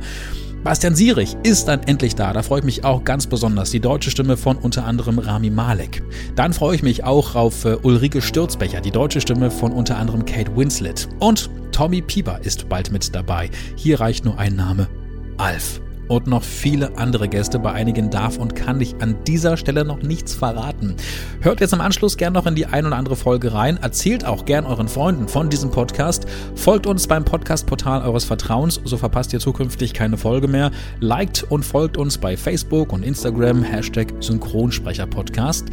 Bastian 0.64 0.94
Sierich 0.94 1.36
ist 1.44 1.68
dann 1.68 1.82
endlich 1.84 2.14
da. 2.14 2.32
Da 2.32 2.42
freue 2.42 2.60
ich 2.60 2.64
mich 2.64 2.84
auch 2.84 3.04
ganz 3.04 3.26
besonders. 3.26 3.70
Die 3.70 3.80
deutsche 3.80 4.10
Stimme 4.10 4.36
von 4.36 4.56
unter 4.56 4.84
anderem 4.84 5.18
Rami 5.18 5.50
Malek. 5.50 6.02
Dann 6.34 6.52
freue 6.52 6.74
ich 6.74 6.82
mich 6.82 7.04
auch 7.04 7.34
auf 7.34 7.64
äh, 7.64 7.76
Ulrike 7.82 8.20
Stürzbecher, 8.20 8.80
die 8.80 8.90
deutsche 8.90 9.20
Stimme 9.20 9.50
von 9.50 9.72
unter 9.72 9.96
anderem 9.96 10.24
Kate 10.24 10.54
Winslet. 10.56 11.08
Und 11.20 11.48
Tommy 11.72 12.02
Pieper 12.02 12.40
ist 12.42 12.68
bald 12.68 12.90
mit 12.90 13.14
dabei. 13.14 13.50
Hier 13.76 14.00
reicht 14.00 14.24
nur 14.24 14.38
ein 14.38 14.56
Name. 14.56 14.88
Alf 15.36 15.80
und 16.08 16.26
noch 16.26 16.42
viele 16.42 16.96
andere 16.98 17.28
Gäste. 17.28 17.58
Bei 17.58 17.72
einigen 17.72 18.10
darf 18.10 18.38
und 18.38 18.54
kann 18.54 18.80
ich 18.80 18.96
an 19.00 19.16
dieser 19.26 19.56
Stelle 19.56 19.84
noch 19.84 20.02
nichts 20.02 20.34
verraten. 20.34 20.96
Hört 21.40 21.60
jetzt 21.60 21.72
im 21.72 21.80
Anschluss 21.80 22.16
gern 22.16 22.32
noch 22.32 22.46
in 22.46 22.54
die 22.54 22.66
ein 22.66 22.86
oder 22.86 22.96
andere 22.96 23.16
Folge 23.16 23.52
rein. 23.52 23.76
Erzählt 23.76 24.24
auch 24.24 24.44
gern 24.44 24.66
euren 24.66 24.88
Freunden 24.88 25.28
von 25.28 25.48
diesem 25.50 25.70
Podcast. 25.70 26.26
Folgt 26.54 26.86
uns 26.86 27.06
beim 27.06 27.24
Podcast-Portal 27.24 28.02
eures 28.02 28.24
Vertrauens, 28.24 28.80
so 28.84 28.96
verpasst 28.96 29.32
ihr 29.32 29.40
zukünftig 29.40 29.94
keine 29.94 30.16
Folge 30.16 30.48
mehr. 30.48 30.70
Liked 31.00 31.44
und 31.50 31.64
folgt 31.64 31.96
uns 31.96 32.18
bei 32.18 32.36
Facebook 32.36 32.92
und 32.92 33.04
Instagram, 33.04 33.62
Hashtag 33.62 34.12
Synchronsprecher-Podcast. 34.20 35.66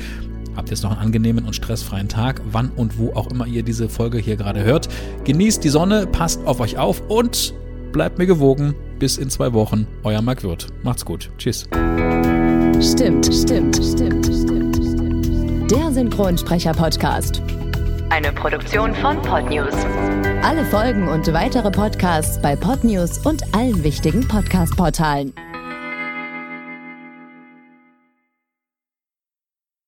Habt 0.55 0.69
jetzt 0.69 0.83
noch 0.83 0.91
einen 0.91 1.01
angenehmen 1.01 1.45
und 1.45 1.53
stressfreien 1.53 2.07
Tag, 2.07 2.41
wann 2.51 2.69
und 2.69 2.97
wo 2.97 3.11
auch 3.13 3.29
immer 3.29 3.45
ihr 3.45 3.63
diese 3.63 3.89
Folge 3.89 4.17
hier 4.17 4.37
gerade 4.37 4.63
hört. 4.63 4.87
Genießt 5.25 5.63
die 5.63 5.69
Sonne, 5.69 6.07
passt 6.07 6.45
auf 6.45 6.59
euch 6.59 6.77
auf 6.77 7.01
und 7.09 7.53
bleibt 7.91 8.17
mir 8.17 8.25
gewogen. 8.25 8.75
Bis 8.99 9.17
in 9.17 9.29
zwei 9.29 9.53
Wochen. 9.53 9.87
Euer 10.03 10.21
Marc 10.21 10.43
Wirth. 10.43 10.67
Macht's 10.83 11.03
gut. 11.05 11.29
Tschüss. 11.37 11.67
Stimmt, 12.81 13.25
stimmt, 13.25 13.75
stimmt, 13.75 14.25
stimmt. 14.25 15.71
Der 15.71 15.91
Synchronsprecher-Podcast. 15.91 17.41
Eine 18.09 18.31
Produktion 18.31 18.93
von 18.95 19.21
Podnews. 19.21 19.73
Alle 20.43 20.63
Folgen 20.65 21.07
und 21.07 21.31
weitere 21.33 21.71
Podcasts 21.71 22.39
bei 22.41 22.55
Podnews 22.55 23.17
und 23.25 23.43
allen 23.53 23.83
wichtigen 23.83 24.27
Podcast-Portalen. 24.27 25.33